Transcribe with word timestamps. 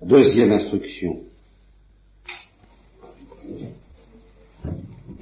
Deuxième 0.00 0.52
instruction. 0.52 1.24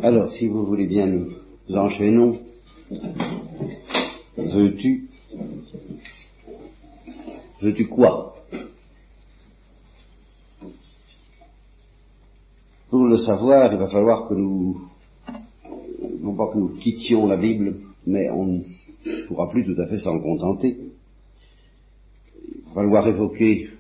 Alors, 0.03 0.31
si 0.33 0.49
vous 0.49 0.67
voulez 0.67 0.87
bien, 0.87 1.07
nous 1.07 1.33
enchaînons. 1.75 2.41
Veux-tu? 4.37 5.09
Veux-tu 7.63 7.89
quoi? 7.89 8.37
Pour 12.91 13.07
le 13.07 13.17
savoir, 13.17 13.73
il 13.73 13.79
va 13.79 13.89
falloir 13.89 14.29
que 14.29 14.35
nous, 14.35 14.91
non 16.21 16.37
pas 16.37 16.53
que 16.53 16.59
nous 16.59 16.77
quittions 16.77 17.27
la 17.27 17.39
Bible, 17.39 17.77
mais 18.07 18.29
on 18.29 18.45
ne 18.45 19.27
pourra 19.27 19.49
plus 19.49 19.65
tout 19.65 19.81
à 19.81 19.87
fait 19.87 19.99
s'en 19.99 20.21
contenter. 20.21 20.77
Il 22.47 22.63
va 22.67 22.75
falloir 22.75 23.09
évoquer 23.09 23.71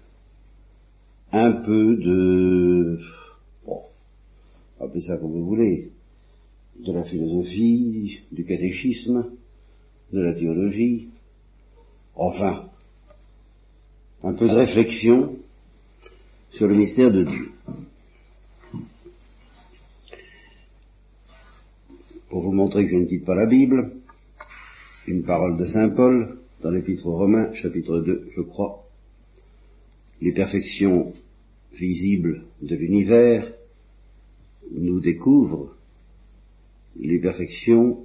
un 1.36 1.52
peu 1.52 1.96
de, 1.96 2.98
bon, 3.66 3.82
appelez 4.80 5.02
ça 5.02 5.16
comme 5.16 5.32
vous 5.32 5.46
voulez, 5.46 5.90
de 6.84 6.92
la 6.92 7.04
philosophie, 7.04 8.20
du 8.32 8.44
catéchisme, 8.44 9.26
de 10.12 10.20
la 10.20 10.34
théologie, 10.34 11.08
enfin, 12.14 12.68
un 14.22 14.34
peu 14.34 14.48
de 14.48 14.54
réflexion 14.54 15.36
sur 16.50 16.68
le 16.68 16.74
mystère 16.74 17.12
de 17.12 17.24
Dieu. 17.24 17.50
Pour 22.28 22.42
vous 22.42 22.52
montrer 22.52 22.84
que 22.84 22.92
je 22.92 22.96
ne 22.96 23.04
quitte 23.04 23.24
pas 23.24 23.34
la 23.34 23.46
Bible, 23.46 23.92
une 25.06 25.22
parole 25.22 25.56
de 25.58 25.66
Saint 25.66 25.90
Paul 25.90 26.38
dans 26.62 26.70
l'Épître 26.70 27.06
aux 27.06 27.16
Romains, 27.16 27.52
chapitre 27.54 28.00
2, 28.00 28.28
je 28.30 28.40
crois. 28.40 28.84
Les 30.20 30.32
perfections 30.32 31.12
visibles 31.76 32.44
de 32.62 32.76
l'univers 32.76 33.52
nous 34.72 35.00
découvrent 35.00 35.74
les 36.98 37.20
perfections 37.20 38.00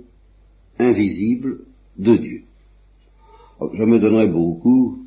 invisibles 0.77 1.59
de 1.97 2.15
Dieu. 2.17 2.41
Je 3.73 3.83
me 3.83 3.99
donnerais 3.99 4.27
beaucoup 4.27 4.99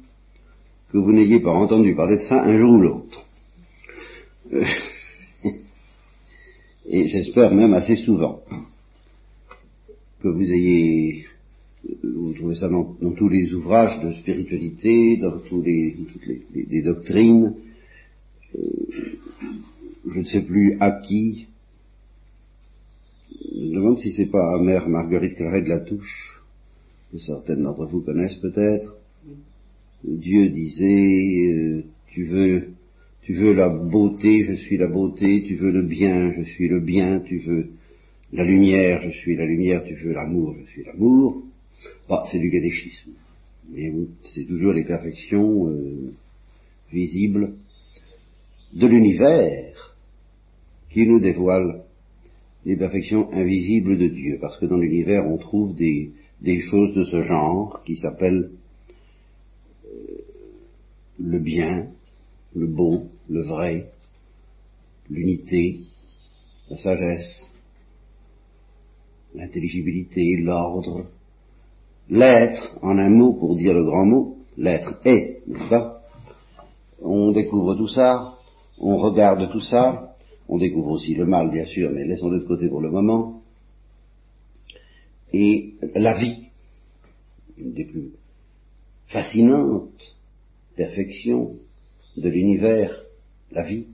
que 0.90 0.98
vous 0.98 1.12
n'ayez 1.12 1.40
pas 1.40 1.52
entendu 1.52 1.94
parler 1.94 2.16
de 2.18 2.22
ça 2.22 2.44
un 2.44 2.56
jour 2.56 2.74
ou 2.74 2.80
l'autre. 2.80 3.26
Euh, 4.52 4.64
et 6.86 7.08
j'espère 7.08 7.52
même 7.52 7.74
assez 7.74 7.96
souvent 7.96 8.42
que 10.24 10.28
vous 10.28 10.50
ayez, 10.50 11.26
vous 12.02 12.32
trouvez 12.32 12.54
ça 12.54 12.68
dans, 12.68 12.96
tous 13.16 13.28
les 13.28 13.52
ouvrages 13.52 14.00
de 14.00 14.12
spiritualité, 14.12 15.18
dans 15.18 15.38
toutes 15.40 15.66
les, 15.66 16.82
doctrines, 16.82 17.54
je 20.14 20.18
ne 20.18 20.24
sais 20.24 20.42
plus 20.42 20.76
à 20.80 20.92
qui, 20.92 21.46
je 23.54 23.60
me 23.60 23.74
demande 23.74 23.98
si 23.98 24.12
c'est 24.12 24.26
pas 24.26 24.54
à 24.54 24.58
mère 24.58 24.88
Marguerite 24.88 25.36
Claret 25.36 25.62
de 25.62 25.68
la 25.68 25.80
Touche, 25.80 26.42
que 27.10 27.18
certaines 27.18 27.62
d'entre 27.62 27.86
vous 27.86 28.00
connaissent 28.00 28.36
peut-être. 28.36 28.96
Dieu 30.04 30.48
disait, 30.50 31.48
euh, 31.48 31.84
tu 32.08 32.26
veux, 32.26 32.68
tu 33.22 33.34
veux 33.34 33.54
la 33.54 33.70
beauté, 33.70 34.44
je 34.44 34.52
suis 34.52 34.76
la 34.76 34.86
beauté, 34.86 35.44
tu 35.46 35.56
veux 35.56 35.72
le 35.72 35.82
bien, 35.82 36.30
je 36.30 36.42
suis 36.42 36.68
le 36.68 36.80
bien, 36.80 37.20
tu 37.20 37.38
veux 37.38 37.68
la 38.32 38.44
lumière, 38.44 39.00
je 39.00 39.10
suis 39.10 39.36
la 39.36 39.46
lumière, 39.46 39.84
tu 39.84 39.94
veux 39.94 40.12
l'amour, 40.12 40.54
je 40.60 40.70
suis 40.70 40.84
l'amour. 40.84 41.42
Bah, 42.08 42.24
c'est 42.30 42.38
du 42.38 42.50
catéchisme. 42.50 43.12
Mais 43.70 43.92
c'est 44.22 44.44
toujours 44.44 44.74
les 44.74 44.84
perfections 44.84 45.70
euh, 45.70 46.12
visibles 46.92 47.54
de 48.74 48.86
l'univers 48.86 49.96
qui 50.90 51.06
nous 51.06 51.20
dévoilent 51.20 51.82
les 52.64 52.76
perfections 52.76 53.30
invisibles 53.32 53.98
de 53.98 54.08
Dieu, 54.08 54.38
parce 54.40 54.58
que 54.58 54.66
dans 54.66 54.76
l'univers 54.76 55.26
on 55.26 55.38
trouve 55.38 55.74
des, 55.74 56.12
des 56.40 56.60
choses 56.60 56.94
de 56.94 57.04
ce 57.04 57.22
genre 57.22 57.82
qui 57.84 57.96
s'appellent 57.96 58.50
euh, 59.86 60.18
le 61.18 61.38
bien, 61.38 61.88
le 62.54 62.66
beau, 62.66 63.04
le 63.28 63.42
vrai, 63.42 63.90
l'unité, 65.08 65.80
la 66.70 66.76
sagesse, 66.78 67.54
l'intelligibilité, 69.34 70.36
l'ordre, 70.38 71.06
l'être, 72.08 72.78
en 72.82 72.98
un 72.98 73.10
mot 73.10 73.34
pour 73.34 73.56
dire 73.56 73.74
le 73.74 73.84
grand 73.84 74.06
mot, 74.06 74.36
l'être 74.56 75.00
est, 75.04 75.42
n'est-ce 75.46 75.68
pas 75.68 76.02
On 77.02 77.32
découvre 77.32 77.76
tout 77.76 77.88
ça, 77.88 78.33
on 78.78 78.96
regarde 78.96 79.50
tout 79.50 79.60
ça, 79.60 80.14
on 80.48 80.58
découvre 80.58 80.90
aussi 80.90 81.14
le 81.14 81.26
mal, 81.26 81.50
bien 81.50 81.64
sûr, 81.66 81.90
mais 81.90 82.04
laissons-le 82.04 82.40
de 82.40 82.46
côté 82.46 82.68
pour 82.68 82.80
le 82.80 82.90
moment. 82.90 83.42
Et 85.32 85.74
la 85.94 86.18
vie, 86.18 86.48
une 87.56 87.72
des 87.72 87.84
plus 87.84 88.12
fascinantes 89.06 90.14
perfections 90.76 91.54
de 92.16 92.28
l'univers, 92.28 93.04
la 93.50 93.64
vie, 93.64 93.88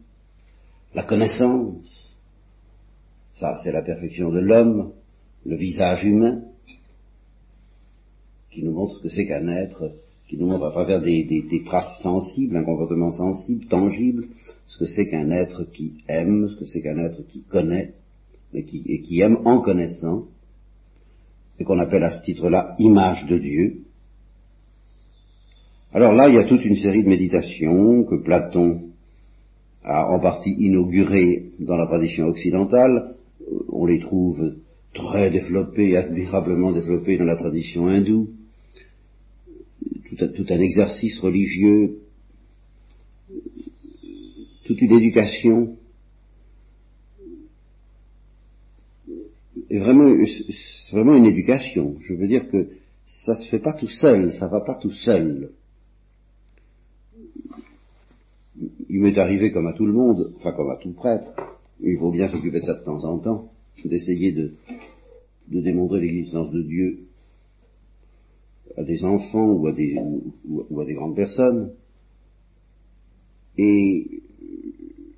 la 0.94 1.04
connaissance, 1.04 2.16
ça 3.34 3.58
c'est 3.62 3.72
la 3.72 3.82
perfection 3.82 4.30
de 4.30 4.40
l'homme, 4.40 4.92
le 5.44 5.56
visage 5.56 6.04
humain, 6.04 6.42
qui 8.50 8.62
nous 8.62 8.72
montre 8.72 9.00
que 9.00 9.08
c'est 9.08 9.26
qu'un 9.26 9.48
être 9.48 9.94
qui 10.30 10.36
nous 10.36 10.46
montre 10.46 10.66
à 10.66 10.70
travers 10.70 11.00
des, 11.00 11.62
traces 11.66 12.00
sensibles, 12.04 12.56
un 12.56 12.62
comportement 12.62 13.10
sensible, 13.10 13.64
tangible, 13.64 14.28
ce 14.68 14.78
que 14.78 14.84
c'est 14.84 15.06
qu'un 15.06 15.28
être 15.32 15.64
qui 15.64 16.04
aime, 16.06 16.48
ce 16.48 16.54
que 16.54 16.66
c'est 16.66 16.82
qu'un 16.82 16.98
être 16.98 17.26
qui 17.26 17.42
connaît, 17.42 17.94
mais 18.54 18.62
qui, 18.62 18.84
et 18.86 19.00
qui 19.00 19.20
aime 19.22 19.38
en 19.44 19.60
connaissant, 19.60 20.26
et 21.58 21.64
qu'on 21.64 21.80
appelle 21.80 22.04
à 22.04 22.12
ce 22.12 22.22
titre-là 22.22 22.76
image 22.78 23.26
de 23.26 23.38
Dieu. 23.38 23.80
Alors 25.92 26.12
là, 26.12 26.28
il 26.28 26.36
y 26.36 26.38
a 26.38 26.44
toute 26.44 26.64
une 26.64 26.76
série 26.76 27.02
de 27.02 27.08
méditations 27.08 28.04
que 28.04 28.14
Platon 28.14 28.82
a 29.82 30.12
en 30.12 30.20
partie 30.20 30.54
inaugurées 30.60 31.46
dans 31.58 31.76
la 31.76 31.88
tradition 31.88 32.26
occidentale. 32.26 33.16
On 33.68 33.84
les 33.84 33.98
trouve 33.98 34.54
très 34.94 35.28
développées, 35.30 35.96
admirablement 35.96 36.70
développées 36.70 37.18
dans 37.18 37.24
la 37.24 37.36
tradition 37.36 37.88
hindoue 37.88 38.28
tout, 40.28 40.46
un 40.48 40.60
exercice 40.60 41.18
religieux, 41.20 41.98
toute 44.64 44.80
une 44.80 44.92
éducation. 44.92 45.76
Vraiment, 49.70 50.14
c'est 50.26 50.96
vraiment 50.96 51.14
une 51.14 51.26
éducation. 51.26 51.96
Je 52.00 52.14
veux 52.14 52.26
dire 52.26 52.48
que 52.50 52.68
ça 53.06 53.34
se 53.34 53.48
fait 53.48 53.58
pas 53.58 53.72
tout 53.72 53.88
seul, 53.88 54.32
ça 54.32 54.48
va 54.48 54.60
pas 54.60 54.74
tout 54.74 54.90
seul. 54.90 55.50
Il 58.88 59.00
m'est 59.00 59.18
arrivé 59.18 59.52
comme 59.52 59.66
à 59.66 59.72
tout 59.72 59.86
le 59.86 59.92
monde, 59.92 60.32
enfin 60.36 60.52
comme 60.52 60.70
à 60.70 60.76
tout 60.76 60.92
prêtre, 60.92 61.32
il 61.80 61.98
faut 61.98 62.10
bien 62.10 62.28
s'occuper 62.28 62.60
de 62.60 62.66
ça 62.66 62.74
de 62.74 62.84
temps 62.84 63.04
en 63.04 63.18
temps, 63.18 63.50
d'essayer 63.84 64.32
de, 64.32 64.52
de 65.48 65.60
démontrer 65.60 66.00
l'existence 66.00 66.50
de 66.50 66.62
Dieu 66.62 67.06
à 68.76 68.82
des 68.82 69.04
enfants 69.04 69.52
ou 69.52 69.66
à 69.66 69.72
des, 69.72 69.96
ou, 70.46 70.80
à 70.80 70.84
des 70.84 70.94
grandes 70.94 71.16
personnes. 71.16 71.72
Et 73.58 74.22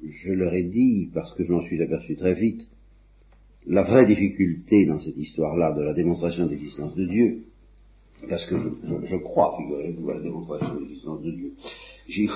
je 0.05 0.33
leur 0.33 0.53
ai 0.55 0.65
dit, 0.65 1.11
parce 1.13 1.33
que 1.35 1.45
je 1.45 1.53
m'en 1.53 1.61
suis 1.61 1.81
aperçu 1.83 2.17
très 2.17 2.35
vite, 2.35 2.67
la 3.67 3.83
vraie 3.85 4.07
difficulté 4.07 4.87
dans 4.87 4.99
cette 4.99 5.17
histoire-là 5.17 5.75
de 5.77 5.83
la 5.83 5.95
démonstration 5.95 6.47
de 6.47 6.51
l'existence 6.51 6.95
de 6.95 7.07
Dieu, 7.07 7.45
parce 8.29 8.45
que 8.47 8.57
je, 8.59 9.17
crois, 9.17 9.57
figurez-vous, 9.59 10.11
à 10.11 10.15
la 10.15 10.21
démonstration 10.21 10.75
de 10.75 10.81
l'existence 10.81 11.23
de 11.23 11.31
Dieu. 11.31 11.53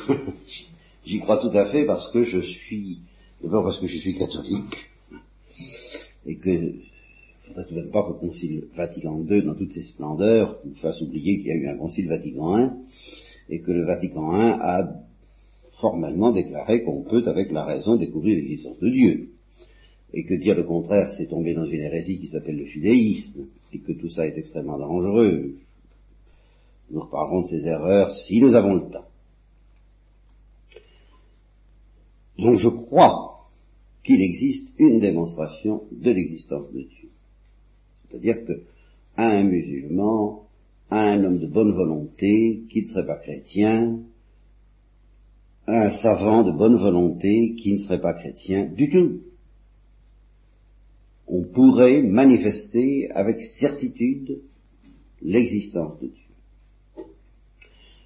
J'y 1.04 1.20
crois 1.20 1.38
tout 1.38 1.56
à 1.56 1.70
fait 1.70 1.84
parce 1.86 2.10
que 2.12 2.24
je 2.24 2.40
suis, 2.40 2.98
d'abord 3.42 3.64
parce 3.64 3.78
que 3.78 3.86
je 3.86 3.98
suis 3.98 4.16
catholique, 4.18 4.90
et 6.26 6.36
que 6.36 6.74
faudrait 7.46 7.64
tout 7.64 7.74
de 7.74 7.80
même 7.80 7.90
pas 7.90 8.02
que 8.02 8.12
le 8.12 8.18
Concile 8.18 8.64
Vatican 8.74 9.24
II, 9.28 9.42
dans 9.42 9.54
toutes 9.54 9.72
ses 9.72 9.84
splendeurs, 9.84 10.58
nous 10.64 10.74
fasse 10.74 11.00
oublier 11.00 11.38
qu'il 11.38 11.46
y 11.46 11.52
a 11.52 11.54
eu 11.54 11.68
un 11.68 11.76
Concile 11.76 12.08
Vatican 12.08 12.58
I, 12.58 12.70
et 13.48 13.60
que 13.60 13.70
le 13.70 13.84
Vatican 13.84 14.34
I 14.34 14.56
a 14.60 15.02
formellement 15.80 16.32
déclaré 16.32 16.82
qu'on 16.82 17.02
peut, 17.02 17.22
avec 17.26 17.52
la 17.52 17.64
raison, 17.64 17.96
découvrir 17.96 18.36
l'existence 18.36 18.78
de 18.80 18.90
Dieu. 18.90 19.28
Et 20.12 20.24
que 20.24 20.34
dire 20.34 20.54
le 20.54 20.64
contraire, 20.64 21.10
c'est 21.16 21.26
tomber 21.26 21.54
dans 21.54 21.66
une 21.66 21.80
hérésie 21.80 22.18
qui 22.18 22.28
s'appelle 22.28 22.56
le 22.56 22.64
fidéisme, 22.64 23.46
et 23.72 23.78
que 23.78 23.92
tout 23.92 24.08
ça 24.08 24.26
est 24.26 24.38
extrêmement 24.38 24.78
dangereux. 24.78 25.54
Nous 26.90 27.00
reparlerons 27.00 27.42
de 27.42 27.48
ces 27.48 27.66
erreurs 27.66 28.12
si 28.26 28.40
nous 28.40 28.54
avons 28.54 28.74
le 28.74 28.90
temps. 28.90 29.06
Donc 32.38 32.58
je 32.58 32.68
crois 32.68 33.48
qu'il 34.04 34.20
existe 34.22 34.68
une 34.78 35.00
démonstration 35.00 35.82
de 35.90 36.10
l'existence 36.10 36.70
de 36.72 36.80
Dieu. 36.82 37.05
C'est-à-dire 38.08 38.44
que 38.44 38.62
un 39.16 39.44
musulman, 39.44 40.42
à 40.90 41.10
un 41.10 41.24
homme 41.24 41.38
de 41.38 41.46
bonne 41.46 41.72
volonté, 41.72 42.62
qui 42.68 42.82
ne 42.82 42.86
serait 42.86 43.06
pas 43.06 43.18
chrétien, 43.18 43.98
un 45.66 45.90
savant 45.90 46.44
de 46.44 46.52
bonne 46.52 46.76
volonté 46.76 47.54
qui 47.56 47.72
ne 47.72 47.78
serait 47.78 48.00
pas 48.00 48.14
chrétien 48.14 48.66
du 48.66 48.90
tout. 48.90 49.20
On 51.26 51.42
pourrait 51.42 52.02
manifester 52.02 53.10
avec 53.10 53.40
certitude 53.58 54.42
l'existence 55.22 55.98
de 56.00 56.06
Dieu. 56.06 57.04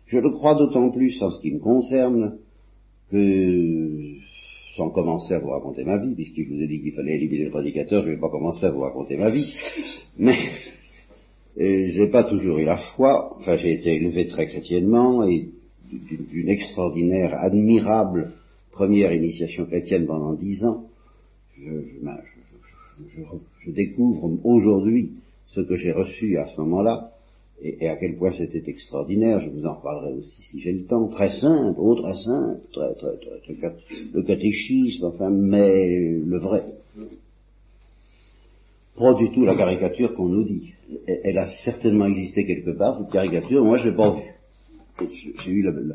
Je 0.06 0.18
le 0.18 0.30
crois 0.30 0.54
d'autant 0.54 0.90
plus 0.90 1.20
en 1.22 1.30
ce 1.30 1.40
qui 1.40 1.52
me 1.52 1.58
concerne 1.58 2.38
que, 3.10 4.19
sans 4.76 4.90
commencer 4.90 5.34
à 5.34 5.38
vous 5.38 5.50
raconter 5.50 5.84
ma 5.84 5.98
vie, 5.98 6.14
puisqu'il 6.14 6.48
vous 6.48 6.62
a 6.62 6.66
dit 6.66 6.80
qu'il 6.80 6.92
fallait 6.92 7.16
éliminer 7.16 7.44
le 7.44 7.50
prédicateur, 7.50 8.02
je 8.02 8.08
ne 8.08 8.14
vais 8.14 8.20
pas 8.20 8.30
commencer 8.30 8.66
à 8.66 8.70
vous 8.70 8.80
raconter 8.80 9.16
ma 9.16 9.30
vie, 9.30 9.52
mais 10.18 10.36
euh, 11.58 11.86
j'ai 11.88 12.06
pas 12.06 12.24
toujours 12.24 12.58
eu 12.58 12.64
la 12.64 12.76
foi, 12.76 13.36
enfin 13.38 13.56
j'ai 13.56 13.72
été 13.72 13.96
élevé 13.96 14.26
très 14.26 14.46
chrétiennement 14.46 15.26
et 15.26 15.48
d'une 15.90 16.48
extraordinaire, 16.48 17.34
admirable 17.34 18.32
première 18.70 19.12
initiation 19.12 19.66
chrétienne 19.66 20.06
pendant 20.06 20.34
dix 20.34 20.64
ans. 20.64 20.84
Je, 21.58 21.70
je, 23.16 23.22
je 23.66 23.70
découvre 23.72 24.30
aujourd'hui 24.44 25.10
ce 25.48 25.60
que 25.60 25.76
j'ai 25.76 25.92
reçu 25.92 26.38
à 26.38 26.46
ce 26.46 26.60
moment-là, 26.60 27.10
et, 27.62 27.88
à 27.88 27.96
quel 27.96 28.16
point 28.16 28.32
c'était 28.32 28.62
extraordinaire, 28.66 29.40
je 29.40 29.50
vous 29.50 29.66
en 29.66 29.74
reparlerai 29.74 30.14
aussi 30.14 30.40
si 30.42 30.60
j'ai 30.60 30.72
le 30.72 30.84
temps, 30.84 31.08
très 31.08 31.30
simple, 31.40 31.78
oh 31.78 31.94
très 31.94 32.14
simple, 32.14 32.60
très, 32.72 32.94
très, 32.94 33.16
très, 33.18 33.54
très, 33.54 33.74
le 34.12 34.22
catéchisme, 34.22 35.04
enfin, 35.04 35.30
mais 35.30 36.18
le 36.24 36.38
vrai. 36.38 36.64
Pas 38.96 39.14
du 39.14 39.30
tout 39.32 39.44
la 39.44 39.56
caricature 39.56 40.14
qu'on 40.14 40.28
nous 40.28 40.44
dit. 40.44 40.74
Elle, 41.06 41.38
a 41.38 41.46
certainement 41.64 42.06
existé 42.06 42.46
quelque 42.46 42.76
part, 42.76 42.98
cette 42.98 43.12
caricature, 43.12 43.64
moi 43.64 43.76
je 43.76 43.88
l'ai 43.88 43.96
pas 43.96 44.10
vue. 44.10 45.08
J'ai 45.44 45.50
eu 45.50 45.62
la, 45.62 45.70
la, 45.70 45.94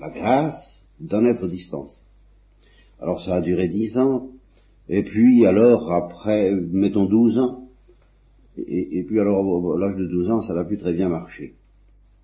la 0.00 0.10
grâce 0.10 0.82
d'en 1.00 1.24
être 1.26 1.46
dispensé. 1.48 2.00
Alors 3.00 3.22
ça 3.22 3.36
a 3.36 3.40
duré 3.40 3.68
dix 3.68 3.96
ans, 3.96 4.28
et 4.88 5.02
puis 5.02 5.46
alors 5.46 5.90
après, 5.92 6.50
mettons 6.50 7.06
douze 7.06 7.38
ans, 7.38 7.69
et, 8.56 9.04
puis 9.04 9.20
alors, 9.20 9.74
à 9.74 9.78
l'âge 9.78 9.96
de 9.96 10.06
12 10.06 10.30
ans, 10.30 10.40
ça 10.40 10.54
n'a 10.54 10.64
plus 10.64 10.76
très 10.76 10.92
bien 10.92 11.08
marché. 11.08 11.54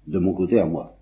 De 0.06 0.18
mon 0.18 0.34
côté 0.34 0.58
à 0.58 0.66
moi. 0.66 0.94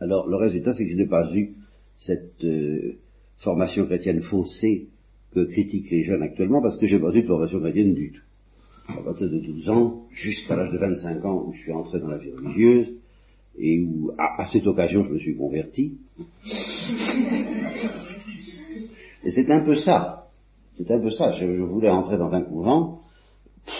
Alors, 0.00 0.28
le 0.28 0.36
résultat, 0.36 0.72
c'est 0.72 0.84
que 0.84 0.90
je 0.90 0.96
n'ai 0.96 1.06
pas 1.06 1.32
eu 1.34 1.54
cette 1.96 2.44
euh, 2.44 2.96
formation 3.38 3.86
chrétienne 3.86 4.22
faussée 4.22 4.88
que 5.32 5.44
critiquent 5.44 5.90
les 5.90 6.02
jeunes 6.02 6.22
actuellement, 6.22 6.60
parce 6.60 6.76
que 6.78 6.86
j'ai 6.86 6.98
pas 6.98 7.14
eu 7.14 7.22
de 7.22 7.26
formation 7.26 7.60
chrétienne 7.60 7.94
du 7.94 8.12
tout. 8.12 8.22
À 8.88 9.02
partir 9.02 9.30
de 9.30 9.38
12 9.38 9.68
ans, 9.70 10.02
jusqu'à 10.10 10.56
l'âge 10.56 10.72
de 10.72 10.78
25 10.78 11.24
ans, 11.24 11.44
où 11.46 11.52
je 11.52 11.60
suis 11.62 11.72
entré 11.72 12.00
dans 12.00 12.08
la 12.08 12.18
vie 12.18 12.32
religieuse, 12.32 12.92
et 13.58 13.80
où, 13.80 14.12
à, 14.18 14.46
cette 14.50 14.66
occasion, 14.66 15.04
je 15.04 15.12
me 15.12 15.18
suis 15.18 15.36
converti. 15.36 15.98
Et 19.24 19.30
c'est 19.30 19.50
un 19.50 19.60
peu 19.60 19.74
ça. 19.76 20.30
C'est 20.74 20.90
un 20.90 21.00
peu 21.00 21.10
ça. 21.10 21.32
je 21.32 21.46
voulais 21.46 21.90
entrer 21.90 22.18
dans 22.18 22.34
un 22.34 22.42
couvent, 22.42 23.01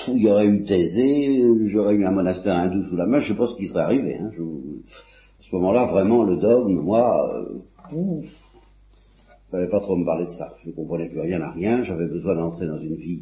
il 0.08 0.22
y 0.22 0.28
aurait 0.28 0.46
eu 0.46 0.64
Thésée, 0.64 1.42
j'aurais 1.66 1.94
eu 1.94 2.04
un 2.04 2.10
monastère 2.10 2.54
hindou 2.54 2.84
sous 2.88 2.96
la 2.96 3.06
main, 3.06 3.18
je 3.18 3.32
sais 3.32 3.38
pas 3.38 3.46
ce 3.46 3.56
qui 3.56 3.68
serait 3.68 3.82
arrivé. 3.82 4.16
Hein. 4.16 4.30
à 4.30 5.42
ce 5.42 5.54
moment-là, 5.56 5.86
vraiment, 5.86 6.24
le 6.24 6.36
dogme, 6.36 6.80
moi, 6.80 7.44
euh, 7.92 8.22
fallait 9.50 9.68
pas 9.68 9.80
trop 9.80 9.96
me 9.96 10.04
parler 10.04 10.26
de 10.26 10.30
ça. 10.30 10.54
Je 10.62 10.70
ne 10.70 10.74
comprenais 10.74 11.08
plus 11.08 11.20
rien 11.20 11.40
à 11.42 11.50
rien, 11.50 11.82
j'avais 11.82 12.06
besoin 12.06 12.34
d'entrer 12.34 12.66
dans 12.66 12.78
une 12.78 12.96
vie 12.96 13.20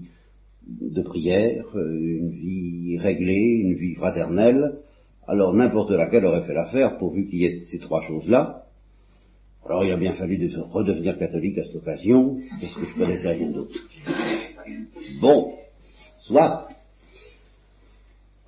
de 0.67 1.03
prière, 1.03 1.65
euh, 1.75 2.19
une 2.19 2.31
vie 2.31 2.99
réglée, 2.99 3.61
une 3.65 3.75
vie 3.75 3.95
fraternelle. 3.95 4.77
Alors 5.27 5.55
n'importe 5.55 5.91
laquelle 5.91 6.25
aurait 6.25 6.43
fait 6.43 6.55
l'affaire, 6.55 6.99
pourvu 6.99 7.27
qu'il 7.27 7.41
y 7.41 7.47
ait 7.47 7.61
ces 7.71 7.79
trois 7.79 8.03
choses-là. 8.03 8.65
Alors 9.65 9.85
il 9.85 9.93
a 9.93 9.97
bien 9.97 10.15
fallu 10.15 10.39
de 10.39 10.49
redevenir 10.59 11.19
catholique 11.19 11.59
à 11.59 11.65
cette 11.65 11.77
occasion, 11.77 12.39
parce 12.61 12.75
que 12.75 12.85
je 12.85 12.97
connaissais 12.97 13.33
rien 13.33 13.51
d'autre. 13.51 13.79
Bon, 15.21 15.53
Soit. 16.21 16.69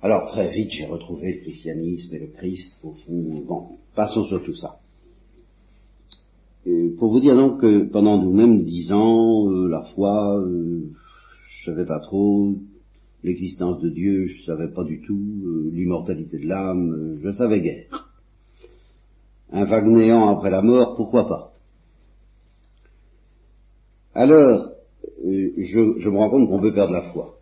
Alors 0.03 0.27
très 0.27 0.51
vite 0.51 0.69
j'ai 0.69 0.85
retrouvé 0.85 1.33
le 1.33 1.41
christianisme 1.41 2.13
et 2.13 2.19
le 2.19 2.27
Christ 2.27 2.77
au 2.83 2.91
fond. 2.91 3.43
Bon, 3.47 3.77
passons 3.95 4.25
sur 4.25 4.43
tout 4.43 4.55
ça. 4.55 4.79
pour 6.99 7.11
vous 7.11 7.19
dire 7.19 7.35
donc 7.35 7.61
que 7.61 7.85
pendant 7.85 8.21
nous-mêmes 8.21 8.63
dix 8.63 8.91
ans, 8.91 9.49
euh, 9.49 9.67
la 9.67 9.81
foi, 9.95 10.37
euh, 10.39 10.91
je 11.47 11.65
savais 11.65 11.85
pas 11.85 11.99
trop, 11.99 12.53
l'existence 13.23 13.81
de 13.81 13.89
Dieu, 13.89 14.25
je 14.25 14.43
savais 14.45 14.71
pas 14.71 14.83
du 14.83 15.01
tout, 15.01 15.41
euh, 15.43 15.71
l'immortalité 15.73 16.37
de 16.37 16.47
l'âme, 16.47 17.19
je 17.23 17.31
savais 17.31 17.61
guère. 17.61 18.07
Un 19.51 19.65
vague 19.65 19.87
néant 19.87 20.27
après 20.29 20.51
la 20.51 20.61
mort, 20.61 20.95
pourquoi 20.95 21.27
pas? 21.27 21.53
Alors, 24.13 24.73
je 25.23 26.09
me 26.09 26.17
rends 26.17 26.29
compte 26.29 26.47
qu'on 26.47 26.61
peut 26.61 26.73
perdre 26.73 26.93
la 26.93 27.11
foi. 27.11 27.39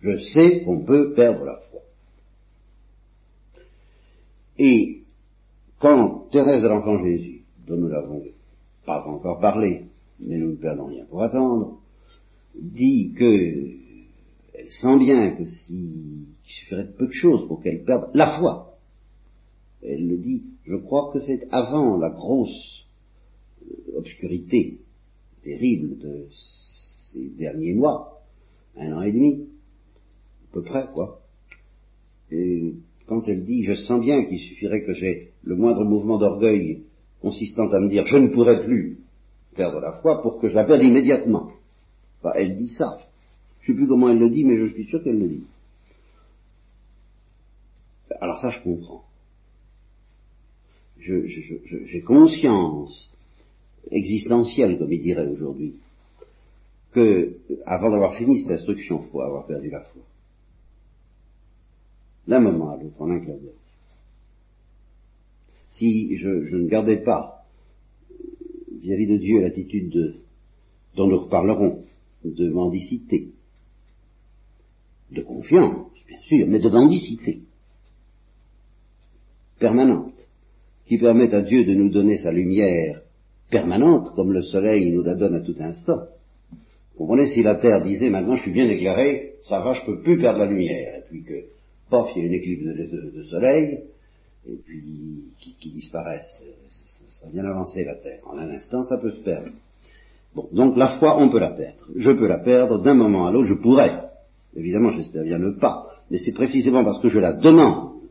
Je, 0.00 0.16
sais 0.32 0.62
qu'on 0.62 0.84
peut 0.84 1.14
perdre 1.14 1.44
la 1.44 1.56
foi. 1.70 1.80
Et 4.58 5.02
quand 5.78 6.28
Thérèse 6.30 6.62
de 6.62 6.68
l'Enfant 6.68 6.98
Jésus, 6.98 7.42
dont 7.66 7.76
nous 7.76 7.88
n'avons 7.88 8.22
pas 8.86 9.04
encore 9.06 9.40
parlé, 9.40 9.86
mais 10.20 10.38
nous 10.38 10.52
ne 10.52 10.56
perdons 10.56 10.86
rien 10.86 11.04
pour 11.06 11.22
attendre, 11.22 11.78
dit 12.54 13.12
que 13.16 13.84
elle 14.54 14.70
sent 14.70 14.98
bien 14.98 15.32
que 15.32 15.44
s'il 15.44 16.26
suffirait 16.42 16.84
de 16.84 16.92
peu 16.92 17.06
de 17.06 17.12
choses 17.12 17.46
pour 17.48 17.62
qu'elle 17.62 17.84
perde 17.84 18.10
la 18.14 18.38
foi, 18.38 18.78
elle 19.82 20.06
le 20.06 20.16
dit, 20.16 20.44
je 20.64 20.76
crois 20.76 21.10
que 21.12 21.18
c'est 21.18 21.46
avant 21.50 21.96
la 21.98 22.10
grosse 22.10 22.86
euh, 23.62 23.98
obscurité 23.98 24.78
terrible 25.42 25.98
de 25.98 26.28
ces 26.32 27.28
derniers 27.36 27.74
mois, 27.74 28.13
un 28.76 28.92
an 28.92 29.02
et 29.02 29.12
demi, 29.12 29.48
à 30.50 30.54
peu 30.54 30.62
près, 30.62 30.86
quoi. 30.92 31.20
Et 32.30 32.74
quand 33.06 33.28
elle 33.28 33.44
dit, 33.44 33.64
je 33.64 33.74
sens 33.74 34.00
bien 34.00 34.24
qu'il 34.24 34.40
suffirait 34.40 34.82
que 34.84 34.92
j'ai 34.92 35.30
le 35.42 35.56
moindre 35.56 35.84
mouvement 35.84 36.18
d'orgueil 36.18 36.82
consistant 37.20 37.68
à 37.68 37.80
me 37.80 37.88
dire, 37.88 38.06
je 38.06 38.18
ne 38.18 38.28
pourrai 38.28 38.64
plus 38.64 38.98
perdre 39.54 39.80
la 39.80 39.92
foi 40.00 40.22
pour 40.22 40.40
que 40.40 40.48
je 40.48 40.54
la 40.54 40.64
perde 40.64 40.82
immédiatement. 40.82 41.52
elle 42.34 42.56
dit 42.56 42.68
ça. 42.68 42.98
Je 43.60 43.72
ne 43.72 43.76
sais 43.76 43.80
plus 43.80 43.88
comment 43.88 44.10
elle 44.10 44.18
le 44.18 44.30
dit, 44.30 44.44
mais 44.44 44.58
je 44.58 44.72
suis 44.72 44.84
sûr 44.86 45.02
qu'elle 45.02 45.18
le 45.18 45.28
dit. 45.28 45.44
Alors 48.20 48.38
ça, 48.40 48.50
je 48.50 48.60
comprends. 48.62 49.04
J'ai 50.98 52.00
conscience 52.02 53.10
existentielle, 53.90 54.78
comme 54.78 54.92
il 54.92 55.02
dirait 55.02 55.26
aujourd'hui, 55.26 55.74
que, 56.94 57.38
avant 57.66 57.90
d'avoir 57.90 58.14
fini 58.14 58.40
cette 58.40 58.52
instruction, 58.52 59.00
il 59.02 59.10
faut 59.10 59.20
avoir 59.20 59.46
perdu 59.46 59.68
la 59.68 59.80
foi. 59.80 60.02
D'un 62.26 62.40
moment 62.40 62.70
à 62.70 62.76
l'autre, 62.76 63.02
en 63.02 63.10
un 63.10 63.18
clin 63.18 63.34
d'œil. 63.34 63.50
Si 65.70 66.16
je, 66.16 66.56
ne 66.56 66.68
gardais 66.68 67.02
pas 67.02 67.44
vis-à-vis 68.80 69.08
de 69.08 69.16
Dieu 69.16 69.40
l'attitude 69.40 69.90
de, 69.90 70.14
dont 70.94 71.08
nous 71.08 71.18
reparlerons, 71.18 71.84
de 72.24 72.48
mendicité, 72.48 73.32
de 75.10 75.22
confiance, 75.22 75.90
bien 76.06 76.20
sûr, 76.20 76.46
mais 76.46 76.60
de 76.60 76.68
mendicité 76.68 77.40
permanente, 79.58 80.28
qui 80.86 80.98
permet 80.98 81.34
à 81.34 81.42
Dieu 81.42 81.64
de 81.64 81.74
nous 81.74 81.90
donner 81.90 82.18
sa 82.18 82.30
lumière 82.30 83.02
permanente, 83.50 84.14
comme 84.14 84.32
le 84.32 84.42
soleil 84.42 84.92
nous 84.92 85.02
la 85.02 85.16
donne 85.16 85.34
à 85.34 85.40
tout 85.40 85.56
instant, 85.58 86.06
vous 86.94 87.06
comprenez, 87.06 87.26
si 87.26 87.42
la 87.42 87.56
Terre 87.56 87.82
disait 87.82 88.08
maintenant 88.08 88.36
je 88.36 88.42
suis 88.42 88.52
bien 88.52 88.68
éclairé, 88.68 89.34
ça 89.42 89.60
va, 89.60 89.72
je 89.72 89.84
peux 89.84 90.00
plus 90.00 90.18
perdre 90.18 90.38
la 90.38 90.46
lumière, 90.46 90.98
et 90.98 91.02
puis 91.08 91.24
que, 91.24 91.46
pof, 91.90 92.10
il 92.14 92.22
y 92.22 92.24
a 92.24 92.28
une 92.28 92.34
éclipse 92.34 92.64
de, 92.64 93.22
soleil, 93.24 93.80
et 94.48 94.56
puis 94.64 94.82
qui, 95.40 95.54
qui 95.54 95.70
disparaissent, 95.70 96.40
ça, 97.08 97.26
a 97.26 97.30
bien 97.30 97.44
avancé 97.44 97.84
la 97.84 97.96
Terre. 97.96 98.20
En 98.26 98.38
un 98.38 98.48
instant, 98.50 98.84
ça 98.84 98.98
peut 98.98 99.10
se 99.10 99.20
perdre. 99.22 99.50
Bon, 100.34 100.48
donc 100.52 100.76
la 100.76 100.98
foi, 100.98 101.20
on 101.20 101.30
peut 101.30 101.38
la 101.38 101.50
perdre. 101.50 101.84
Je 101.96 102.10
peux 102.10 102.26
la 102.26 102.38
perdre 102.38 102.80
d'un 102.80 102.94
moment 102.94 103.26
à 103.26 103.32
l'autre, 103.32 103.46
je 103.46 103.54
pourrais. 103.54 104.10
Évidemment, 104.54 104.90
j'espère 104.90 105.24
bien 105.24 105.38
ne 105.38 105.50
pas. 105.50 105.86
Mais 106.10 106.18
c'est 106.18 106.32
précisément 106.32 106.84
parce 106.84 107.00
que 107.00 107.08
je 107.08 107.18
la 107.18 107.32
demande. 107.32 108.02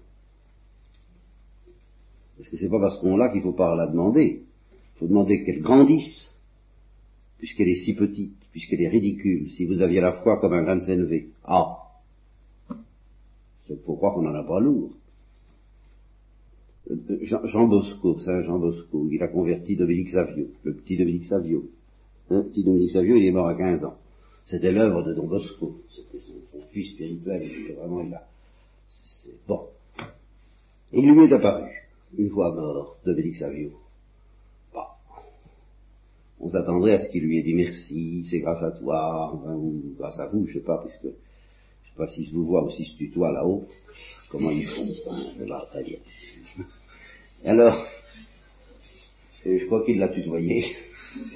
Parce 2.37 2.49
que 2.49 2.57
c'est 2.57 2.69
pas 2.69 2.79
parce 2.79 2.97
qu'on 2.97 3.15
l'a 3.15 3.29
qu'il 3.29 3.41
faut 3.41 3.53
pas 3.53 3.75
la 3.75 3.87
demander. 3.87 4.41
Il 4.71 4.99
faut 4.99 5.07
demander 5.07 5.43
qu'elle 5.43 5.61
grandisse 5.61 6.33
puisqu'elle 7.43 7.67
est 7.67 7.83
si 7.83 7.93
petite, 7.93 8.37
puisqu'elle 8.53 8.81
est 8.83 8.87
ridicule, 8.87 9.51
si 9.51 9.65
vous 9.65 9.81
aviez 9.81 9.99
la 9.99 10.13
foi 10.13 10.39
comme 10.39 10.53
un 10.53 10.63
grain 10.63 10.77
de 10.77 10.85
sénévé. 10.85 11.27
Ah 11.43 11.77
C'est 13.67 13.83
pour 13.83 13.97
croire 13.97 14.13
qu'on 14.13 14.21
n'en 14.21 14.33
a 14.33 14.45
pas 14.45 14.61
lourd. 14.61 14.93
Euh, 16.89 16.95
euh, 17.09 17.17
Jean, 17.21 17.67
Bosco, 17.67 18.17
Saint 18.19 18.43
Jean 18.43 18.59
Bosco, 18.59 19.09
il 19.11 19.21
a 19.21 19.27
converti 19.27 19.75
Dominique 19.75 20.11
Savio, 20.11 20.47
le 20.63 20.73
petit 20.73 20.95
Dominique 20.95 21.25
Savio. 21.25 21.65
Le 22.29 22.43
petit 22.43 22.63
Dominique 22.63 22.91
Savio, 22.91 23.17
il 23.17 23.25
est 23.25 23.31
mort 23.31 23.49
à 23.49 23.55
15 23.55 23.83
ans. 23.83 23.97
C'était 24.45 24.71
l'œuvre 24.71 25.03
de 25.03 25.13
Don 25.13 25.27
Bosco. 25.27 25.81
C'était 25.89 26.19
son, 26.19 26.35
fils 26.71 26.91
spirituel, 26.91 27.49
c'était 27.49 27.73
vraiment, 27.73 28.09
a, 28.15 28.25
c'est, 28.87 29.35
bon. 29.45 29.67
Et 30.93 31.01
il 31.01 31.11
lui 31.11 31.25
est 31.25 31.33
apparu. 31.33 31.69
une 32.17 32.29
fois 32.29 32.53
mort, 32.53 33.01
Dominique 33.05 33.35
Savio. 33.35 33.71
On 36.45 36.49
s'attendrait 36.49 36.95
à 36.95 36.99
ce 36.99 37.09
qu'il 37.09 37.23
lui 37.23 37.37
ait 37.37 37.41
dit 37.41 37.53
merci, 37.53 38.27
c'est 38.29 38.39
grâce 38.39 38.61
à 38.61 38.71
toi, 38.71 39.33
ou 39.33 39.95
grâce 39.97 40.19
à 40.19 40.27
vous, 40.27 40.45
je 40.45 40.55
sais 40.55 40.65
pas, 40.65 40.83
puisque 40.83 41.05
je 41.05 41.89
sais 41.89 41.95
pas 41.95 42.07
si 42.07 42.25
je 42.25 42.33
vous 42.33 42.45
vois 42.45 42.65
ou 42.65 42.69
si 42.69 42.83
je 42.83 42.97
tutoie 42.97 43.31
là-haut, 43.31 43.65
comment 44.29 44.51
ils 44.51 44.67
font, 44.67 44.85
je 44.85 45.69
très 45.71 45.83
bien. 45.85 45.99
alors, 47.45 47.87
je 49.45 49.65
crois 49.67 49.85
qu'il 49.85 49.99
l'a 49.99 50.09
tutoyé. 50.09 50.65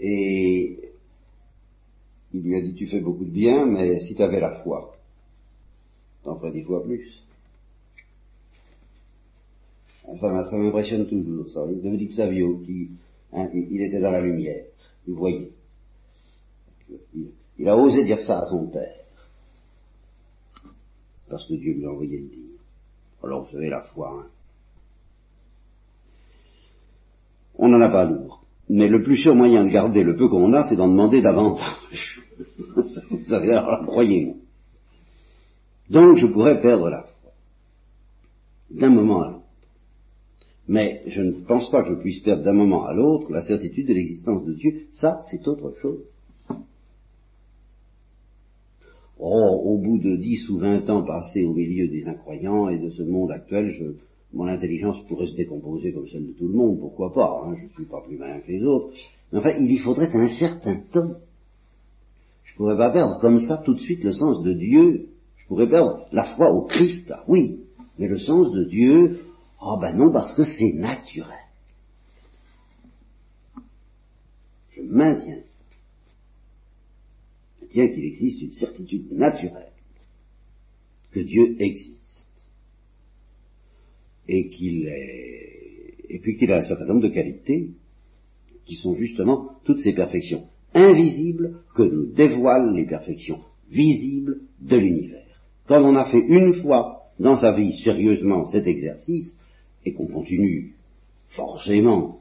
Et 0.00 0.78
il 2.32 2.42
lui 2.42 2.56
a 2.56 2.62
dit, 2.62 2.72
tu 2.74 2.86
fais 2.86 3.00
beaucoup 3.00 3.26
de 3.26 3.30
bien, 3.30 3.66
mais 3.66 4.00
si 4.00 4.14
tu 4.14 4.22
avais 4.22 4.40
la 4.40 4.62
foi, 4.62 4.96
t'en 6.24 6.38
ferais 6.38 6.52
dix 6.52 6.62
fois 6.62 6.82
plus. 6.82 7.06
Ça, 10.16 10.56
m'impressionne 10.56 11.06
toujours, 11.06 11.48
ça. 11.50 11.60
Dominique 11.66 12.12
Savio, 12.12 12.58
qui, 12.60 12.90
hein, 13.32 13.48
il 13.52 13.82
était 13.82 14.00
dans 14.00 14.10
la 14.10 14.22
lumière, 14.22 14.64
il 15.06 15.14
voyait. 15.14 15.52
Il, 17.58 17.68
a 17.68 17.76
osé 17.76 18.04
dire 18.04 18.22
ça 18.22 18.40
à 18.40 18.46
son 18.46 18.68
père, 18.68 19.04
parce 21.28 21.46
que 21.46 21.54
Dieu 21.54 21.74
lui 21.74 21.84
a 21.84 21.90
envoyé 21.90 22.20
le 22.20 22.28
dire. 22.28 22.58
Alors 23.22 23.44
vous 23.44 23.50
savez, 23.50 23.68
la 23.68 23.82
foi, 23.82 24.22
hein. 24.22 24.26
on 27.58 27.68
n'en 27.68 27.80
a 27.80 27.90
pas 27.90 28.04
lourd. 28.04 28.44
Mais 28.70 28.88
le 28.88 29.02
plus 29.02 29.16
sûr 29.16 29.34
moyen 29.34 29.64
de 29.64 29.70
garder 29.70 30.02
le 30.02 30.16
peu 30.16 30.28
qu'on 30.28 30.52
a, 30.52 30.64
c'est 30.64 30.76
d'en 30.76 30.88
demander 30.88 31.22
davantage. 31.22 32.22
Vous 33.10 33.24
savez, 33.24 33.50
alors 33.50 33.84
croyez-moi. 33.86 34.34
Donc 35.90 36.16
je 36.16 36.26
pourrais 36.26 36.60
perdre 36.60 36.90
la 36.90 37.02
foi. 37.02 37.32
D'un 38.70 38.90
moment 38.90 39.22
à 39.22 39.30
l'autre. 39.30 39.37
Mais 40.68 41.02
je 41.06 41.22
ne 41.22 41.32
pense 41.32 41.70
pas 41.70 41.82
que 41.82 41.94
je 41.94 42.00
puisse 42.00 42.20
perdre 42.20 42.44
d'un 42.44 42.52
moment 42.52 42.84
à 42.84 42.92
l'autre 42.92 43.32
la 43.32 43.40
certitude 43.40 43.88
de 43.88 43.94
l'existence 43.94 44.44
de 44.44 44.52
Dieu. 44.52 44.82
Ça, 44.92 45.18
c'est 45.30 45.48
autre 45.48 45.72
chose. 45.80 46.00
Oh, 49.18 49.62
au 49.64 49.78
bout 49.78 49.98
de 49.98 50.16
dix 50.16 50.48
ou 50.48 50.58
vingt 50.58 50.88
ans 50.90 51.02
passés 51.02 51.44
au 51.44 51.52
milieu 51.52 51.88
des 51.88 52.06
incroyants 52.06 52.68
et 52.68 52.78
de 52.78 52.90
ce 52.90 53.02
monde 53.02 53.32
actuel, 53.32 53.72
mon 54.32 54.46
intelligence 54.46 55.00
pourrait 55.08 55.26
se 55.26 55.34
décomposer 55.34 55.92
comme 55.92 56.06
celle 56.06 56.26
de 56.26 56.32
tout 56.32 56.46
le 56.46 56.54
monde, 56.54 56.78
pourquoi 56.78 57.12
pas, 57.12 57.44
hein, 57.44 57.56
je 57.58 57.64
ne 57.64 57.70
suis 57.70 57.86
pas 57.86 58.02
plus 58.06 58.16
malin 58.16 58.40
que 58.40 58.52
les 58.52 58.62
autres. 58.62 58.94
Mais 59.32 59.38
enfin, 59.38 59.54
il 59.58 59.72
y 59.72 59.78
faudrait 59.78 60.14
un 60.14 60.28
certain 60.28 60.82
temps. 60.92 61.14
Je 62.44 62.52
ne 62.52 62.56
pourrais 62.56 62.76
pas 62.76 62.90
perdre 62.90 63.18
comme 63.20 63.40
ça 63.40 63.60
tout 63.64 63.74
de 63.74 63.80
suite 63.80 64.04
le 64.04 64.12
sens 64.12 64.42
de 64.42 64.52
Dieu. 64.52 65.08
Je 65.36 65.46
pourrais 65.48 65.68
perdre 65.68 66.06
la 66.12 66.36
foi 66.36 66.52
au 66.52 66.66
Christ, 66.66 67.10
ah 67.12 67.24
oui, 67.26 67.60
mais 67.98 68.06
le 68.06 68.18
sens 68.18 68.52
de 68.52 68.64
Dieu, 68.64 69.18
oh 69.60 69.78
ben 69.80 69.94
non, 69.94 70.12
parce 70.12 70.34
que 70.34 70.44
c'est 70.44 70.72
naturel. 70.72 71.38
Je 74.70 74.82
maintiens 74.82 75.40
ça. 75.40 75.64
Je 77.56 77.64
maintiens 77.64 77.88
qu'il 77.88 78.04
existe 78.04 78.42
une 78.42 78.52
certitude 78.52 79.12
naturelle 79.12 79.72
que 81.10 81.20
Dieu 81.20 81.56
existe 81.58 81.96
et 84.28 84.48
qu'il 84.50 84.86
est, 84.86 85.94
et 86.08 86.18
puis 86.20 86.36
qu'il 86.36 86.52
a 86.52 86.58
un 86.58 86.64
certain 86.64 86.86
nombre 86.86 87.02
de 87.02 87.08
qualités 87.08 87.70
qui 88.66 88.76
sont 88.76 88.94
justement 88.94 89.52
toutes 89.64 89.80
ces 89.80 89.94
perfections 89.94 90.46
invisibles 90.74 91.62
que 91.74 91.82
nous 91.82 92.12
dévoilent 92.12 92.74
les 92.74 92.86
perfections 92.86 93.40
visibles 93.70 94.40
de 94.60 94.76
l'univers. 94.76 95.24
Quand 95.66 95.82
on 95.82 95.96
a 95.96 96.04
fait 96.04 96.24
une 96.26 96.54
fois 96.54 97.10
dans 97.18 97.36
sa 97.36 97.52
vie 97.52 97.76
sérieusement 97.82 98.44
cet 98.46 98.66
exercice, 98.66 99.36
et 99.88 99.92
qu'on 99.92 100.06
continue 100.06 100.72
forcément, 101.28 102.20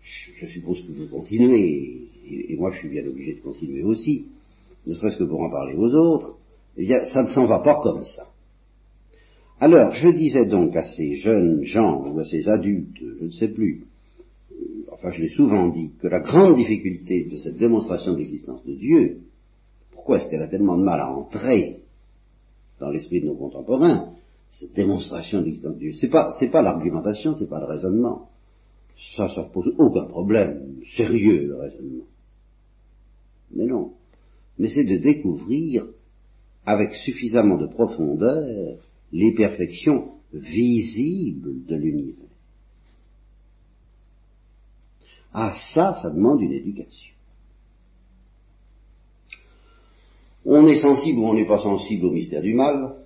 je, 0.00 0.46
suppose 0.46 0.82
que 0.82 0.92
vous 0.92 1.08
continuez, 1.08 2.08
et, 2.28 2.56
moi 2.56 2.70
je 2.72 2.78
suis 2.80 2.88
bien 2.88 3.06
obligé 3.06 3.34
de 3.34 3.40
continuer 3.40 3.82
aussi, 3.82 4.26
ne 4.86 4.94
serait-ce 4.94 5.18
que 5.18 5.24
pour 5.24 5.40
en 5.40 5.50
parler 5.50 5.74
aux 5.74 5.94
autres, 5.94 6.36
eh 6.76 6.82
bien 6.82 7.04
ça 7.06 7.22
ne 7.22 7.28
s'en 7.28 7.46
va 7.46 7.60
pas 7.60 7.80
comme 7.82 8.04
ça. 8.04 8.28
Alors, 9.58 9.92
je 9.92 10.10
disais 10.10 10.44
donc 10.44 10.76
à 10.76 10.82
ces 10.82 11.16
jeunes 11.16 11.62
gens, 11.64 12.12
ou 12.12 12.20
à 12.20 12.24
ces 12.24 12.46
adultes, 12.46 12.98
je 13.00 13.24
ne 13.24 13.30
sais 13.30 13.48
plus, 13.48 13.86
euh, 14.52 14.56
enfin 14.92 15.10
je 15.10 15.22
l'ai 15.22 15.30
souvent 15.30 15.68
dit, 15.68 15.92
que 16.00 16.08
la 16.08 16.20
grande 16.20 16.56
difficulté 16.56 17.24
de 17.24 17.36
cette 17.36 17.56
démonstration 17.56 18.14
d'existence 18.14 18.64
de 18.66 18.74
Dieu, 18.74 19.20
pourquoi 19.92 20.18
est-ce 20.18 20.28
qu'elle 20.28 20.42
a 20.42 20.48
tellement 20.48 20.76
de 20.76 20.84
mal 20.84 21.00
à 21.00 21.10
entrer 21.10 21.78
dans 22.78 22.90
l'esprit 22.90 23.22
de 23.22 23.26
nos 23.26 23.34
contemporains, 23.34 24.15
cette 24.50 24.74
démonstration 24.74 25.42
d'existence 25.42 25.74
de 25.74 25.80
Dieu, 25.80 25.92
c'est 25.92 26.08
pas, 26.08 26.32
c'est 26.38 26.50
pas 26.50 26.62
l'argumentation, 26.62 27.34
c'est 27.34 27.48
pas 27.48 27.60
le 27.60 27.66
raisonnement. 27.66 28.30
Ça, 29.16 29.28
ça 29.28 29.42
pose 29.42 29.74
aucun 29.78 30.06
problème 30.06 30.76
sérieux, 30.96 31.48
le 31.48 31.56
raisonnement. 31.56 32.04
Mais 33.54 33.66
non. 33.66 33.92
Mais 34.58 34.68
c'est 34.68 34.84
de 34.84 34.96
découvrir 34.96 35.86
avec 36.64 36.94
suffisamment 36.94 37.58
de 37.58 37.66
profondeur 37.66 38.78
les 39.12 39.34
perfections 39.34 40.12
visibles 40.32 41.64
de 41.66 41.76
l'univers. 41.76 42.26
Ah 45.32 45.54
ça, 45.74 45.98
ça 46.02 46.10
demande 46.10 46.40
une 46.40 46.52
éducation. 46.52 47.14
On 50.46 50.66
est 50.66 50.80
sensible 50.80 51.18
ou 51.18 51.26
on 51.26 51.34
n'est 51.34 51.46
pas 51.46 51.58
sensible 51.58 52.06
au 52.06 52.12
mystère 52.12 52.40
du 52.40 52.54
mal. 52.54 53.05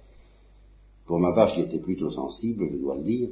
Pour 1.11 1.19
ma 1.19 1.33
part, 1.33 1.53
j'y 1.53 1.63
étais 1.63 1.81
plutôt 1.81 2.13
sensible, 2.13 2.69
je 2.71 2.77
dois 2.77 2.95
le 2.95 3.03
dire. 3.03 3.31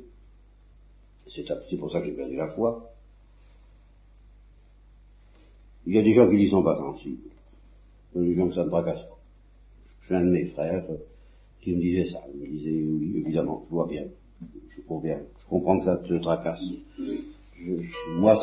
C'est 1.28 1.76
pour 1.76 1.92
ça 1.92 2.00
que 2.00 2.06
j'ai 2.06 2.16
perdu 2.16 2.35
la 2.35 2.49
foi. 2.49 2.90
Il 5.87 5.94
y 5.94 5.99
a 5.99 6.02
des 6.02 6.12
gens 6.12 6.28
qui 6.28 6.35
n'y 6.38 6.50
sont 6.50 6.64
pas 6.64 6.76
sensibles. 6.76 7.30
Il 8.16 8.23
y 8.23 8.25
a 8.25 8.28
des 8.30 8.35
gens 8.35 8.49
que 8.49 8.56
ça 8.56 8.64
ne 8.64 8.68
tracasse 8.68 9.02
pas. 9.02 9.18
Suis 10.06 10.12
un 10.16 10.25
de 10.25 10.30
mes 10.30 10.47
frères, 10.47 10.87
qui 11.61 11.73
me 11.76 11.80
disait 11.80 12.11
ça. 12.11 12.18
Il 12.35 12.40
me 12.40 12.47
disait, 12.49 12.82
oui, 12.82 13.23
évidemment, 13.25 13.62
je 13.68 13.73
vois 13.73 13.87
bien, 13.87 14.06
je 14.70 14.80
je 14.80 15.47
comprends 15.49 15.78
que 15.78 15.85
ça 15.85 15.99
te 15.99 16.14
tracasse. 16.14 16.64
moi, 18.18 18.35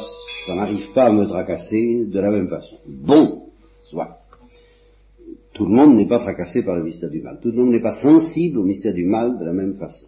ça 0.46 0.56
n'arrive 0.56 0.94
pas 0.94 1.08
à 1.08 1.12
me 1.12 1.28
tracasser 1.28 2.06
de 2.06 2.20
la 2.22 2.32
même 2.32 2.48
façon. 2.48 2.78
Bon, 2.88 3.50
soit. 3.90 4.18
Tout 5.56 5.66
le 5.66 5.74
monde 5.74 5.96
n'est 5.96 6.08
pas 6.08 6.20
tracassé 6.20 6.64
par 6.64 6.76
le 6.76 6.84
mystère 6.84 7.10
du 7.10 7.22
mal. 7.22 7.40
Tout 7.42 7.50
le 7.50 7.56
monde 7.56 7.72
n'est 7.72 7.80
pas 7.80 8.02
sensible 8.02 8.58
au 8.58 8.64
mystère 8.64 8.94
du 8.94 9.06
mal 9.06 9.40
de 9.40 9.46
la 9.46 9.54
même 9.54 9.78
façon. 9.78 10.06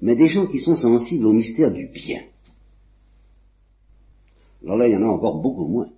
Mais 0.00 0.14
des 0.14 0.28
gens 0.28 0.46
qui 0.46 0.60
sont 0.60 0.76
sensibles 0.76 1.26
au 1.26 1.32
mystère 1.32 1.72
du 1.72 1.88
bien. 1.88 2.22
Alors 4.62 4.76
là, 4.76 4.86
il 4.86 4.92
y 4.92 4.96
en 4.96 5.02
a 5.02 5.06
encore 5.06 5.42
beaucoup 5.42 5.66
moins. 5.66 5.88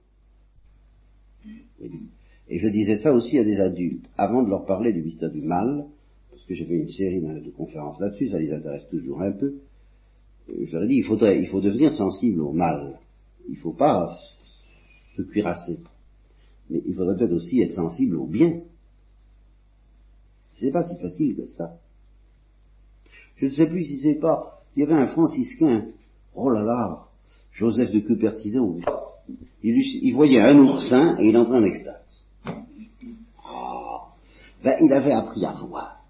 Et 2.48 2.58
je 2.58 2.68
disais 2.68 2.96
ça 2.96 3.12
aussi 3.12 3.38
à 3.38 3.44
des 3.44 3.60
adultes, 3.60 4.10
avant 4.16 4.42
de 4.42 4.48
leur 4.48 4.64
parler 4.64 4.94
du 4.94 5.02
mystère 5.02 5.30
du 5.30 5.42
mal, 5.42 5.84
parce 6.30 6.42
que 6.44 6.54
j'ai 6.54 6.64
fait 6.64 6.76
une 6.76 6.88
série 6.88 7.20
de 7.20 7.50
conférences 7.50 8.00
là-dessus, 8.00 8.30
ça 8.30 8.38
les 8.38 8.52
intéresse 8.52 8.88
toujours 8.90 9.20
un 9.20 9.32
peu. 9.32 9.56
Je 10.48 10.72
leur 10.72 10.84
ai 10.84 10.88
dit, 10.88 10.96
il 10.96 11.04
faudrait, 11.04 11.38
il 11.38 11.48
faut 11.48 11.60
devenir 11.60 11.94
sensible 11.94 12.40
au 12.40 12.52
mal. 12.52 13.00
Il 13.48 13.52
ne 13.56 13.58
faut 13.58 13.74
pas 13.74 14.10
se 15.14 15.22
cuirasser. 15.22 15.78
Mais 16.70 16.82
il 16.86 16.94
faudrait 16.94 17.16
peut-être 17.16 17.32
aussi 17.32 17.60
être 17.60 17.72
sensible 17.72 18.16
au 18.16 18.26
bien. 18.26 18.60
C'est 20.56 20.70
pas 20.70 20.82
si 20.82 20.96
facile 20.96 21.36
que 21.36 21.46
ça. 21.46 21.76
Je 23.36 23.46
ne 23.46 23.50
sais 23.50 23.66
plus 23.66 23.84
si 23.84 23.98
c'est 23.98 24.14
pas, 24.14 24.62
il 24.76 24.80
y 24.80 24.82
avait 24.84 24.94
un 24.94 25.08
franciscain, 25.08 25.88
oh 26.34 26.50
là 26.50 26.62
là, 26.62 27.06
Joseph 27.52 27.90
de 27.90 28.00
Cupertino, 28.00 28.78
il, 29.62 30.12
voyait 30.14 30.40
un 30.40 30.58
oursin 30.58 31.16
et 31.18 31.28
il 31.28 31.36
entrait 31.36 31.58
en 31.58 31.64
extase 31.64 32.04
ben, 34.64 34.76
il 34.80 34.92
avait 34.92 35.12
appris 35.12 35.44
à 35.44 35.52
voir. 35.52 36.02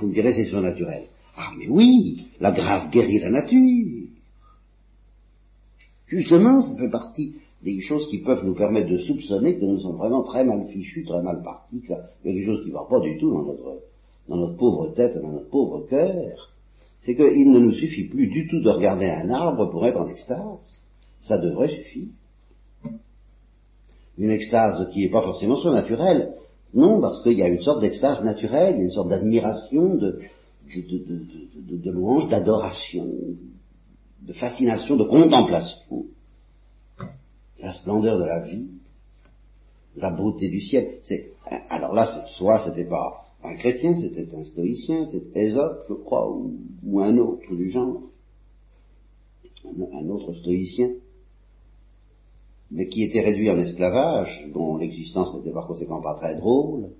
vous 0.00 0.06
me 0.06 0.12
direz, 0.12 0.32
c'est 0.32 0.46
surnaturel. 0.46 1.08
Ah, 1.36 1.50
mais 1.58 1.66
oui, 1.68 2.28
la 2.40 2.52
grâce 2.52 2.90
guérit 2.90 3.18
la 3.18 3.30
nature. 3.30 4.06
Justement, 6.06 6.60
ça 6.60 6.76
fait 6.76 6.90
partie 6.90 7.36
des 7.62 7.80
choses 7.80 8.08
qui 8.08 8.18
peuvent 8.18 8.44
nous 8.44 8.54
permettre 8.54 8.90
de 8.90 8.98
soupçonner 8.98 9.58
que 9.58 9.64
nous 9.64 9.80
sommes 9.80 9.96
vraiment 9.96 10.22
très 10.22 10.44
mal 10.44 10.66
fichus, 10.68 11.04
très 11.04 11.22
mal 11.22 11.42
partis, 11.42 11.80
qu'il 11.80 11.90
y 11.90 11.94
a 11.94 12.08
quelque 12.22 12.46
chose 12.46 12.62
qui 12.64 12.70
ne 12.70 12.74
va 12.74 12.86
pas 12.88 13.00
du 13.00 13.18
tout 13.18 13.30
dans 13.30 13.42
notre, 13.42 13.80
dans 14.28 14.36
notre 14.36 14.56
pauvre 14.56 14.88
tête, 14.94 15.14
dans 15.22 15.30
notre 15.30 15.48
pauvre 15.48 15.86
cœur. 15.88 16.50
C'est 17.02 17.14
qu'il 17.14 17.50
ne 17.50 17.58
nous 17.58 17.72
suffit 17.72 18.08
plus 18.08 18.28
du 18.28 18.48
tout 18.48 18.60
de 18.60 18.70
regarder 18.70 19.06
un 19.06 19.30
arbre 19.30 19.70
pour 19.70 19.86
être 19.86 20.00
en 20.00 20.08
extase. 20.08 20.82
Ça 21.20 21.38
devrait 21.38 21.68
suffire. 21.68 22.08
Une 24.18 24.30
extase 24.30 24.88
qui 24.92 25.00
n'est 25.00 25.10
pas 25.10 25.22
forcément 25.22 25.56
surnaturelle, 25.56 26.34
non, 26.74 27.00
parce 27.00 27.22
qu'il 27.22 27.34
y 27.34 27.42
a 27.42 27.48
une 27.48 27.60
sorte 27.60 27.80
d'extase 27.80 28.24
naturelle, 28.24 28.76
une 28.80 28.90
sorte 28.90 29.08
d'admiration, 29.08 29.94
de, 29.94 30.18
de, 30.74 31.90
louange, 31.90 32.28
d'adoration, 32.28 33.08
de 34.22 34.32
fascination, 34.32 34.96
de 34.96 35.04
contemplation, 35.04 35.78
de 35.90 36.06
la 37.62 37.72
splendeur 37.72 38.18
de 38.18 38.24
la 38.24 38.40
vie, 38.40 38.70
la 39.96 40.10
beauté 40.10 40.48
du 40.48 40.60
ciel. 40.60 40.98
alors 41.70 41.94
là, 41.94 42.26
soit 42.36 42.58
c'était 42.66 42.88
pas 42.88 43.26
Un 43.44 43.56
chrétien, 43.56 43.94
c'était 43.94 44.34
un 44.34 44.44
stoïcien, 44.44 45.04
c'était 45.06 45.46
Ésope, 45.46 45.84
je 45.88 45.94
crois, 45.94 46.30
ou, 46.30 47.00
un 47.00 47.16
autre 47.18 47.54
du 47.54 47.70
genre, 47.70 48.02
un, 49.64 50.08
autre 50.08 50.32
stoïcien, 50.34 50.90
mais 52.70 52.86
qui 52.88 53.02
était 53.04 53.20
réduit 53.20 53.50
en 53.50 53.58
esclavage, 53.58 54.48
dont 54.52 54.76
l'existence 54.76 55.34
n'était 55.34 55.50
par 55.50 55.66
conséquent 55.66 56.00
pas 56.00 56.14
très 56.14 56.36
drôle, 56.36 56.90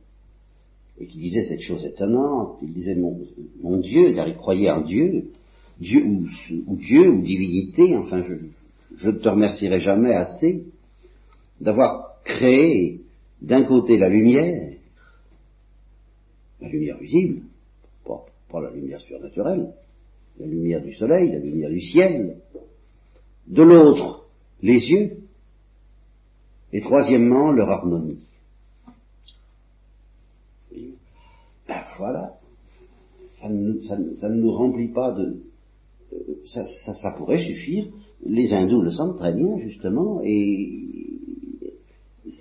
et 0.99 1.07
qui 1.07 1.19
disait 1.19 1.47
cette 1.47 1.62
chose 1.62 1.85
étonnante, 1.85 2.59
il 2.62 2.73
disait 2.73 2.97
mon, 2.97 3.78
Dieu, 3.78 4.12
car 4.14 4.28
il 4.28 4.37
croyait 4.37 4.71
en 4.71 4.83
Dieu, 4.83 5.33
Dieu 5.81 6.04
ou, 6.04 6.76
Dieu 6.76 7.09
ou 7.09 7.23
divinité, 7.23 7.97
enfin 7.97 8.23
je 8.23 8.35
ne 9.05 9.13
te 9.13 9.29
remercierai 9.29 9.81
jamais 9.81 10.15
assez 10.15 10.65
d'avoir 11.61 12.23
créé 12.25 13.01
d'un 13.41 13.65
côté 13.65 13.99
la 13.99 14.09
lumière, 14.09 14.77
la 16.61 16.69
lumière 16.69 16.99
visible, 16.99 17.43
pas, 18.05 18.61
la 18.61 18.71
lumière 18.71 19.01
surnaturelle, 19.01 19.73
la 20.39 20.47
lumière 20.47 20.83
du 20.83 20.95
soleil, 20.95 21.33
la 21.33 21.39
lumière 21.39 21.71
du 21.71 21.81
ciel, 21.81 22.37
de 23.47 23.63
l'autre 23.63 24.27
les 24.61 24.79
yeux, 24.79 25.17
et 26.73 26.81
troisièmement 26.81 27.51
leur 27.51 27.71
harmonie. 27.71 28.29
Ben 31.69 31.83
voilà, 31.99 32.39
ça 33.27 33.49
ne, 33.49 34.35
nous 34.35 34.53
remplit 34.53 34.93
pas 34.93 35.13
de... 35.13 35.43
Euh, 36.13 36.37
ça 36.47 37.13
pourrait 37.17 37.43
suffire, 37.43 37.87
les 38.25 38.52
hindous 38.52 38.83
le 38.83 38.91
sentent 38.91 39.19
très 39.19 39.33
bien 39.33 39.59
justement, 39.59 40.21
et 40.23 40.83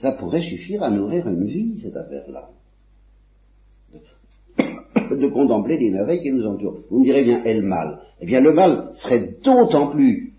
ça 0.02 0.12
pourrait 0.14 0.42
suffire 0.42 0.84
à 0.84 0.92
nourrir 0.92 1.28
une 1.28 1.46
vie, 1.46 1.78
cette 1.78 1.96
affaire-là. 1.96 2.50
De, 5.12 5.28
contempler 5.34 5.78
les 5.78 5.92
merveilles 5.92 6.22
qui 6.22 6.32
nous 6.32 6.46
entourent. 6.46 6.80
Vous 6.90 7.00
me 7.00 7.04
direz 7.04 7.24
bien, 7.24 7.44
et 7.44 7.60
le 7.60 7.68
mal? 7.68 8.00
Eh 8.22 8.26
bien, 8.26 8.42
le 8.42 8.54
mal 8.54 8.90
serait 8.94 9.36
d'autant 9.44 9.88
plus 9.88 10.34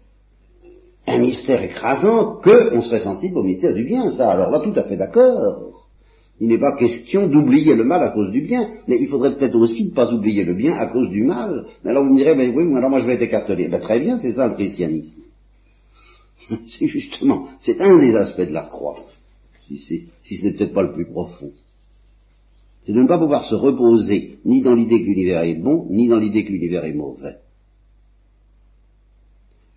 un 1.06 1.18
mystère 1.18 1.62
écrasant 1.62 2.36
qu'on 2.36 2.80
serait 2.80 3.00
sensible 3.00 3.38
au 3.38 3.42
mystère 3.42 3.74
du 3.74 3.84
bien, 3.84 4.10
ça. 4.12 4.30
Alors 4.30 4.50
là, 4.50 4.60
tout 4.60 4.78
à 4.78 4.84
fait 4.84 4.96
d'accord. 4.96 5.88
Il 6.40 6.48
n'est 6.48 6.58
pas 6.58 6.76
question 6.76 7.28
d'oublier 7.28 7.74
le 7.74 7.84
mal 7.84 8.02
à 8.02 8.10
cause 8.10 8.30
du 8.30 8.40
bien, 8.40 8.68
mais 8.88 8.98
il 9.00 9.08
faudrait 9.08 9.36
peut-être 9.36 9.56
aussi 9.56 9.86
ne 9.86 9.94
pas 9.94 10.12
oublier 10.12 10.44
le 10.44 10.54
bien 10.54 10.74
à 10.74 10.86
cause 10.86 11.10
du 11.10 11.22
mal. 11.24 11.66
Mais 11.84 11.90
alors 11.90 12.04
vous 12.04 12.12
me 12.12 12.16
direz, 12.16 12.34
mais 12.34 12.48
oui, 12.48 12.64
alors 12.76 12.90
moi 12.90 13.00
je 13.00 13.06
vais 13.06 13.14
être 13.14 13.22
écartelé. 13.22 13.68
Ben, 13.68 13.80
très 13.80 14.00
bien, 14.00 14.18
c'est 14.18 14.32
ça 14.32 14.48
le 14.48 14.54
christianisme. 14.54 15.22
c'est 16.78 16.86
justement, 16.86 17.48
c'est 17.60 17.80
un 17.80 17.98
des 17.98 18.14
aspects 18.14 18.40
de 18.40 18.52
la 18.52 18.62
croix 18.62 19.04
si, 19.76 20.08
ce 20.38 20.44
n'est 20.44 20.52
peut-être 20.52 20.74
pas 20.74 20.82
le 20.82 20.92
plus 20.92 21.06
profond. 21.06 21.52
C'est 22.82 22.92
de 22.92 23.00
ne 23.00 23.06
pas 23.06 23.18
pouvoir 23.18 23.44
se 23.48 23.54
reposer 23.54 24.38
ni 24.44 24.60
dans 24.60 24.74
l'idée 24.74 25.00
que 25.00 25.06
l'univers 25.06 25.42
est 25.42 25.54
bon, 25.54 25.86
ni 25.90 26.08
dans 26.08 26.18
l'idée 26.18 26.44
que 26.44 26.50
l'univers 26.50 26.84
est 26.84 26.94
mauvais. 26.94 27.38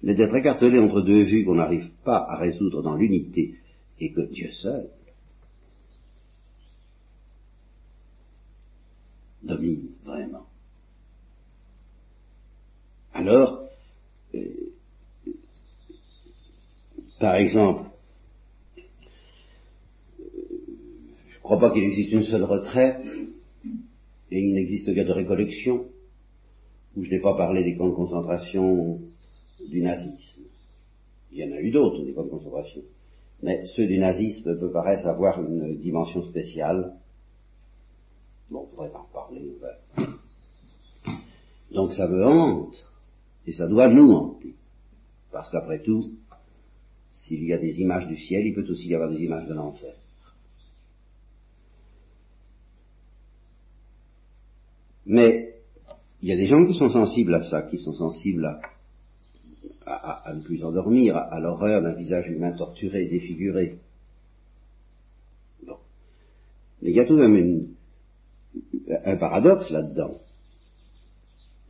Mais 0.02 0.16
d'être 0.16 0.36
écartelé 0.36 0.80
entre 0.80 1.02
deux 1.02 1.24
vues 1.24 1.46
qu'on 1.46 1.56
n'arrive 1.56 1.92
pas 2.04 2.26
à 2.28 2.38
résoudre 2.38 2.82
dans 2.82 2.96
l'unité 2.96 3.56
et 4.00 4.12
que 4.12 4.22
Dieu 4.32 4.52
seul 4.52 4.90
domine 9.44 9.90
vraiment. 10.04 10.48
Alors, 13.14 13.70
euh, 14.34 14.74
par 17.20 17.36
exemple, 17.36 17.90
ne 21.46 21.48
crois 21.48 21.60
pas 21.60 21.72
qu'il 21.72 21.84
existe 21.84 22.12
une 22.12 22.24
seule 22.24 22.44
retraite, 22.44 23.06
et 24.32 24.40
il 24.40 24.54
n'existe 24.56 24.94
qu'à 24.96 25.04
de 25.04 25.12
récollection, 25.12 25.86
où 26.98 27.04
je 27.04 27.12
n'ai 27.12 27.20
pas 27.20 27.36
parlé 27.36 27.64
des 27.64 27.78
camps 27.78 27.90
de 27.90 27.94
concentration 27.94 29.00
du 29.70 29.82
nazisme. 29.82 30.42
Il 31.32 31.38
y 31.38 31.44
en 31.44 31.52
a 31.52 31.60
eu 31.60 31.70
d'autres, 31.70 32.04
des 32.04 32.14
camps 32.14 32.24
de 32.24 32.30
concentration. 32.30 32.82
Mais 33.44 33.64
ceux 33.76 33.86
du 33.86 34.00
nazisme 34.00 34.58
peut 34.60 34.72
paraissent 34.72 35.06
avoir 35.06 35.40
une 35.40 35.78
dimension 35.78 36.24
spéciale. 36.24 36.96
Bon, 38.50 38.62
on 38.62 38.76
pourrait 38.76 38.92
en 38.96 39.06
parler. 39.14 39.52
Donc 41.72 41.94
ça 41.94 42.08
me 42.08 42.26
hante, 42.26 42.84
et 43.46 43.54
ça 43.54 43.68
doit 43.68 43.90
nous 43.90 44.12
hanter. 44.12 44.56
Parce 45.32 45.52
qu'après 45.52 45.84
tout, 45.84 46.10
s'il 47.16 47.46
y 47.46 47.54
a 47.54 47.58
des 47.58 47.80
images 47.80 48.08
du 48.08 48.18
ciel, 48.18 48.46
il 48.46 48.54
peut 48.54 48.70
aussi 48.70 48.90
y 48.90 48.96
avoir 48.96 49.10
des 49.10 49.24
images 49.24 49.48
de 49.48 49.54
l'enfer. 49.54 49.96
Mais 55.06 55.56
il 56.22 56.30
y 56.30 56.34
a 56.34 56.36
des 56.36 56.48
gens 56.48 56.66
qui 56.66 56.78
sont 56.78 56.90
sensibles 56.90 57.34
à 57.34 57.42
ça, 57.42 57.62
qui 57.64 57.78
sont 57.78 57.94
sensibles 57.94 58.60
à, 59.86 60.34
ne 60.36 60.42
plus 60.42 60.64
endormir, 60.64 61.16
à, 61.16 61.40
l'horreur 61.40 61.82
d'un 61.82 61.96
visage 61.96 62.28
humain 62.30 62.52
torturé, 62.52 63.08
défiguré. 63.08 63.78
Bon. 65.66 65.78
Mais 66.82 66.90
il 66.90 66.96
y 66.96 67.00
a 67.00 67.06
tout 67.06 67.16
de 67.16 67.26
même 67.26 67.68
un 69.06 69.18
paradoxe 69.18 69.70
là-dedans. 69.70 70.20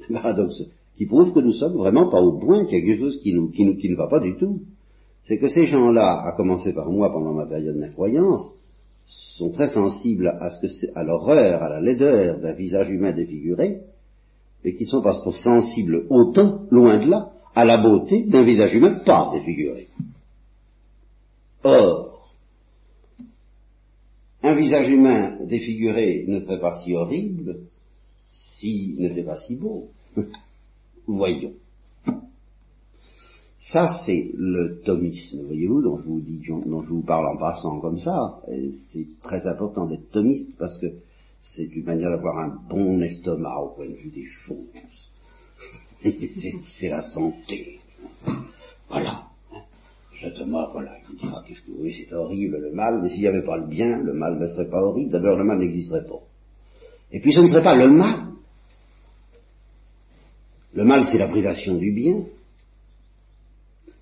Un 0.09 0.13
paradoxe 0.13 0.63
qui 0.95 1.05
prouve 1.05 1.33
que 1.33 1.39
nous 1.39 1.53
sommes 1.53 1.77
vraiment 1.77 2.09
pas 2.09 2.21
au 2.21 2.39
point, 2.39 2.65
qu'il 2.65 2.79
y 2.79 2.81
a 2.81 2.85
quelque 2.85 2.99
chose 2.99 3.19
qui 3.21 3.33
ne 3.33 3.95
va 3.95 4.07
pas 4.07 4.21
du 4.21 4.37
tout. 4.37 4.61
C'est 5.25 5.37
que 5.37 5.49
ces 5.49 5.65
gens-là, 5.65 6.21
à 6.23 6.33
commencer 6.33 6.71
par 6.73 6.89
moi 6.89 7.11
pendant 7.11 7.33
ma 7.33 7.47
période 7.47 7.79
d'incroyance, 7.79 8.47
sont 9.05 9.49
très 9.51 9.67
sensibles 9.67 10.27
à 10.39 10.49
ce 10.49 10.61
que 10.61 10.97
à 10.97 11.03
l'horreur, 11.03 11.61
à 11.63 11.69
la 11.69 11.81
laideur 11.81 12.39
d'un 12.39 12.53
visage 12.53 12.89
humain 12.89 13.13
défiguré, 13.13 13.81
et 14.63 14.75
qui 14.75 14.83
ne 14.83 14.89
sont 14.89 15.01
pas 15.01 15.21
sensibles 15.31 16.05
autant, 16.09 16.61
loin 16.71 16.97
de 16.97 17.09
là, 17.09 17.31
à 17.53 17.65
la 17.65 17.81
beauté 17.81 18.23
d'un 18.23 18.43
visage 18.43 18.73
humain 18.73 19.01
pas 19.05 19.31
défiguré. 19.33 19.87
Or, 21.63 22.29
un 24.43 24.53
visage 24.53 24.89
humain 24.89 25.37
défiguré 25.45 26.25
ne 26.27 26.39
serait 26.39 26.59
pas 26.59 26.75
si 26.83 26.93
horrible 26.93 27.61
s'il 28.31 28.99
n'était 28.99 29.23
pas 29.23 29.37
si 29.37 29.55
beau. 29.55 29.89
Voyons. 31.07 31.53
Ça, 33.71 33.87
c'est 34.05 34.29
le 34.35 34.81
thomisme, 34.85 35.41
voyez-vous, 35.47 35.81
dont 35.81 35.97
je 35.97 36.03
vous 36.03 36.21
dis, 36.21 36.39
dont 36.47 36.83
je 36.83 36.89
vous 36.89 37.01
parle 37.01 37.27
en 37.27 37.37
passant 37.37 37.79
comme 37.79 37.97
ça. 37.97 38.39
C'est 38.93 39.07
très 39.23 39.47
important 39.47 39.87
d'être 39.87 40.11
thomiste 40.11 40.55
parce 40.59 40.77
que 40.77 40.85
c'est 41.39 41.65
une 41.75 41.83
manière 41.83 42.11
d'avoir 42.11 42.37
un 42.37 42.59
bon 42.69 43.01
estomac 43.01 43.59
au 43.61 43.69
point 43.69 43.87
de 43.87 43.95
vue 43.95 44.11
des 44.11 44.25
choses. 44.25 44.67
c'est 46.79 46.89
la 46.89 47.01
santé. 47.01 47.79
Voilà. 48.87 49.23
Te 50.21 50.43
voilà. 50.43 50.91
Il 51.11 51.17
dira, 51.17 51.43
qu'est-ce 51.47 51.61
que 51.61 51.71
vous 51.71 51.77
voulez, 51.77 51.93
c'est 51.93 52.13
horrible 52.13 52.57
le 52.57 52.71
mal, 52.71 53.01
mais 53.01 53.09
s'il 53.09 53.21
n'y 53.21 53.27
avait 53.27 53.43
pas 53.43 53.57
le 53.57 53.67
bien, 53.67 53.97
le 53.97 54.13
mal 54.13 54.39
ne 54.39 54.47
serait 54.47 54.69
pas 54.69 54.81
horrible. 54.81 55.11
D'abord, 55.11 55.37
le 55.37 55.43
mal 55.43 55.57
n'existerait 55.57 56.05
pas. 56.05 56.21
Et 57.11 57.19
puis, 57.19 57.33
ce 57.33 57.39
ne 57.39 57.47
serait 57.47 57.63
pas 57.63 57.75
le 57.75 57.89
mal. 57.91 58.27
Le 60.73 60.83
mal, 60.83 61.05
c'est 61.11 61.17
la 61.17 61.27
privation 61.27 61.75
du 61.75 61.91
bien. 61.91 62.25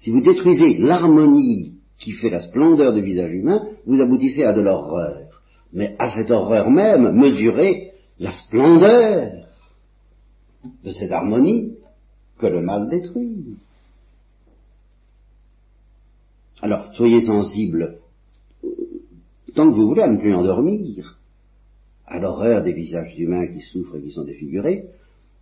Si 0.04 0.10
vous 0.10 0.20
détruisez 0.20 0.78
l'harmonie 0.80 1.76
qui 1.98 2.12
fait 2.12 2.30
la 2.30 2.42
splendeur 2.42 2.92
du 2.92 3.02
visage 3.02 3.32
humain, 3.32 3.66
vous 3.86 4.02
aboutissez 4.02 4.44
à 4.44 4.52
de 4.52 4.60
l'horreur. 4.60 5.42
Mais 5.72 5.96
à 5.98 6.10
cette 6.10 6.30
horreur 6.30 6.70
même, 6.70 7.14
mesurez 7.14 7.94
la 8.20 8.32
splendeur 8.32 9.48
de 10.84 10.92
cette 10.92 11.12
harmonie 11.14 11.78
que 12.38 12.48
le 12.48 12.62
mal 12.62 12.90
détruit. 12.90 13.56
Alors, 16.62 16.94
soyez 16.96 17.22
sensibles, 17.22 18.00
tant 19.56 19.72
que 19.72 19.76
vous 19.76 19.88
voulez, 19.88 20.02
à 20.02 20.10
ne 20.10 20.20
plus 20.20 20.36
endormir, 20.36 21.18
à 22.06 22.20
l'horreur 22.20 22.62
des 22.62 22.74
visages 22.74 23.18
humains 23.18 23.48
qui 23.48 23.62
souffrent 23.62 23.96
et 23.96 24.02
qui 24.02 24.12
sont 24.12 24.26
défigurés, 24.26 24.84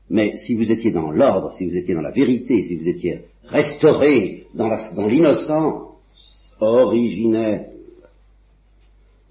mais 0.07 0.37
si 0.37 0.53
vous 0.53 0.71
étiez 0.71 0.91
dans 0.91 1.09
l'ordre, 1.09 1.51
si 1.53 1.65
vous 1.65 1.75
étiez 1.75 1.95
dans 1.95 2.01
la 2.01 2.11
vérité, 2.11 2.61
si 2.61 2.75
vous 2.75 2.87
étiez 2.87 3.25
restauré 3.45 4.40
dans 4.53 5.07
l'innocence 5.07 6.53
originelle, 6.59 7.73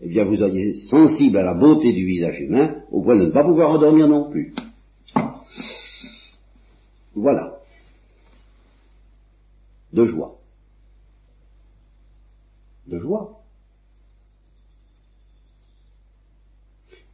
eh 0.00 0.08
bien 0.08 0.24
vous 0.24 0.36
soyez 0.36 0.74
sensible 0.74 1.38
à 1.38 1.42
la 1.42 1.54
beauté 1.54 1.92
du 1.92 2.06
visage 2.06 2.40
humain 2.40 2.82
au 2.90 3.02
point 3.02 3.16
de 3.16 3.26
ne 3.26 3.30
pas 3.30 3.44
pouvoir 3.44 3.70
endormir 3.70 4.08
non 4.08 4.30
plus. 4.30 4.54
Voilà. 7.14 7.58
De 9.92 10.04
joie. 10.04 10.38
De 12.86 12.96
joie. 12.98 13.40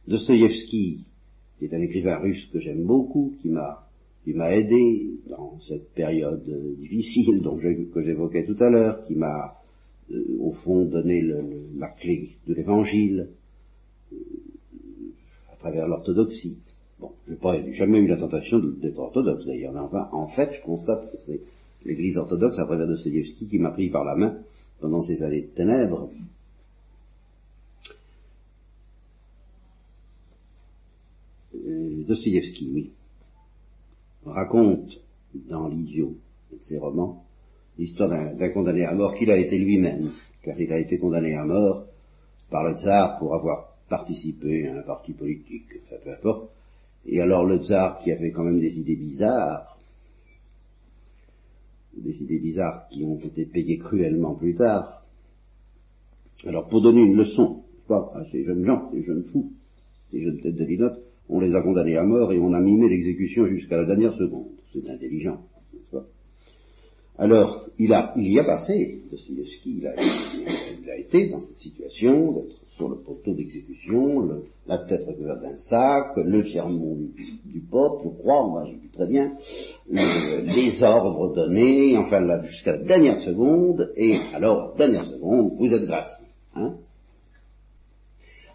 Dostoïevski 0.07 1.03
qui 1.57 1.65
est 1.65 1.73
un 1.73 1.81
écrivain 1.81 2.17
russe 2.17 2.47
que 2.53 2.59
j'aime 2.59 2.85
beaucoup, 2.85 3.35
qui 3.41 3.49
m'a 3.49 3.86
qui 4.27 4.33
m'a 4.33 4.53
aidé 4.53 5.21
dans 5.29 5.57
cette 5.61 5.93
période 5.93 6.43
difficile 6.81 7.41
dont 7.41 7.55
que 7.55 8.03
j'évoquais 8.03 8.45
tout 8.45 8.61
à 8.61 8.69
l'heure, 8.69 9.01
qui 9.03 9.15
m'a 9.15 9.55
euh, 10.11 10.21
au 10.41 10.51
fond 10.51 10.83
donné 10.83 11.23
la 11.77 11.87
clé 11.91 12.31
de 12.45 12.53
l'évangile, 12.53 13.29
euh, 14.11 14.17
travers 15.59 15.87
l'orthodoxie. 15.87 16.57
Bon, 16.99 17.13
je 17.25 17.35
n'ai 17.35 17.71
jamais 17.71 17.99
eu 17.99 18.07
la 18.07 18.17
tentation 18.17 18.59
d'être 18.59 18.99
orthodoxe 18.99 19.45
d'ailleurs, 19.45 19.71
mais 19.71 19.79
enfin, 19.79 20.09
en 20.11 20.27
fait, 20.27 20.51
je 20.51 20.61
constate 20.61 21.09
que 21.09 21.17
c'est 21.25 21.39
l'Église 21.85 22.17
orthodoxe 22.17 22.59
à 22.59 22.65
travers 22.65 22.85
Dostoevsky 22.85 23.47
qui 23.47 23.59
m'a 23.59 23.71
pris 23.71 23.89
par 23.89 24.03
la 24.03 24.15
main 24.15 24.39
pendant 24.81 25.03
ces 25.03 25.23
années 25.23 25.43
de 25.43 25.55
ténèbres. 25.55 26.09
Dostoevsky, 31.53 32.71
oui, 32.73 32.91
raconte 34.29 34.99
dans 35.49 35.67
L'idiot 35.67 36.15
de 36.51 36.57
ses 36.61 36.77
romans 36.77 37.23
l'histoire 37.77 38.09
d'un 38.09 38.49
condamné 38.49 38.85
à 38.85 38.93
mort 38.95 39.13
qu'il 39.13 39.29
a 39.29 39.37
été 39.37 39.57
lui-même, 39.57 40.11
car 40.43 40.59
il 40.59 40.71
a 40.71 40.79
été 40.79 40.97
condamné 40.97 41.35
à 41.35 41.45
mort 41.45 41.85
par 42.49 42.63
le 42.63 42.77
tsar 42.77 43.19
pour 43.19 43.35
avoir 43.35 43.75
participé 43.89 44.67
à 44.67 44.79
un 44.79 44.81
parti 44.81 45.13
politique, 45.13 45.79
enfin, 45.85 45.97
peu 46.03 46.11
importe. 46.11 46.49
Et 47.05 47.21
alors 47.21 47.45
le 47.45 47.59
tsar, 47.59 47.99
qui 47.99 48.11
avait 48.11 48.31
quand 48.31 48.43
même 48.43 48.59
des 48.59 48.79
idées 48.79 48.95
bizarres, 48.95 49.77
des 51.95 52.21
idées 52.21 52.39
bizarres 52.39 52.87
qui 52.89 53.03
ont 53.03 53.19
été 53.19 53.45
payées 53.45 53.77
cruellement 53.77 54.35
plus 54.35 54.55
tard, 54.55 55.03
alors 56.45 56.67
pour 56.67 56.81
donner 56.81 57.01
une 57.01 57.15
leçon 57.15 57.63
à 57.89 58.25
ces 58.31 58.43
jeunes 58.43 58.65
gens, 58.65 58.89
ces 58.91 59.01
jeunes 59.01 59.23
fous, 59.31 59.51
ces 60.11 60.21
jeunes 60.21 60.39
têtes 60.41 60.55
de 60.55 60.65
linotte, 60.65 60.99
on 61.29 61.39
les 61.39 61.53
a 61.53 61.61
condamnés 61.61 61.97
à 61.97 62.03
mort 62.03 62.31
et 62.31 62.39
on 62.39 62.53
a 62.53 62.59
mimé 62.59 62.89
l'exécution 62.89 63.45
jusqu'à 63.45 63.77
la 63.77 63.85
dernière 63.85 64.13
seconde. 64.13 64.47
C'est 64.73 64.89
intelligent, 64.89 65.39
n'est-ce 65.73 65.91
pas? 65.91 66.05
Alors, 67.17 67.65
il, 67.79 67.91
a, 67.93 68.13
il 68.15 68.31
y 68.31 68.39
a 68.39 68.43
passé, 68.43 69.01
Dostoevsky, 69.09 69.77
il 69.79 69.87
a, 69.87 69.93
il 69.95 70.89
a 70.89 70.97
été 70.97 71.29
dans 71.29 71.39
cette 71.39 71.57
situation 71.57 72.31
d'être 72.33 72.55
sur 72.77 72.89
le 72.89 72.97
poteau 72.97 73.33
d'exécution, 73.33 74.43
la 74.67 74.77
tête 74.85 75.03
recouverte 75.07 75.41
d'un 75.41 75.57
sac, 75.57 76.15
le 76.17 76.43
sermon 76.43 76.95
du, 76.95 77.51
du 77.51 77.59
pope, 77.61 78.01
je 78.03 78.09
crois, 78.09 78.47
moi 78.47 78.65
j'ai 78.67 78.75
vu 78.75 78.89
très 78.93 79.07
bien, 79.07 79.33
les 79.89 80.83
ordres 80.83 81.33
donnés, 81.33 81.97
enfin 81.97 82.43
jusqu'à 82.43 82.73
la 82.73 82.83
dernière 82.83 83.19
seconde, 83.21 83.91
et 83.95 84.17
alors, 84.35 84.75
dernière 84.75 85.05
seconde, 85.05 85.53
vous 85.57 85.73
êtes 85.73 85.87
gracié. 85.87 86.27
Hein? 86.53 86.75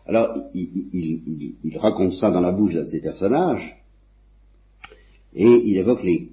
Alors, 0.07 0.51
il, 0.53 1.79
raconte 1.79 2.15
ça 2.15 2.31
dans 2.31 2.41
la 2.41 2.53
bouche 2.53 2.75
de 2.75 2.85
ses 2.87 3.01
personnages, 3.01 3.77
et 5.35 5.47
il 5.47 5.77
évoque 5.77 6.03
les, 6.03 6.29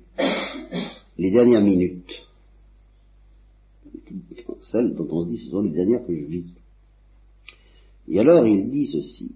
dernières 1.17 1.63
minutes, 1.63 2.27
celles 4.71 4.95
dont 4.95 5.07
on 5.11 5.25
se 5.25 5.29
dit 5.29 5.37
ce 5.37 5.51
sont 5.51 5.61
les 5.61 5.69
dernières 5.69 6.05
que 6.05 6.15
je 6.15 6.25
vis. 6.25 6.55
Et 8.07 8.19
alors 8.19 8.45
il 8.47 8.69
dit 8.69 8.87
ceci, 8.87 9.35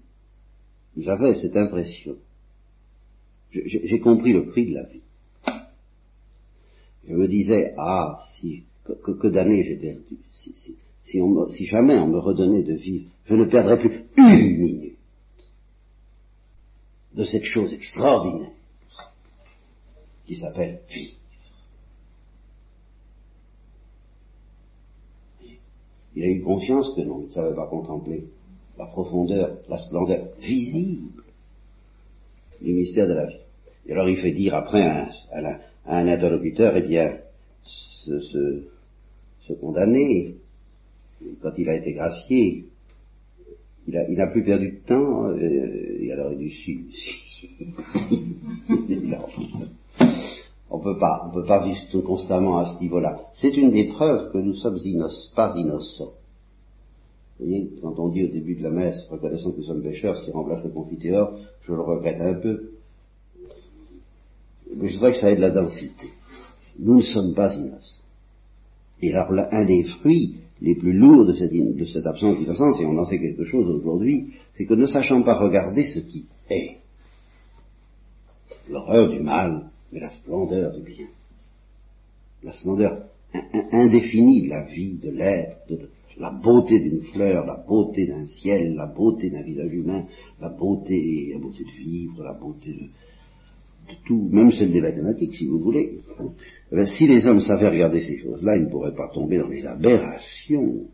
j'avais 0.97 1.35
cette 1.35 1.55
impression, 1.55 2.15
j'ai 3.51 3.99
compris 3.99 4.33
le 4.33 4.47
prix 4.47 4.65
de 4.65 4.73
la 4.73 4.83
vie. 4.85 5.01
Je 7.07 7.13
me 7.13 7.27
disais, 7.27 7.73
ah, 7.77 8.15
si, 8.35 8.63
que, 8.83 9.27
d'années 9.27 9.63
j'ai 9.63 9.75
perdu, 9.75 10.17
si, 11.03 11.21
on 11.21 11.49
si 11.49 11.65
jamais 11.65 11.95
on 11.95 12.07
me 12.07 12.19
redonnait 12.19 12.63
de 12.63 12.73
vivre, 12.73 13.09
je 13.25 13.35
ne 13.35 13.45
perdrais 13.45 13.77
plus 13.77 14.05
une 14.17 14.57
minute 14.57 14.97
de 17.13 17.23
cette 17.23 17.43
chose 17.43 17.73
extraordinaire 17.73 18.51
qui 20.25 20.35
s'appelle 20.35 20.79
vie. 20.89 21.13
Il 26.15 26.23
a 26.23 26.27
eu 26.27 26.41
conscience 26.41 26.93
que 26.95 27.01
non, 27.01 27.21
il 27.21 27.27
ne 27.27 27.31
savait 27.31 27.55
pas 27.55 27.67
contempler 27.67 28.25
la 28.77 28.85
profondeur, 28.87 29.57
la 29.67 29.77
splendeur 29.77 30.27
visible 30.39 31.23
du 32.61 32.73
mystère 32.73 33.07
de 33.07 33.13
la 33.13 33.25
vie. 33.25 33.39
Et 33.85 33.91
alors 33.91 34.09
il 34.09 34.17
fait 34.17 34.31
dire 34.31 34.53
après 34.55 34.83
à, 34.83 35.09
un 35.85 36.07
interlocuteur, 36.07 36.77
eh 36.77 36.81
bien, 36.81 37.17
ce, 37.65 38.63
ce, 39.41 39.53
condamné, 39.53 40.35
quand 41.41 41.51
il 41.57 41.69
a 41.69 41.75
été 41.75 41.93
gracié, 41.93 42.65
il 43.87 44.15
n'a 44.15 44.27
plus 44.27 44.43
perdu 44.43 44.71
de 44.71 44.87
temps, 44.87 45.27
euh, 45.27 45.97
et 45.99 46.11
alors 46.11 46.31
il 46.31 46.39
dit 46.39 46.51
on 50.69 50.79
peut 50.79 50.97
pas, 50.97 51.27
on 51.27 51.33
peut 51.33 51.45
pas 51.45 51.65
vivre 51.65 52.01
constamment 52.01 52.57
à 52.57 52.65
ce 52.65 52.81
niveau-là. 52.81 53.21
C'est 53.33 53.55
une 53.55 53.71
des 53.71 53.89
preuves 53.89 54.31
que 54.31 54.37
nous 54.37 54.55
sommes 54.55 54.79
pas 55.35 55.53
innocents. 55.55 56.13
Vous 57.39 57.45
voyez, 57.45 57.69
quand 57.81 57.97
on 57.99 58.09
dit 58.09 58.23
au 58.23 58.27
début 58.27 58.55
de 58.55 58.63
la 58.63 58.69
messe, 58.69 59.05
reconnaissant 59.09 59.51
que 59.51 59.57
nous 59.57 59.65
sommes 59.65 59.83
pécheurs, 59.83 60.17
ce 60.17 60.25
qui 60.25 60.31
remplace 60.31 60.63
le 60.63 60.69
confiteor, 60.69 61.37
je 61.63 61.73
le 61.73 61.81
regrette 61.81 62.21
un 62.21 62.35
peu. 62.35 62.71
Mais 64.75 64.89
je 64.89 64.95
voudrais 64.95 65.13
que 65.13 65.19
ça 65.19 65.31
ait 65.31 65.35
de 65.35 65.41
la 65.41 65.51
densité. 65.51 66.07
Nous 66.79 66.97
ne 66.97 67.01
sommes 67.01 67.33
pas 67.33 67.53
innocents. 67.53 68.01
Et 69.01 69.13
alors, 69.13 69.47
un 69.51 69.65
des 69.65 69.83
fruits 69.83 70.37
les 70.63 70.75
plus 70.75 70.93
lourds 70.93 71.25
de 71.25 71.33
cette, 71.33 72.07
absence 72.07 72.39
d'innocence, 72.39 72.79
et 72.79 72.85
on 72.85 72.97
en 72.97 73.05
sait 73.05 73.19
quelque 73.19 73.43
chose 73.43 73.67
aujourd'hui, 73.69 74.33
c'est 74.55 74.65
que 74.65 74.73
ne 74.73 74.85
sachant 74.85 75.21
pas 75.21 75.37
regarder 75.37 75.83
ce 75.83 75.99
qui 75.99 76.27
est, 76.49 76.77
l'horreur 78.69 79.09
du 79.09 79.19
mal, 79.19 79.69
mais 79.91 79.99
la 79.99 80.09
splendeur 80.09 80.73
du 80.73 80.81
bien, 80.81 81.07
la 82.43 82.53
splendeur 82.53 83.03
indéfinie 83.71 84.43
de 84.43 84.49
la 84.49 84.63
vie, 84.63 84.95
de 84.95 85.09
l'être, 85.09 85.67
de, 85.69 85.89
la 86.17 86.31
beauté 86.31 86.79
d'une 86.79 87.01
fleur, 87.01 87.45
la 87.45 87.57
beauté 87.57 88.05
d'un 88.05 88.25
ciel, 88.25 88.75
la 88.75 88.85
beauté 88.85 89.31
d'un 89.31 89.41
visage 89.41 89.73
humain, 89.73 90.05
la 90.39 90.49
beauté, 90.49 91.31
la 91.33 91.39
beauté 91.39 91.63
de 91.63 91.71
vivre, 91.71 92.23
la 92.23 92.33
beauté 92.33 92.71
de, 92.71 92.87
tout, 94.05 94.29
même 94.31 94.51
celle 94.51 94.71
des 94.71 94.81
mathématiques, 94.81 95.35
si 95.35 95.47
vous 95.47 95.59
voulez. 95.59 95.99
Eh 96.71 96.85
si 96.85 97.07
les 97.07 97.25
hommes 97.25 97.39
savaient 97.39 97.69
regarder 97.69 98.01
ces 98.01 98.17
choses-là, 98.17 98.57
ils 98.57 98.63
ne 98.63 98.69
pourraient 98.69 98.95
pas 98.95 99.09
tomber 99.09 99.37
dans 99.37 99.47
les 99.47 99.65
aberrations 99.65 100.85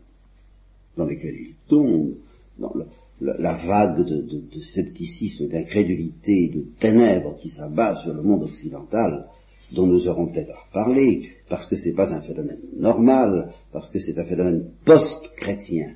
dans 0.96 1.06
lesquelles 1.06 1.36
ils 1.36 1.54
tombent, 1.68 2.16
dans 2.58 2.72
la, 3.20 3.56
vague 3.56 4.04
de, 4.04 4.60
scepticisme, 4.60 5.48
d'incrédulité, 5.48 6.48
de 6.48 6.64
ténèbres 6.78 7.36
qui 7.38 7.48
s'abat 7.48 8.02
sur 8.02 8.12
le 8.12 8.22
monde 8.22 8.44
occidental, 8.44 9.26
dont 9.72 9.86
nous 9.86 10.08
aurons 10.08 10.26
peut-être 10.26 10.50
à 10.50 10.72
parler, 10.72 11.30
parce 11.48 11.66
que 11.66 11.76
ce 11.76 11.88
n'est 11.88 11.94
pas 11.94 12.12
un 12.12 12.22
phénomène 12.22 12.60
normal, 12.76 13.52
parce 13.72 13.88
que 13.90 13.98
c'est 13.98 14.18
un 14.18 14.24
phénomène 14.24 14.70
post-chrétien, 14.84 15.94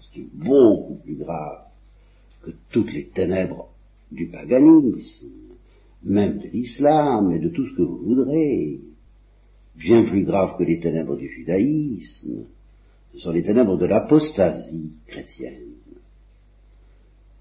ce 0.00 0.10
qui 0.12 0.20
est 0.20 0.28
beaucoup 0.32 0.96
plus 1.04 1.16
grave 1.16 1.64
que 2.42 2.50
toutes 2.70 2.92
les 2.92 3.06
ténèbres 3.06 3.68
du 4.10 4.26
paganisme, 4.28 5.47
même 6.04 6.38
de 6.38 6.48
l'islam 6.48 7.32
et 7.32 7.38
de 7.38 7.48
tout 7.48 7.66
ce 7.66 7.74
que 7.76 7.82
vous 7.82 7.98
voudrez, 7.98 8.80
bien 9.76 10.04
plus 10.04 10.24
grave 10.24 10.56
que 10.58 10.64
les 10.64 10.80
ténèbres 10.80 11.16
du 11.16 11.28
judaïsme, 11.28 12.44
ce 13.14 13.18
sont 13.18 13.32
les 13.32 13.42
ténèbres 13.42 13.76
de 13.76 13.86
l'apostasie 13.86 14.98
chrétienne. 15.06 15.74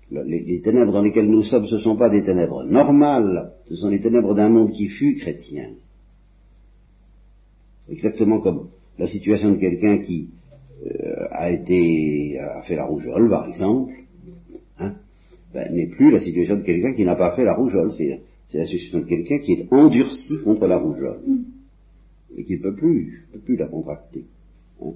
Les, 0.10 0.62
ténèbres 0.62 0.94
dans 0.94 1.02
lesquelles 1.02 1.30
nous 1.30 1.44
sommes, 1.44 1.68
ce 1.68 1.76
ne 1.76 1.82
sont 1.82 1.98
pas 1.98 2.10
des 2.10 2.24
ténèbres 2.24 2.64
normales, 2.64 3.52
ce 3.66 3.76
sont 3.76 3.90
les 3.90 4.00
ténèbres 4.00 4.34
d'un 4.34 4.48
monde 4.48 4.72
qui 4.72 4.88
fut 4.88 5.18
chrétien. 5.18 5.72
Exactement 7.90 8.40
comme 8.40 8.70
la 8.98 9.08
situation 9.08 9.52
de 9.52 9.58
quelqu'un 9.58 9.98
qui 9.98 10.30
euh, 10.86 11.28
a 11.32 11.52
été 11.52 12.40
a 12.40 12.62
fait 12.62 12.76
la 12.76 12.86
rougeole, 12.86 13.30
par 13.30 13.48
exemple, 13.50 13.94
hein, 14.80 14.96
ben, 15.54 15.74
n'est 15.74 15.88
plus 15.88 16.12
la 16.12 16.22
situation 16.22 16.56
de 16.56 16.64
quelqu'un 16.64 16.94
qui 16.94 17.04
n'a 17.04 17.16
pas 17.16 17.36
fait 17.36 17.44
la 17.44 17.56
rougeole. 17.56 17.92
C'est 17.92 18.22
la 18.54 18.66
situation 18.66 19.00
de 19.00 19.06
quelqu'un 19.06 19.40
qui 19.40 19.54
est 19.54 19.74
endurci 19.74 20.40
contre 20.44 20.68
la 20.68 20.78
rougeole 20.78 21.22
et 22.36 22.44
qui 22.44 22.54
ne 22.54 22.62
peut 22.62 22.76
plus, 22.76 23.28
peut 23.34 23.40
plus 23.40 23.58
la 23.58 23.68
contracter. 23.68 24.26
Hein. 24.82 24.94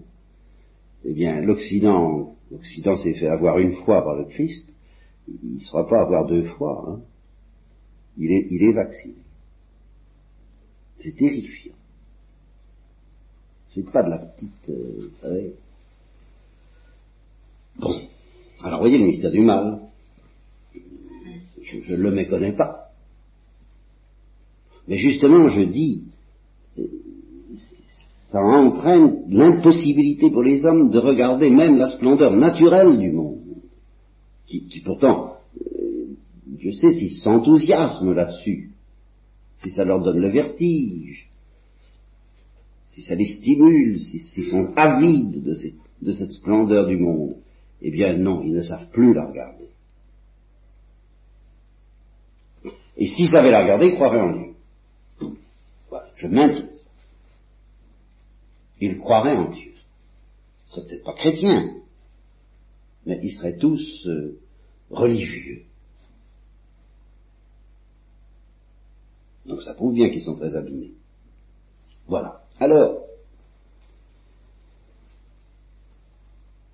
Eh 1.04 1.14
bien, 1.14 1.42
l'Occident, 1.42 2.36
l'Occident 2.52 2.96
s'est 2.98 3.14
fait 3.14 3.28
avoir 3.28 3.60
une 3.60 3.74
fois 3.74 4.04
par 4.04 4.16
le 4.16 4.26
Christ, 4.26 4.70
il 5.28 5.56
ne 5.56 5.60
sera 5.60 5.88
pas 5.88 6.02
avoir 6.02 6.26
deux 6.26 6.44
fois. 6.44 6.86
Hein. 6.88 7.02
Il, 8.18 8.32
est, 8.32 8.48
il 8.52 8.64
est 8.64 8.74
vacciné. 8.74 9.16
C'est 10.98 11.16
terrifiant. 11.16 11.74
C'est 13.70 13.90
pas 13.90 14.04
de 14.04 14.10
la 14.10 14.18
petite, 14.20 14.70
euh, 14.70 15.10
vous 15.10 15.16
savez. 15.16 15.54
Bon. 17.80 18.02
Alors, 18.64 18.82
voyez 18.82 18.98
le 18.98 19.06
mystère 19.06 19.32
du 19.32 19.42
mal. 19.42 19.80
Je 21.62 21.94
ne 21.94 22.02
le 22.02 22.12
méconnais 22.12 22.54
pas. 22.54 22.81
Mais 24.88 24.98
justement, 24.98 25.48
je 25.48 25.62
dis, 25.64 26.04
euh, 26.78 26.84
ça 28.32 28.42
entraîne 28.42 29.24
l'impossibilité 29.30 30.32
pour 30.32 30.44
les 30.44 30.66
hommes 30.66 30.90
de 30.90 31.00
regarder 31.00 31.50
même 31.50 31.78
la 31.78 31.90
splendeur 31.90 32.36
naturelle 32.36 32.98
du 32.98 33.12
monde 33.12 33.42
qui, 34.60 34.82
pourtant, 34.84 35.38
euh, 35.60 36.16
je 36.60 36.72
sais 36.72 36.92
s'ils 36.98 37.16
s'enthousiasment 37.16 38.14
là-dessus, 38.14 38.72
si 39.58 39.70
ça 39.70 39.84
leur 39.84 40.04
donne 40.04 40.20
le 40.20 40.30
vertige, 40.30 41.30
si 42.90 43.02
ça 43.04 43.16
les 43.16 43.26
stimule, 43.26 44.00
s'ils 44.00 44.46
sont 44.46 44.74
avides 44.76 45.44
de, 45.44 46.12
cette 46.12 46.32
splendeur 46.32 46.88
du 46.88 46.98
monde, 46.98 47.36
eh 47.82 47.92
bien 47.92 48.18
non, 48.18 48.42
ils 48.44 48.54
ne 48.54 48.62
savent 48.62 48.90
plus 48.92 49.14
la 49.14 49.28
regarder. 49.28 49.70
Et 52.98 53.08
s'il 53.08 53.30
savait 53.30 53.52
la 53.52 53.64
regarder, 53.64 53.88
il 53.88 53.96
croirait 53.96 54.22
en 54.22 54.34
Dieu. 54.34 54.51
Je 56.22 56.28
maintiens 56.28 56.72
ça. 56.72 56.90
Il 58.80 59.00
croirait 59.00 59.36
en 59.36 59.50
Dieu. 59.50 59.72
Il 59.74 60.72
serait 60.72 60.86
peut-être 60.86 61.04
pas 61.04 61.14
chrétien, 61.14 61.78
mais 63.08 63.20
ils 63.24 63.32
seraient 63.32 63.58
tous 63.58 64.06
euh, 64.06 64.40
religieux. 64.92 65.64
Donc 69.48 69.64
ça 69.64 69.74
prouve 69.74 69.96
bien 69.96 70.12
qu'ils 70.12 70.22
sont 70.22 70.36
très 70.36 70.56
abîmés. 70.56 70.92
Voilà. 72.08 72.44
Alors, 72.60 73.02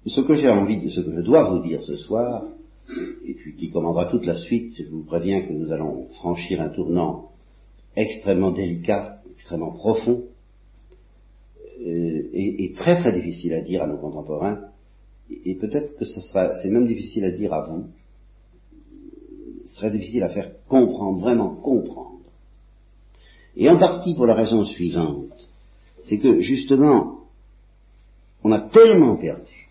ce 0.06 0.20
que 0.20 0.36
j'ai 0.36 0.50
envie 0.50 0.82
de, 0.82 0.90
ce 0.90 1.00
que 1.00 1.16
je 1.16 1.22
dois 1.22 1.50
vous 1.52 1.66
dire 1.66 1.82
ce 1.84 1.96
soir, 1.96 2.44
et 3.24 3.34
puis 3.34 3.56
qui 3.56 3.72
commandera 3.72 4.08
toute 4.08 4.26
la 4.26 4.38
suite, 4.38 4.76
je 4.76 4.90
vous 4.90 5.06
préviens 5.06 5.42
que 5.44 5.54
nous 5.54 5.72
allons 5.72 6.10
franchir 6.16 6.60
un 6.60 6.70
tournant 6.70 7.32
extrêmement 7.96 8.52
délicat, 8.52 9.17
extrêmement 9.38 9.72
profond, 9.72 10.24
euh, 11.80 12.30
et, 12.34 12.74
très 12.76 12.98
très 12.98 13.12
difficile 13.12 13.54
à 13.54 13.62
dire 13.62 13.84
à 13.84 13.88
nos 13.88 13.98
contemporains, 13.98 14.62
et, 15.46 15.56
peut-être 15.56 15.96
que 15.98 16.06
ce 16.06 16.20
sera, 16.22 16.56
c'est 16.62 16.70
même 16.70 16.88
difficile 16.88 17.24
à 17.24 17.32
dire 17.32 17.54
à 17.54 17.68
vous, 17.68 17.86
ce 19.66 19.76
serait 19.76 19.92
difficile 19.92 20.24
à 20.24 20.30
faire 20.30 20.52
comprendre, 20.68 21.20
vraiment 21.20 21.56
comprendre. 21.56 22.20
Et 23.56 23.70
en 23.70 23.78
partie 23.78 24.16
pour 24.16 24.26
la 24.26 24.34
raison 24.34 24.66
suivante, 24.66 25.50
c'est 26.04 26.18
que 26.18 26.42
justement, 26.42 27.20
on 28.44 28.52
a 28.52 28.62
tellement 28.70 29.18
perdu 29.18 29.70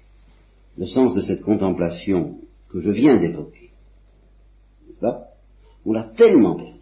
le 0.79 0.87
sens 0.87 1.15
de 1.15 1.23
cette 1.23 1.43
contemplation 1.43 2.39
que 2.71 2.79
je 2.79 2.91
viens 2.91 3.19
d'évoquer. 3.19 3.71
N'est-ce 4.87 5.01
pas? 5.01 5.29
On 5.85 5.93
l'a 5.93 6.05
tellement 6.17 6.55
perdu 6.55 6.76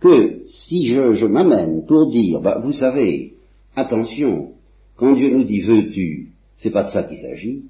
que 0.00 0.44
si 0.46 0.86
je, 0.86 1.26
m'amène 1.26 1.84
pour 1.86 2.10
dire, 2.10 2.40
bah, 2.40 2.60
vous 2.62 2.72
savez, 2.72 3.34
attention, 3.74 4.52
quand 4.96 5.14
Dieu 5.14 5.30
nous 5.30 5.44
dit 5.44 5.60
veux-tu, 5.60 6.28
c'est 6.56 6.70
pas 6.70 6.84
de 6.84 6.90
ça 6.90 7.02
qu'il 7.04 7.18
s'agit, 7.18 7.64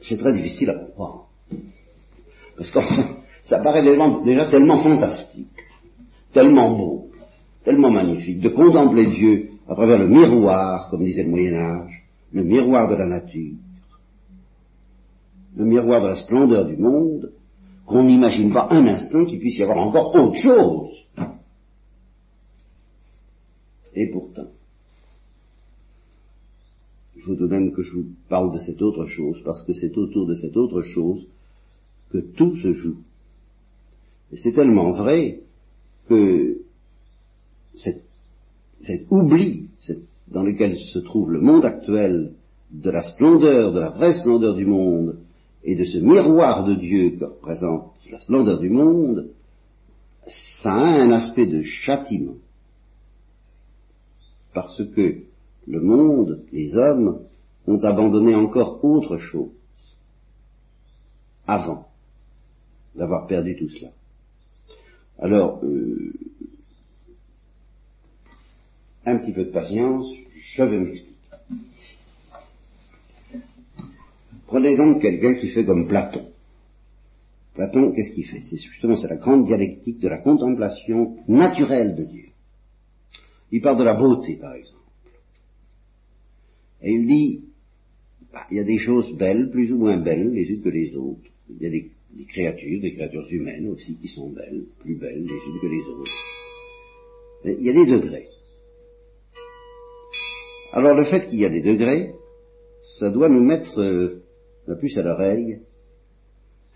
c'est 0.00 0.18
très 0.18 0.32
difficile 0.32 0.70
à 0.70 0.74
comprendre. 0.74 1.26
Parce 2.56 2.70
que 2.70 2.78
ça 3.44 3.58
paraît 3.58 3.82
déjà 4.24 4.46
tellement 4.46 4.82
fantastique, 4.82 5.48
tellement 6.32 6.76
beau, 6.76 7.08
tellement 7.64 7.90
magnifique, 7.90 8.40
de 8.40 8.48
contempler 8.48 9.06
Dieu 9.06 9.50
à 9.68 9.74
travers 9.74 9.98
le 9.98 10.08
miroir, 10.08 10.88
comme 10.90 11.04
disait 11.04 11.24
le 11.24 11.30
Moyen 11.30 11.54
Âge, 11.54 12.04
le 12.32 12.44
miroir 12.44 12.88
de 12.88 12.94
la 12.94 13.06
nature, 13.06 13.54
le 15.56 15.64
miroir 15.64 16.02
de 16.02 16.08
la 16.08 16.16
splendeur 16.16 16.66
du 16.66 16.76
monde, 16.76 17.32
qu'on 17.86 18.02
n'imagine 18.02 18.52
pas 18.52 18.68
un 18.70 18.86
instant 18.86 19.24
qu'il 19.24 19.38
puisse 19.38 19.58
y 19.58 19.62
avoir 19.62 19.78
encore 19.78 20.14
autre 20.14 20.36
chose. 20.36 21.06
Et 23.94 24.10
pourtant, 24.10 24.48
il 27.15 27.15
faut 27.26 27.34
tout 27.34 27.48
de 27.48 27.50
même 27.50 27.72
que 27.72 27.82
je 27.82 27.92
vous 27.92 28.06
parle 28.28 28.52
de 28.52 28.58
cette 28.58 28.80
autre 28.80 29.06
chose, 29.06 29.40
parce 29.44 29.62
que 29.62 29.72
c'est 29.72 29.96
autour 29.98 30.26
de 30.26 30.34
cette 30.34 30.56
autre 30.56 30.82
chose 30.82 31.26
que 32.10 32.18
tout 32.18 32.56
se 32.56 32.72
joue. 32.72 32.98
Et 34.32 34.36
c'est 34.36 34.52
tellement 34.52 34.92
vrai 34.92 35.40
que 36.08 36.58
cet, 37.74 38.02
oubli 39.10 39.68
dans 40.28 40.42
lequel 40.42 40.76
se 40.76 40.98
trouve 41.00 41.32
le 41.32 41.40
monde 41.40 41.64
actuel 41.64 42.32
de 42.70 42.90
la 42.90 43.02
splendeur, 43.02 43.72
de 43.72 43.80
la 43.80 43.90
vraie 43.90 44.12
splendeur 44.12 44.54
du 44.54 44.66
monde, 44.66 45.18
et 45.64 45.74
de 45.74 45.84
ce 45.84 45.98
miroir 45.98 46.64
de 46.64 46.74
Dieu 46.74 47.16
que 47.18 47.24
représente 47.24 47.92
la 48.10 48.20
splendeur 48.20 48.60
du 48.60 48.70
monde, 48.70 49.30
ça 50.62 50.74
a 50.74 51.02
un 51.02 51.10
aspect 51.10 51.46
de 51.46 51.62
châtiment. 51.62 52.36
Parce 54.54 54.82
que 54.94 55.22
le 55.66 55.80
monde, 55.80 56.44
les 56.52 56.76
hommes, 56.76 57.20
ont 57.66 57.78
abandonné 57.78 58.34
encore 58.34 58.84
autre 58.84 59.16
chose 59.16 59.50
avant 61.46 61.88
d'avoir 62.94 63.26
perdu 63.26 63.56
tout 63.56 63.68
cela. 63.68 63.90
Alors, 65.18 65.60
euh, 65.64 66.12
un 69.04 69.18
petit 69.18 69.32
peu 69.32 69.44
de 69.44 69.50
patience, 69.50 70.06
je 70.30 70.62
vais 70.62 70.78
m'expliquer. 70.78 71.16
Prenez 74.46 74.76
donc 74.76 75.02
quelqu'un 75.02 75.34
qui 75.34 75.48
fait 75.48 75.64
comme 75.64 75.88
Platon. 75.88 76.28
Platon, 77.54 77.92
qu'est-ce 77.92 78.12
qu'il 78.12 78.26
fait? 78.26 78.42
C'est 78.42 78.58
justement 78.58 78.96
c'est 78.96 79.08
la 79.08 79.16
grande 79.16 79.44
dialectique 79.44 79.98
de 79.98 80.08
la 80.08 80.18
contemplation 80.18 81.16
naturelle 81.26 81.96
de 81.96 82.04
Dieu. 82.04 82.28
Il 83.50 83.62
parle 83.62 83.78
de 83.78 83.84
la 83.84 83.94
beauté, 83.94 84.36
par 84.36 84.54
exemple. 84.54 84.85
Et 86.86 86.92
il 86.92 87.04
dit, 87.04 87.44
bah, 88.32 88.46
il 88.48 88.58
y 88.58 88.60
a 88.60 88.64
des 88.64 88.78
choses 88.78 89.12
belles, 89.16 89.50
plus 89.50 89.72
ou 89.72 89.76
moins 89.76 89.96
belles, 89.96 90.30
les 90.30 90.44
unes 90.44 90.62
que 90.62 90.68
les 90.68 90.94
autres. 90.94 91.28
Il 91.50 91.60
y 91.60 91.66
a 91.66 91.70
des, 91.70 91.90
créatures, 92.28 92.80
des 92.80 92.94
créatures 92.94 93.26
humaines 93.28 93.66
aussi, 93.66 93.96
qui 93.96 94.06
sont 94.06 94.30
belles, 94.30 94.66
plus 94.78 94.94
belles 94.94 95.24
les 95.24 95.52
unes 95.52 95.60
que 95.60 95.66
les 95.66 95.82
autres. 95.82 96.12
Il 97.44 97.66
y 97.66 97.70
a 97.70 97.72
des 97.72 97.90
degrés. 97.90 98.28
Alors 100.72 100.94
le 100.94 101.04
fait 101.06 101.28
qu'il 101.28 101.40
y 101.40 101.44
a 101.44 101.50
des 101.50 101.62
degrés, 101.62 102.12
ça 103.00 103.10
doit 103.10 103.28
nous 103.28 103.42
mettre 103.42 103.80
euh, 103.80 104.22
la 104.68 104.76
puce 104.76 104.96
à 104.96 105.02
l'oreille, 105.02 105.62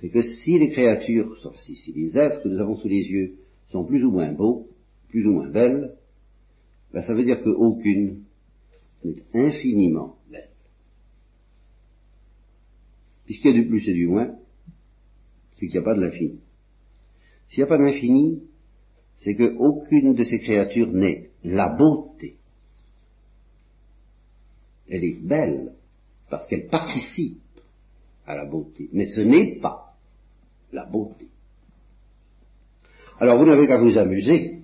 c'est 0.01 0.09
que 0.09 0.23
si 0.23 0.59
les 0.59 0.71
créatures, 0.71 1.37
si, 1.55 1.93
les 1.93 2.19
êtres 2.19 2.43
que 2.43 2.49
nous 2.49 2.61
avons 2.61 2.75
sous 2.75 2.89
les 2.89 3.03
yeux 3.03 3.35
sont 3.69 3.85
plus 3.85 4.05
ou 4.05 4.11
moins 4.11 4.33
beaux, 4.33 4.67
plus 5.09 5.25
ou 5.25 5.35
moins 5.35 5.51
belles, 5.51 5.95
ben 6.93 7.01
ça 7.01 7.15
veut 7.15 7.23
dire 7.23 7.45
qu'aucune 7.45 8.25
n'est 9.05 9.23
infiniment 9.35 10.17
belle. 10.31 10.51
Puisqu'il 13.25 13.53
y 13.53 13.59
a 13.59 13.63
du 13.63 13.69
plus 13.69 13.89
et 13.89 13.95
du 13.95 14.07
moins, 14.07 14.37
c'est 15.55 15.67
qu'il 15.67 15.79
n'y 15.79 15.79
a 15.79 15.83
pas 15.83 15.95
de 15.95 16.03
l'infini. 16.03 16.41
S'il 17.49 17.59
n'y 17.59 17.65
a 17.65 17.67
pas 17.67 17.79
d'infini, 17.79 18.43
c'est 19.23 19.35
qu'aucune 19.35 20.15
de 20.15 20.25
ces 20.25 20.41
créatures 20.41 20.93
n'est 20.93 21.31
la 21.45 21.69
beauté. 21.71 22.37
Elle 24.89 25.05
est 25.05 25.21
belle 25.21 25.75
parce 26.29 26.47
qu'elle 26.49 26.69
participe 26.69 27.39
à 28.27 28.35
la 28.35 28.47
beauté. 28.47 28.89
Mais 28.93 29.07
ce 29.07 29.21
n'est 29.21 29.59
pas 29.61 29.95
la 30.73 30.87
beauté. 30.87 31.29
Alors 33.19 33.39
vous 33.39 33.47
n'avez 33.47 33.67
qu'à 33.67 33.79
vous 33.79 33.99
amuser, 33.99 34.63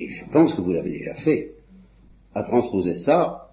et 0.00 0.08
je 0.08 0.24
pense 0.30 0.54
que 0.54 0.60
vous 0.60 0.72
l'avez 0.72 0.90
déjà 0.90 1.14
fait, 1.14 1.55
à 2.36 2.42
transposer 2.42 2.96
ça 2.96 3.48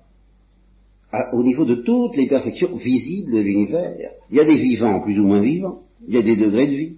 au 1.32 1.42
niveau 1.42 1.64
de 1.64 1.76
toutes 1.76 2.18
les 2.18 2.28
perfections 2.28 2.76
visibles 2.76 3.34
de 3.34 3.40
l'univers. 3.40 3.96
Il 4.30 4.36
y 4.36 4.40
a 4.40 4.46
des 4.46 4.58
vivants 4.58 5.00
plus 5.02 5.18
ou 5.20 5.26
moins 5.26 5.42
vivants, 5.42 5.84
il 6.08 6.16
y 6.16 6.18
a 6.18 6.22
des 6.22 6.36
degrés 6.36 6.68
de 6.68 6.76
vie. 6.76 6.98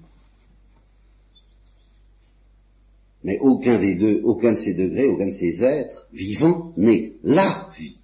Mais 3.24 3.38
aucun 3.40 3.80
des 3.80 3.96
deux, 3.96 4.22
aucun 4.24 4.54
de 4.54 4.58
ces 4.58 4.74
degrés, 4.74 5.08
aucun 5.08 5.28
de 5.28 5.32
ces 5.32 5.62
êtres 5.64 6.08
vivants 6.12 6.74
n'est 6.78 7.14
la 7.24 7.70
vie. 7.78 7.98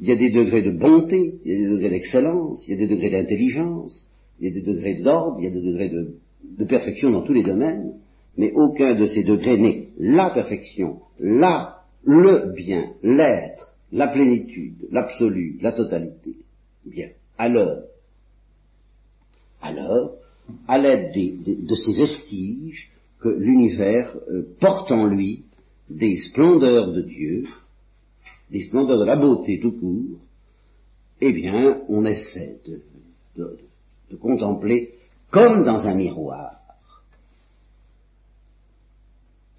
Il 0.00 0.08
y 0.08 0.12
a 0.12 0.16
des 0.16 0.30
degrés 0.30 0.62
de 0.62 0.70
bonté, 0.70 1.40
il 1.44 1.50
y 1.50 1.54
a 1.54 1.58
des 1.58 1.70
degrés 1.70 1.90
d'excellence, 1.90 2.64
il 2.66 2.72
y 2.72 2.74
a 2.74 2.86
des 2.86 2.94
degrés 2.94 3.10
d'intelligence, 3.10 4.08
il 4.38 4.48
y 4.48 4.50
a 4.50 4.54
des 4.54 4.62
degrés 4.62 4.94
d'ordre, 4.94 5.38
il 5.40 5.44
y 5.46 5.48
a 5.48 5.50
des 5.50 5.62
degrés 5.62 5.88
de, 5.88 6.64
perfection 6.64 7.10
dans 7.10 7.22
tous 7.22 7.32
les 7.32 7.42
domaines, 7.42 7.94
mais 8.36 8.52
aucun 8.52 8.94
de 8.94 9.06
ces 9.06 9.24
degrés 9.24 9.58
n'est 9.58 9.87
la 9.98 10.30
perfection, 10.30 11.00
la, 11.18 11.82
le 12.04 12.52
bien, 12.54 12.92
l'être, 13.02 13.74
la 13.92 14.08
plénitude, 14.08 14.86
l'absolu, 14.90 15.58
la 15.60 15.72
totalité. 15.72 16.36
Bien. 16.84 17.10
Alors, 17.36 17.82
alors, 19.60 20.14
à 20.66 20.78
l'aide 20.78 21.12
de 21.12 21.74
ces 21.74 21.92
vestiges 21.92 22.90
que 23.20 23.28
l'univers 23.28 24.16
euh, 24.30 24.46
porte 24.60 24.92
en 24.92 25.06
lui 25.06 25.44
des 25.90 26.18
splendeurs 26.18 26.92
de 26.92 27.02
Dieu, 27.02 27.44
des 28.50 28.60
splendeurs 28.60 29.00
de 29.00 29.04
la 29.04 29.16
beauté 29.16 29.58
tout 29.60 29.72
court, 29.72 30.20
eh 31.20 31.32
bien, 31.32 31.82
on 31.88 32.04
essaie 32.04 32.58
de, 32.64 32.80
contempler 34.20 34.94
comme 35.30 35.64
dans 35.64 35.86
un 35.86 35.94
miroir 35.94 36.57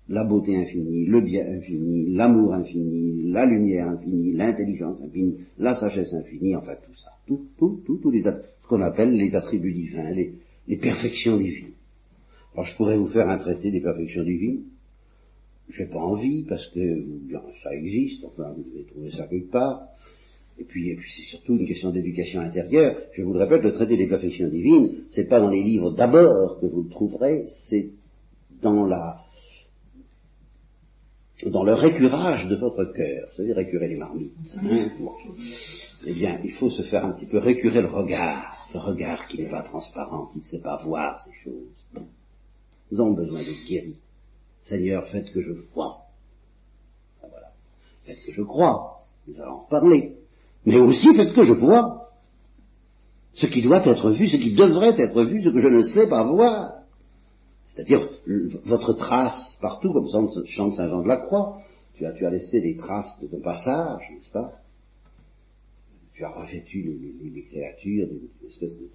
la 0.10 0.24
beauté 0.24 0.56
infinie, 0.56 1.06
le 1.06 1.22
bien 1.22 1.46
infini, 1.46 2.10
l'amour 2.16 2.56
infini, 2.56 3.30
la 3.32 3.46
lumière 3.46 3.88
infinie, 3.90 4.34
l'intelligence 4.34 4.98
infinie, 5.04 5.38
la 5.60 5.76
sagesse 5.76 6.14
infinie, 6.14 6.56
enfin 6.56 6.76
tout 6.84 6.96
ça, 6.96 7.12
tout, 7.28 7.46
tout, 7.58 7.82
tout, 7.86 7.98
tous 7.98 8.10
les 8.10 8.24
ce 8.24 8.68
qu'on 8.68 8.82
appelle 8.82 9.16
les 9.16 9.36
attributs 9.36 9.74
divins, 9.74 10.12
les, 10.12 10.34
les 10.68 10.78
perfections 10.78 11.38
divines. 11.38 11.74
Alors 12.54 12.66
je 12.66 12.76
pourrais 12.76 12.98
vous 12.98 13.08
faire 13.08 13.30
un 13.30 13.38
traité 13.38 13.70
des 13.72 13.82
perfections 13.82 14.24
divines, 14.24 14.64
j'ai 15.70 15.86
pas 15.86 16.00
envie 16.00 16.44
parce 16.44 16.68
que 16.70 17.06
ça 17.64 17.74
existe, 17.76 18.26
enfin 18.26 18.52
vous 18.58 18.64
devez 18.64 18.86
trouver 18.86 19.12
ça 19.12 19.28
quelque 19.28 19.52
part. 19.52 19.84
Et 20.58 20.64
puis, 20.66 20.90
et 20.90 20.96
puis 20.96 21.10
c'est 21.16 21.30
surtout 21.30 21.56
une 21.56 21.66
question 21.66 21.92
d'éducation 21.92 22.42
intérieure. 22.42 22.98
Je 23.14 23.22
vous 23.22 23.32
le 23.32 23.40
répète, 23.40 23.62
le 23.62 23.72
traité 23.72 23.96
des 23.96 24.08
perfections 24.08 24.50
divines, 24.50 25.04
c'est 25.10 25.30
pas 25.30 25.40
dans 25.40 25.50
les 25.50 25.64
livres 25.64 25.92
d'abord 25.92 26.60
que 26.60 26.66
vous 26.66 26.84
le 26.84 26.90
trouverez, 26.90 27.46
c'est 27.70 27.92
dans 28.62 28.86
la 28.86 29.22
dans 31.46 31.64
le 31.64 31.74
récurage 31.74 32.48
de 32.48 32.56
votre 32.56 32.86
cœur, 32.86 33.30
c'est-à-dire 33.32 33.56
récurer 33.56 33.88
les 33.88 33.98
marmites. 33.98 34.34
Hein 34.58 34.90
eh 36.06 36.14
bien, 36.14 36.40
il 36.44 36.52
faut 36.52 36.70
se 36.70 36.84
faire 36.84 37.06
un 37.06 37.12
petit 37.12 37.26
peu 37.26 37.38
récurer 37.38 37.82
le 37.82 37.88
regard, 37.88 38.68
le 38.74 38.80
regard 38.80 39.28
qui 39.28 39.42
n'est 39.42 39.50
pas 39.50 39.64
transparent, 39.64 40.28
qui 40.28 40.40
ne 40.40 40.44
sait 40.44 40.62
pas 40.62 40.82
voir 40.84 41.20
ces 41.22 41.32
choses. 41.44 42.04
Nous 42.92 43.00
avons 43.00 43.14
besoin 43.14 43.42
de 43.42 43.68
guérir. 43.68 43.96
Seigneur, 44.64 45.08
faites 45.08 45.32
que 45.32 45.42
je 45.42 45.54
vois. 45.74 46.02
Ah, 47.22 47.28
voilà. 47.30 47.48
Faites 48.06 48.24
que 48.26 48.32
je 48.32 48.44
crois. 48.44 49.04
Nous 49.28 49.40
allons 49.42 49.60
en 49.60 49.68
parler. 49.70 50.16
Mais 50.66 50.78
aussi 50.78 51.14
faites 51.14 51.34
que 51.34 51.44
je 51.44 51.54
vois. 51.54 52.10
Ce 53.34 53.46
qui 53.46 53.62
doit 53.62 53.86
être 53.86 54.12
vu, 54.12 54.28
ce 54.28 54.38
qui 54.38 54.54
devrait 54.54 55.00
être 55.00 55.24
vu, 55.24 55.42
ce 55.42 55.50
que 55.50 55.60
je 55.60 55.68
ne 55.68 55.82
sais 55.82 56.08
pas 56.08 56.26
voir. 56.26 56.79
C'est-à-dire 57.74 58.10
votre 58.66 58.94
trace 58.94 59.58
partout, 59.62 59.94
comme 59.94 60.08
chante 60.46 60.74
Saint 60.74 60.88
Jean 60.88 61.02
de 61.02 61.08
la 61.08 61.18
Croix. 61.18 61.62
Tu 61.96 62.06
as, 62.06 62.30
laissé 62.30 62.62
des 62.62 62.78
traces 62.78 63.20
de 63.22 63.28
ton 63.28 63.42
passage, 63.42 64.10
n'est-ce 64.12 64.32
pas? 64.32 64.54
Tu 66.14 66.24
as 66.24 66.30
revêtu 66.30 66.82
les, 66.82 67.30
les, 67.30 67.44
créatures 67.44 68.08
d'une 68.08 68.30
espèce 68.48 68.70
de, 68.70 68.90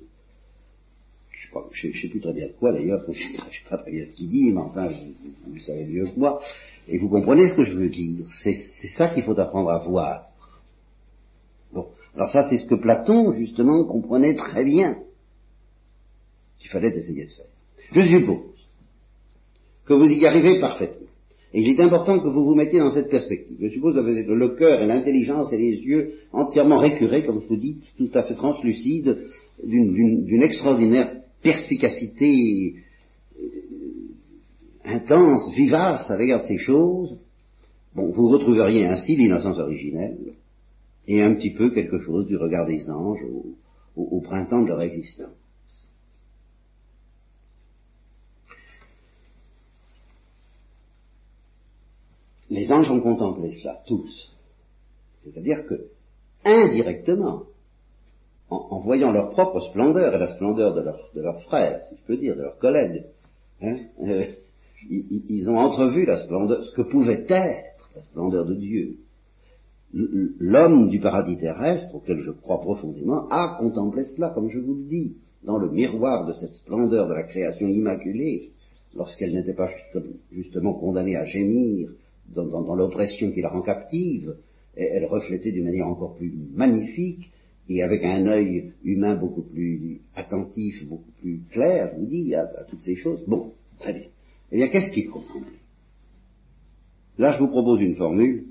je 1.70 1.88
ne 1.88 1.92
sais, 1.92 2.08
plus 2.08 2.20
très 2.20 2.32
bien 2.32 2.46
de 2.46 2.52
quoi 2.52 2.72
d'ailleurs, 2.72 3.04
je 3.12 3.28
ne 3.28 3.34
sais 3.34 3.68
pas 3.68 3.76
très 3.76 3.90
bien 3.90 4.04
ce 4.06 4.12
qu'il 4.12 4.30
dit, 4.30 4.50
mais 4.52 4.60
enfin, 4.60 4.88
vous, 4.88 5.54
le 5.54 5.60
savez 5.60 5.84
mieux 5.84 6.06
que 6.06 6.18
moi, 6.18 6.40
et 6.88 6.96
vous 6.98 7.08
comprenez 7.08 7.50
ce 7.50 7.54
que 7.54 7.64
je 7.64 7.74
veux 7.76 7.88
dire. 7.88 8.26
C'est 8.42 8.54
ça 8.96 9.08
qu'il 9.08 9.22
faut 9.22 9.38
apprendre 9.38 9.70
à 9.70 9.78
voir. 9.78 10.30
Bon, 11.72 11.88
alors 12.14 12.30
ça 12.30 12.48
c'est 12.48 12.56
ce 12.56 12.66
que 12.66 12.74
Platon, 12.74 13.32
justement, 13.32 13.84
comprenait 13.84 14.34
très 14.34 14.64
bien. 14.64 15.02
Il 16.62 16.68
fallait 16.68 16.96
essayer 16.96 17.26
de 17.26 17.30
faire. 17.30 17.46
Je 17.92 18.00
suppose 18.00 18.53
que 19.86 19.94
vous 19.94 20.10
y 20.10 20.26
arrivez 20.26 20.60
parfaitement. 20.60 21.08
Et 21.52 21.60
il 21.60 21.68
est 21.68 21.80
important 21.80 22.18
que 22.18 22.28
vous 22.28 22.44
vous 22.44 22.54
mettiez 22.54 22.80
dans 22.80 22.90
cette 22.90 23.10
perspective. 23.10 23.56
Je 23.60 23.68
suppose 23.68 23.94
que 23.94 24.00
vous 24.00 24.08
avez 24.08 24.24
le 24.24 24.48
cœur 24.56 24.82
et 24.82 24.86
l'intelligence 24.86 25.52
et 25.52 25.56
les 25.56 25.76
yeux 25.76 26.14
entièrement 26.32 26.78
récurés, 26.78 27.24
comme 27.24 27.38
vous 27.38 27.56
dites, 27.56 27.84
tout 27.96 28.10
à 28.14 28.24
fait 28.24 28.34
translucides, 28.34 29.18
d'une 29.62 30.42
extraordinaire 30.42 31.12
perspicacité 31.42 32.74
euh, 33.38 33.44
intense, 34.84 35.52
vivace 35.54 36.10
à 36.10 36.18
l'égard 36.18 36.40
de 36.40 36.46
ces 36.46 36.58
choses, 36.58 37.16
bon, 37.94 38.10
vous 38.10 38.28
retrouveriez 38.28 38.86
ainsi 38.86 39.14
l'innocence 39.14 39.58
originelle 39.58 40.34
et 41.06 41.22
un 41.22 41.34
petit 41.34 41.50
peu 41.50 41.70
quelque 41.70 41.98
chose 41.98 42.26
du 42.26 42.36
regard 42.36 42.66
des 42.66 42.90
anges 42.90 43.24
au, 43.96 44.20
printemps 44.20 44.62
de 44.62 44.68
leur 44.68 44.82
existence. 44.82 45.28
Les 52.54 52.70
anges 52.70 52.88
ont 52.88 53.00
contemplé 53.00 53.50
cela, 53.50 53.82
tous. 53.84 54.32
C'est-à-dire 55.24 55.66
que, 55.66 55.88
indirectement, 56.44 57.42
en, 58.48 58.78
voyant 58.78 59.10
leur 59.10 59.30
propre 59.30 59.58
splendeur 59.58 60.14
et 60.14 60.18
la 60.18 60.36
splendeur 60.36 60.72
de 60.72 61.20
leurs 61.20 61.42
frères, 61.42 61.82
si 61.88 61.96
je 61.96 62.06
peux 62.06 62.16
dire, 62.16 62.36
de 62.36 62.42
leurs 62.42 62.58
collègues, 62.58 63.06
hein, 63.60 63.78
euh, 64.02 64.26
ils, 64.88 65.50
ont 65.50 65.58
entrevu 65.58 66.06
la 66.06 66.22
splendeur, 66.22 66.62
ce 66.62 66.70
que 66.76 66.82
pouvait 66.82 67.24
être 67.28 67.90
la 67.96 68.02
splendeur 68.02 68.44
de 68.44 68.54
Dieu. 68.54 68.98
L'homme 69.92 70.88
du 70.88 71.00
paradis 71.00 71.36
terrestre, 71.36 71.92
auquel 71.92 72.20
je 72.20 72.30
crois 72.30 72.60
profondément, 72.60 73.26
a 73.30 73.56
contemplé 73.58 74.04
cela, 74.04 74.30
comme 74.30 74.48
je 74.48 74.60
vous 74.60 74.74
le 74.74 74.84
dis, 74.84 75.16
dans 75.42 75.58
le 75.58 75.72
miroir 75.72 76.24
de 76.26 76.32
cette 76.34 76.54
splendeur 76.54 77.08
de 77.08 77.14
la 77.14 77.24
création 77.24 77.66
immaculée, 77.66 78.50
lorsqu'elle 78.94 79.34
n'était 79.34 79.54
pas 79.54 79.70
justement 80.30 80.74
condamnée 80.74 81.16
à 81.16 81.24
gémir 81.24 81.90
dans, 82.28 82.46
dans 82.46 82.74
l'oppression 82.74 83.30
qui 83.30 83.40
la 83.40 83.50
rend 83.50 83.62
captive, 83.62 84.36
elle 84.76 85.04
reflétait 85.06 85.52
d'une 85.52 85.64
manière 85.64 85.86
encore 85.86 86.16
plus 86.16 86.32
magnifique 86.52 87.30
et 87.68 87.82
avec 87.82 88.04
un 88.04 88.26
œil 88.26 88.72
humain 88.82 89.16
beaucoup 89.16 89.42
plus 89.42 90.00
attentif, 90.14 90.86
beaucoup 90.86 91.10
plus 91.20 91.40
clair, 91.50 91.92
je 91.94 92.00
vous 92.00 92.06
dis, 92.06 92.34
à, 92.34 92.46
toutes 92.68 92.82
ces 92.82 92.94
choses. 92.94 93.24
Bon, 93.26 93.52
très 93.78 93.92
bien. 93.92 94.08
Eh 94.52 94.56
bien, 94.56 94.68
qu'est-ce 94.68 94.92
qu'il 94.92 95.08
comprend? 95.08 95.40
Là, 97.18 97.32
je 97.32 97.38
vous 97.38 97.48
propose 97.48 97.80
une 97.80 97.96
formule 97.96 98.46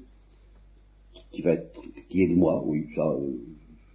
qui, 1.31 1.41
va 1.41 1.53
être, 1.53 1.81
qui 2.09 2.23
est 2.23 2.29
de 2.29 2.35
moi, 2.35 2.63
oui, 2.65 2.87
ça, 2.95 3.01
euh, 3.01 3.37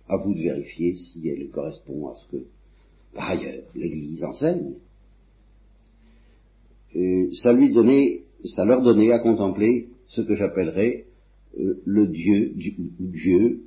à 0.08 0.18
vous 0.18 0.34
de 0.34 0.40
vérifier 0.40 0.96
si 0.96 1.28
elle 1.28 1.48
correspond 1.48 2.08
à 2.08 2.14
ce 2.14 2.26
que, 2.28 2.44
par 3.14 3.30
ailleurs, 3.30 3.64
l'Église 3.74 4.22
enseigne. 4.22 4.74
Euh, 6.94 7.30
ça 7.32 7.52
lui 7.52 7.72
donnait, 7.72 8.22
ça 8.44 8.64
leur 8.64 8.82
donnait 8.82 9.12
à 9.12 9.18
contempler 9.18 9.88
ce 10.08 10.20
que 10.20 10.34
j'appellerais 10.34 11.04
euh, 11.58 11.80
le 11.84 12.06
Dieu, 12.06 12.52
Dieu 12.98 13.60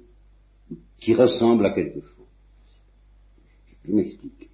qui 0.99 1.13
ressemble 1.13 1.65
à 1.65 1.73
quelque 1.73 2.01
chose. 2.01 2.25
Je 3.85 3.93
m'explique. 3.93 4.49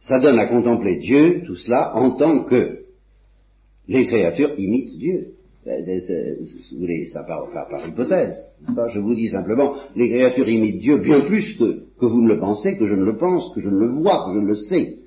Ça 0.00 0.18
donne 0.18 0.38
à 0.38 0.46
contempler 0.46 0.96
Dieu, 0.96 1.42
tout 1.46 1.54
cela, 1.54 1.94
en 1.94 2.16
tant 2.16 2.44
que 2.44 2.84
les 3.88 4.06
créatures 4.06 4.58
imitent 4.58 4.98
Dieu. 4.98 5.34
vous 5.64 6.78
voulez, 6.78 7.06
ça 7.06 7.24
part, 7.24 7.50
par, 7.52 7.86
hypothèse. 7.86 8.36
Je 8.88 9.00
vous 9.00 9.14
dis 9.14 9.28
simplement, 9.28 9.74
les 9.94 10.08
créatures 10.08 10.48
imitent 10.48 10.80
Dieu 10.80 10.98
bien 10.98 11.20
plus 11.20 11.54
que, 11.56 11.84
que 11.98 12.06
vous 12.06 12.22
ne 12.22 12.28
le 12.28 12.40
pensez, 12.40 12.76
que 12.76 12.86
je 12.86 12.94
ne 12.94 13.04
le 13.04 13.16
pense, 13.16 13.54
que 13.54 13.60
je 13.60 13.68
ne 13.68 13.78
le 13.78 13.92
vois, 13.92 14.26
que 14.26 14.34
je 14.34 14.40
ne 14.40 14.48
le 14.48 14.56
sais. 14.56 15.03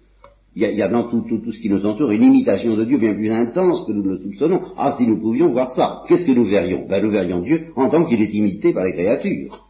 Il 0.60 0.64
y, 0.64 0.82
a, 0.82 0.88
dans 0.88 1.08
tout, 1.08 1.22
tout, 1.22 1.52
ce 1.52 1.60
qui 1.60 1.70
nous 1.70 1.86
entoure 1.86 2.10
une 2.10 2.24
imitation 2.24 2.76
de 2.76 2.84
Dieu 2.84 2.98
bien 2.98 3.14
plus 3.14 3.30
intense 3.30 3.86
que 3.86 3.92
nous 3.92 4.02
ne 4.02 4.10
le 4.14 4.24
soupçonnons. 4.24 4.60
Ah, 4.76 4.96
si 4.98 5.06
nous 5.06 5.22
pouvions 5.22 5.52
voir 5.52 5.70
ça, 5.70 6.04
qu'est-ce 6.08 6.26
que 6.26 6.32
nous 6.32 6.46
verrions? 6.46 6.88
Ben, 6.88 7.00
Nous 7.00 7.12
verrions 7.12 7.42
Dieu 7.42 7.68
en 7.76 7.92
tant 7.92 8.04
qu'il 8.06 8.20
est 8.24 8.34
imité 8.34 8.74
par 8.74 8.84
les 8.84 8.94
créatures. 8.94 9.68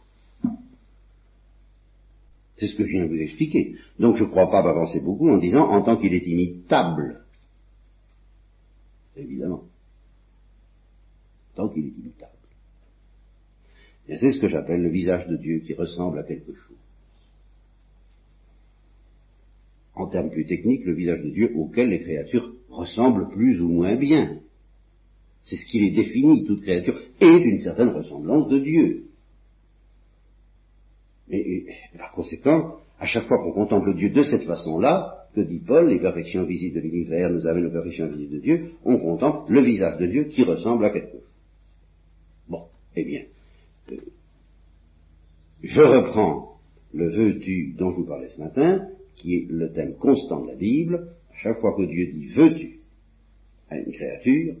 C'est 2.56 2.68
ce 2.68 2.74
que 2.74 2.84
je 2.84 2.92
viens 2.92 3.04
de 3.04 3.10
vous 3.10 3.20
expliquer. 3.20 3.74
Donc 3.98 4.16
je 4.16 4.24
ne 4.24 4.30
crois 4.30 4.50
pas 4.50 4.62
m'avancer 4.62 5.00
beaucoup 5.00 5.28
en 5.28 5.36
disant 5.36 5.68
en 5.68 5.82
tant 5.82 5.98
qu'il 5.98 6.14
est 6.14 6.26
imitable. 6.26 7.20
Évidemment. 9.14 9.64
Tant 11.54 11.68
qu'il 11.68 11.84
est 11.84 11.98
imitable. 11.98 12.32
Et 14.08 14.16
c'est 14.16 14.32
ce 14.32 14.38
que 14.38 14.48
j'appelle 14.48 14.80
le 14.80 14.88
visage 14.88 15.28
de 15.28 15.36
Dieu 15.36 15.58
qui 15.58 15.74
ressemble 15.74 16.18
à 16.18 16.22
quelque 16.22 16.54
chose 16.54 16.87
en 19.98 20.06
termes 20.08 20.30
plus 20.30 20.46
techniques, 20.46 20.84
le 20.84 20.94
visage 20.94 21.22
de 21.22 21.30
Dieu 21.30 21.52
auquel 21.56 21.90
les 21.90 22.00
créatures 22.00 22.52
ressemblent 22.70 23.28
plus 23.30 23.60
ou 23.60 23.68
moins 23.68 23.96
bien. 23.96 24.40
C'est 25.42 25.56
ce 25.56 25.66
qui 25.66 25.80
les 25.80 25.90
définit, 25.90 26.44
toute 26.46 26.62
créature, 26.62 27.00
est 27.20 27.40
une 27.40 27.60
certaine 27.60 27.88
ressemblance 27.88 28.48
de 28.48 28.58
Dieu. 28.58 29.04
Et, 31.30 31.66
par 31.96 32.12
conséquent, 32.12 32.76
à 32.98 33.06
chaque 33.06 33.26
fois 33.26 33.38
qu'on 33.38 33.52
contemple 33.52 33.94
Dieu 33.94 34.10
de 34.10 34.22
cette 34.22 34.44
façon-là, 34.44 35.26
que 35.34 35.40
dit 35.40 35.60
Paul, 35.60 35.88
les 35.88 36.00
perfections 36.00 36.44
visibles 36.44 36.76
de 36.76 36.80
l'univers 36.80 37.30
nous 37.30 37.46
amènent 37.46 37.66
aux 37.66 37.72
perfections 37.72 38.08
visibles 38.08 38.34
de 38.34 38.40
Dieu, 38.40 38.70
on 38.84 38.98
contemple 38.98 39.52
le 39.52 39.60
visage 39.60 39.98
de 39.98 40.06
Dieu 40.06 40.24
qui 40.24 40.42
ressemble 40.42 40.84
à 40.84 40.90
quelque 40.90 41.12
chose. 41.12 41.30
Bon, 42.48 42.64
eh 42.96 43.04
bien, 43.04 43.22
euh, 43.92 43.96
je 45.62 45.80
reprends 45.80 46.58
le 46.94 47.10
vœu-tu 47.10 47.74
dont 47.78 47.90
je 47.90 47.96
vous 47.96 48.06
parlais 48.06 48.28
ce 48.28 48.40
matin, 48.40 48.88
qui 49.18 49.36
est 49.36 49.46
le 49.50 49.72
thème 49.72 49.96
constant 49.96 50.42
de 50.42 50.48
la 50.48 50.54
Bible, 50.54 51.08
à 51.30 51.36
chaque 51.36 51.60
fois 51.60 51.76
que 51.76 51.82
Dieu 51.82 52.06
dit 52.12 52.26
veux-tu 52.26 52.80
à 53.68 53.76
une 53.76 53.92
créature, 53.92 54.54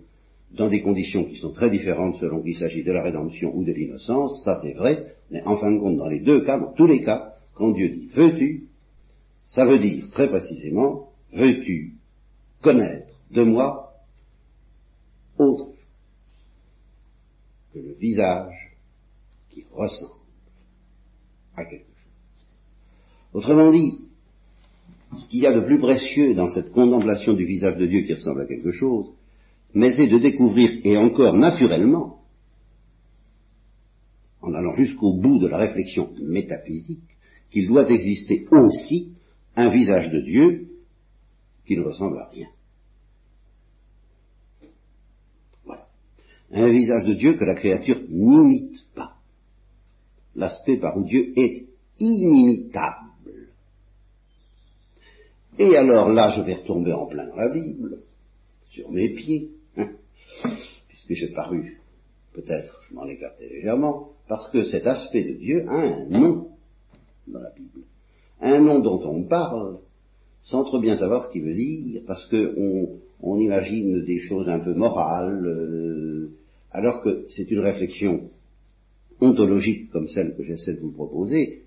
dans 0.52 0.68
des 0.68 0.82
conditions 0.82 1.24
qui 1.24 1.36
sont 1.36 1.52
très 1.52 1.70
différentes 1.70 2.16
selon 2.16 2.42
qu'il 2.42 2.56
s'agit 2.56 2.82
de 2.82 2.92
la 2.92 3.02
rédemption 3.02 3.54
ou 3.54 3.64
de 3.64 3.72
l'innocence, 3.72 4.44
ça 4.44 4.58
c'est 4.62 4.72
vrai, 4.72 5.16
mais 5.30 5.42
en 5.42 5.56
fin 5.56 5.70
de 5.70 5.78
compte, 5.78 5.96
dans 5.96 6.08
les 6.08 6.20
deux 6.20 6.44
cas, 6.44 6.58
dans 6.58 6.72
tous 6.72 6.86
les 6.86 7.02
cas, 7.02 7.34
quand 7.54 7.72
Dieu 7.72 7.88
dit 7.88 8.08
veux-tu, 8.14 8.64
ça 9.44 9.64
veut 9.64 9.78
dire 9.78 10.08
très 10.10 10.28
précisément, 10.28 11.10
veux-tu 11.32 11.94
connaître 12.62 13.20
de 13.30 13.42
moi 13.42 13.94
autre 15.38 15.70
que 17.72 17.78
le 17.78 17.94
visage 17.94 18.76
qui 19.50 19.64
ressemble 19.70 20.12
à 21.56 21.64
quelque 21.64 21.84
chose. 21.84 22.46
Autrement 23.32 23.70
dit, 23.70 24.07
ce 25.16 25.26
qu'il 25.28 25.40
y 25.40 25.46
a 25.46 25.52
de 25.52 25.64
plus 25.64 25.80
précieux 25.80 26.34
dans 26.34 26.48
cette 26.48 26.72
contemplation 26.72 27.32
du 27.32 27.44
visage 27.44 27.76
de 27.76 27.86
Dieu 27.86 28.02
qui 28.02 28.14
ressemble 28.14 28.42
à 28.42 28.46
quelque 28.46 28.72
chose, 28.72 29.12
mais 29.74 29.92
c'est 29.92 30.08
de 30.08 30.18
découvrir, 30.18 30.80
et 30.84 30.96
encore 30.96 31.34
naturellement, 31.34 32.22
en 34.40 34.54
allant 34.54 34.72
jusqu'au 34.72 35.14
bout 35.14 35.38
de 35.38 35.46
la 35.46 35.58
réflexion 35.58 36.10
métaphysique, 36.22 37.02
qu'il 37.50 37.66
doit 37.66 37.90
exister 37.90 38.46
aussi 38.50 39.12
un 39.56 39.70
visage 39.70 40.10
de 40.10 40.20
Dieu 40.20 40.68
qui 41.66 41.76
ne 41.76 41.82
ressemble 41.82 42.18
à 42.18 42.28
rien. 42.28 42.48
Voilà. 45.64 45.88
Un 46.52 46.68
visage 46.70 47.04
de 47.04 47.14
Dieu 47.14 47.34
que 47.34 47.44
la 47.44 47.54
créature 47.54 48.00
n'imite 48.08 48.86
pas. 48.94 49.14
l'aspect 50.34 50.76
par 50.76 50.96
où 50.96 51.02
Dieu 51.02 51.32
est 51.36 51.66
inimitable. 51.98 53.07
Et 55.58 55.76
alors 55.76 56.08
là, 56.10 56.32
je 56.36 56.42
vais 56.42 56.54
retomber 56.54 56.92
en 56.92 57.06
plein 57.06 57.26
dans 57.26 57.36
la 57.36 57.48
Bible, 57.48 57.98
sur 58.66 58.90
mes 58.90 59.08
pieds, 59.10 59.50
hein, 59.76 59.90
puisque 60.88 61.14
j'ai 61.14 61.32
paru, 61.32 61.80
peut-être 62.32 62.80
je 62.88 62.94
m'en 62.94 63.06
écartais 63.06 63.48
légèrement, 63.48 64.10
parce 64.28 64.48
que 64.50 64.64
cet 64.64 64.86
aspect 64.86 65.24
de 65.24 65.32
Dieu 65.32 65.68
a 65.68 65.72
un 65.72 66.04
nom 66.06 66.48
dans 67.26 67.40
la 67.40 67.50
Bible. 67.50 67.80
Un 68.40 68.60
nom 68.60 68.78
dont 68.78 69.02
on 69.04 69.24
parle 69.24 69.78
sans 70.42 70.62
trop 70.64 70.80
bien 70.80 70.94
savoir 70.94 71.24
ce 71.24 71.32
qu'il 71.32 71.42
veut 71.42 71.54
dire, 71.54 72.02
parce 72.06 72.24
qu'on 72.26 73.00
on 73.20 73.40
imagine 73.40 74.04
des 74.04 74.18
choses 74.18 74.48
un 74.48 74.60
peu 74.60 74.74
morales, 74.74 75.44
euh, 75.44 76.30
alors 76.70 77.02
que 77.02 77.24
c'est 77.28 77.50
une 77.50 77.60
réflexion 77.60 78.30
ontologique 79.20 79.90
comme 79.90 80.06
celle 80.06 80.36
que 80.36 80.44
j'essaie 80.44 80.74
de 80.74 80.80
vous 80.80 80.92
proposer, 80.92 81.64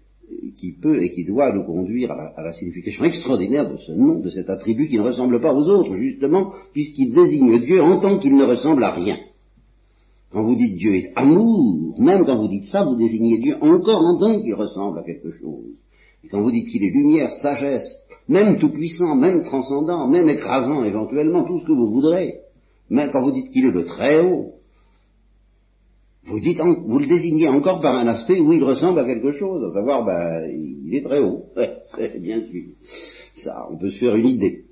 qui 0.57 0.73
peut 0.73 1.01
et 1.01 1.09
qui 1.09 1.23
doit 1.23 1.53
nous 1.53 1.63
conduire 1.63 2.11
à 2.11 2.41
la, 2.41 2.51
signification 2.53 3.03
extraordinaire 3.03 3.69
de 3.69 3.77
ce 3.77 3.91
nom, 3.91 4.19
de 4.19 4.29
cet 4.29 4.49
attribut 4.49 4.88
qui 4.88 4.97
ne 4.97 5.03
ressemble 5.03 5.39
pas 5.41 5.53
aux 5.53 5.67
autres, 5.67 5.95
justement, 5.95 6.53
puisqu'il 6.73 7.13
désigne 7.13 7.59
Dieu 7.59 7.82
en 7.82 7.99
tant 7.99 8.17
qu'il 8.17 8.36
ne 8.36 8.45
ressemble 8.45 8.84
à 8.84 8.91
rien. 8.91 9.17
Quand 10.32 10.43
vous 10.43 10.55
dites 10.55 10.77
Dieu 10.77 10.95
est 10.95 11.11
amour, 11.15 11.99
même 11.99 12.25
quand 12.25 12.38
vous 12.38 12.47
dites 12.47 12.65
ça, 12.65 12.84
vous 12.84 12.95
désignez 12.95 13.39
Dieu 13.39 13.55
encore 13.61 14.01
en 14.01 14.17
tant 14.17 14.41
qu'il 14.41 14.53
ressemble 14.53 14.99
à 14.99 15.03
quelque 15.03 15.32
chose. 15.32 15.65
Quand 16.29 16.41
vous 16.41 16.51
dites 16.51 16.69
qu'il 16.69 16.84
est 16.84 16.91
lumière, 16.91 17.32
sagesse, 17.41 17.97
même 18.27 18.57
tout-puissant, 18.59 19.15
même 19.15 19.43
transcendant, 19.43 20.07
même 20.07 20.29
écrasant 20.29 20.84
éventuellement, 20.84 21.43
tout 21.45 21.59
ce 21.59 21.65
que 21.65 21.73
vous 21.73 21.91
voudrez, 21.91 22.36
même 22.89 23.09
quand 23.11 23.21
vous 23.21 23.32
dites 23.32 23.49
qu'il 23.51 23.65
est 23.65 23.71
le 23.71 23.86
Très-Haut, 23.86 24.53
vous, 26.26 26.39
dites, 26.39 26.59
vous 26.59 26.99
le 26.99 27.07
désignez 27.07 27.47
encore 27.47 27.82
par 27.82 27.95
un 27.95 28.07
aspect 28.07 28.39
où 28.39 28.53
il 28.53 28.63
ressemble 28.63 28.99
à 28.99 29.05
quelque 29.05 29.32
chose, 29.32 29.63
à 29.72 29.74
savoir, 29.74 30.05
ben, 30.05 30.49
il 30.51 30.95
est 30.95 31.01
très 31.01 31.19
haut, 31.19 31.45
bien 32.19 32.41
sûr. 32.45 32.63
Ça, 33.36 33.67
on 33.72 33.78
peut 33.78 33.89
se 33.89 33.99
faire 33.99 34.15
une 34.15 34.28
idée. 34.28 34.65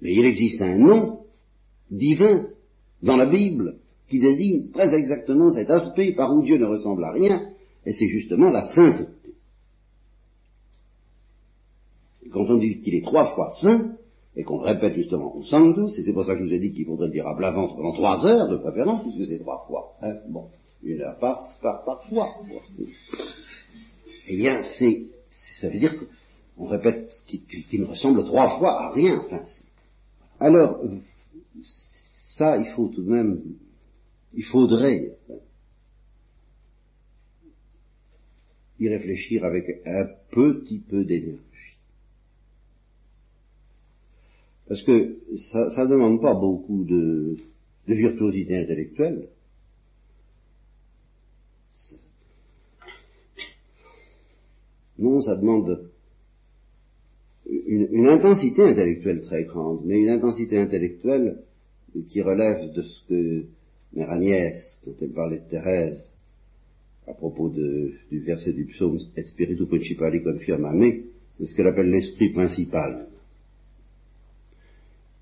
Mais 0.00 0.14
il 0.14 0.24
existe 0.24 0.62
un 0.62 0.78
nom 0.78 1.20
divin 1.90 2.48
dans 3.02 3.16
la 3.16 3.26
Bible 3.26 3.76
qui 4.08 4.18
désigne 4.18 4.70
très 4.70 4.94
exactement 4.94 5.50
cet 5.50 5.70
aspect 5.70 6.12
par 6.12 6.34
où 6.34 6.42
Dieu 6.42 6.58
ne 6.58 6.66
ressemble 6.66 7.04
à 7.04 7.12
rien, 7.12 7.50
et 7.84 7.92
c'est 7.92 8.08
justement 8.08 8.50
la 8.50 8.62
sainteté. 8.62 9.34
Et 12.24 12.28
quand 12.28 12.48
on 12.48 12.56
dit 12.56 12.80
qu'il 12.80 12.94
est 12.94 13.04
trois 13.04 13.34
fois 13.34 13.50
saint, 13.60 13.96
et 14.36 14.44
qu'on 14.44 14.58
répète 14.58 14.94
justement 14.94 15.34
au 15.34 15.42
sanctus, 15.42 15.98
et 15.98 16.02
c'est 16.02 16.12
pour 16.12 16.24
ça 16.24 16.34
que 16.34 16.40
je 16.40 16.44
vous 16.44 16.52
ai 16.52 16.60
dit 16.60 16.72
qu'il 16.72 16.84
faudrait 16.84 17.08
dire 17.08 17.26
à 17.26 17.34
plat 17.34 17.50
ventre 17.50 17.74
pendant 17.74 17.92
trois 17.92 18.24
heures 18.26 18.48
de 18.48 18.58
préférence, 18.58 19.02
puisque 19.02 19.28
c'est 19.30 19.38
trois 19.38 19.64
fois. 19.66 19.94
Hein. 20.02 20.16
bon, 20.28 20.48
une 20.82 21.00
heure 21.00 21.18
par, 21.18 21.42
par, 21.62 22.02
fois. 22.08 22.34
Eh 24.28 24.36
bien, 24.36 24.60
c'est, 24.78 25.06
ça 25.60 25.70
veut 25.70 25.78
dire 25.78 25.94
qu'on 26.56 26.66
répète 26.66 27.08
qu'il 27.26 27.80
ne 27.80 27.86
ressemble 27.86 28.24
trois 28.24 28.58
fois 28.58 28.72
à 28.72 28.92
rien. 28.92 29.22
Enfin, 29.24 29.40
alors, 30.38 30.82
ça, 32.36 32.58
il 32.58 32.66
faut 32.66 32.88
tout 32.88 33.02
de 33.02 33.10
même, 33.10 33.40
il 34.34 34.44
faudrait 34.44 35.16
y 38.78 38.88
réfléchir 38.90 39.44
avec 39.44 39.80
un 39.86 40.04
petit 40.30 40.80
peu 40.80 41.04
d'énergie. 41.04 41.40
Parce 44.68 44.82
que 44.82 45.18
ça 45.52 45.84
ne 45.84 45.90
demande 45.90 46.20
pas 46.20 46.34
beaucoup 46.34 46.84
de, 46.84 47.36
virtuosité 47.86 48.56
intellectuelle. 48.56 49.28
Non, 54.98 55.20
ça 55.20 55.36
demande 55.36 55.90
une, 57.48 58.06
intensité 58.08 58.62
intellectuelle 58.62 59.20
très 59.20 59.44
grande, 59.44 59.82
mais 59.84 59.98
une 60.00 60.08
intensité 60.08 60.58
intellectuelle 60.58 61.42
qui 62.08 62.22
relève 62.22 62.72
de 62.72 62.82
ce 62.82 63.06
que 63.06 63.44
Mère 63.92 64.10
Agnès, 64.10 64.80
quand 64.84 64.92
elle 65.00 65.12
parlait 65.12 65.38
de 65.38 65.48
Thérèse, 65.48 66.10
à 67.06 67.14
propos 67.14 67.50
du 67.50 68.18
verset 68.20 68.52
du 68.52 68.64
psaume 68.64 68.98
Et 69.16 69.22
spiritu 69.22 69.66
principali 69.66 70.22
confirma 70.24 70.72
me, 70.72 71.04
de 71.38 71.44
ce 71.44 71.54
qu'elle 71.54 71.68
appelle 71.68 71.90
l'esprit 71.90 72.30
principal 72.32 73.06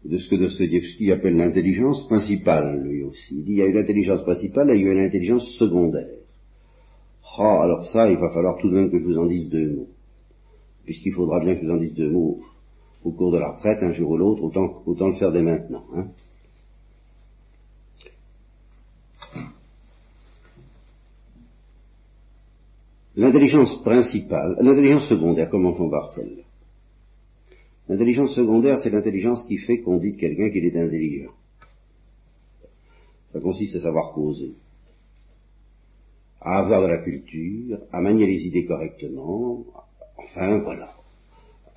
de 0.05 0.19
ce 0.19 0.29
que 0.29 0.37
Dostoevsky 0.37 1.11
appelle 1.13 1.37
l'intelligence 1.37 2.07
principale, 2.07 2.83
lui 2.83 3.03
aussi. 3.03 3.37
Il 3.37 3.45
dit, 3.45 3.53
il 3.53 3.59
y 3.59 3.63
a 3.63 3.67
une 3.67 3.79
intelligence 3.79 4.23
principale 4.23 4.71
il 4.75 4.83
y 4.83 4.89
a 4.89 4.93
une 4.93 5.05
intelligence 5.05 5.49
secondaire. 5.59 6.19
Ah, 7.39 7.63
alors 7.63 7.85
ça, 7.87 8.09
il 8.11 8.19
va 8.19 8.31
falloir 8.31 8.59
tout 8.59 8.69
de 8.69 8.75
même 8.75 8.91
que 8.91 8.99
je 8.99 9.05
vous 9.05 9.19
en 9.19 9.27
dise 9.27 9.49
deux 9.49 9.75
mots. 9.75 9.89
Puisqu'il 10.85 11.13
faudra 11.13 11.41
bien 11.41 11.55
que 11.55 11.61
je 11.61 11.67
vous 11.67 11.73
en 11.73 11.79
dise 11.79 11.95
deux 11.95 12.11
mots 12.11 12.41
au 13.03 13.13
cours 13.13 13.33
de 13.33 13.39
la 13.39 13.53
retraite, 13.53 13.83
un 13.83 13.93
jour 13.93 14.11
ou 14.11 14.17
l'autre, 14.17 14.43
autant, 14.43 14.83
autant 14.87 15.09
le 15.09 15.15
faire 15.15 15.33
dès 15.33 15.43
maintenant. 15.43 15.85
Hein. 15.95 16.07
L'intelligence 23.17 23.81
principale, 23.83 24.57
l'intelligence 24.61 25.09
secondaire, 25.09 25.49
comment 25.49 25.75
font 25.75 25.89
Bartel 25.89 26.44
L'intelligence 27.89 28.35
secondaire, 28.35 28.79
c'est 28.79 28.91
l'intelligence 28.91 29.45
qui 29.45 29.59
fait 29.59 29.81
qu'on 29.81 29.99
dit 29.99 30.13
de 30.13 30.17
quelqu'un 30.17 30.51
qu'il 30.51 30.65
est 30.65 30.77
intelligent. 30.77 31.33
Ça 33.33 33.41
consiste 33.41 33.77
à 33.77 33.81
savoir 33.81 34.13
causer, 34.13 34.55
à 36.41 36.61
avoir 36.61 36.83
de 36.83 36.87
la 36.87 36.99
culture, 36.99 37.81
à 37.93 38.01
manier 38.01 38.27
les 38.27 38.47
idées 38.47 38.65
correctement, 38.65 39.65
enfin 40.17 40.61
voilà, 40.61 40.95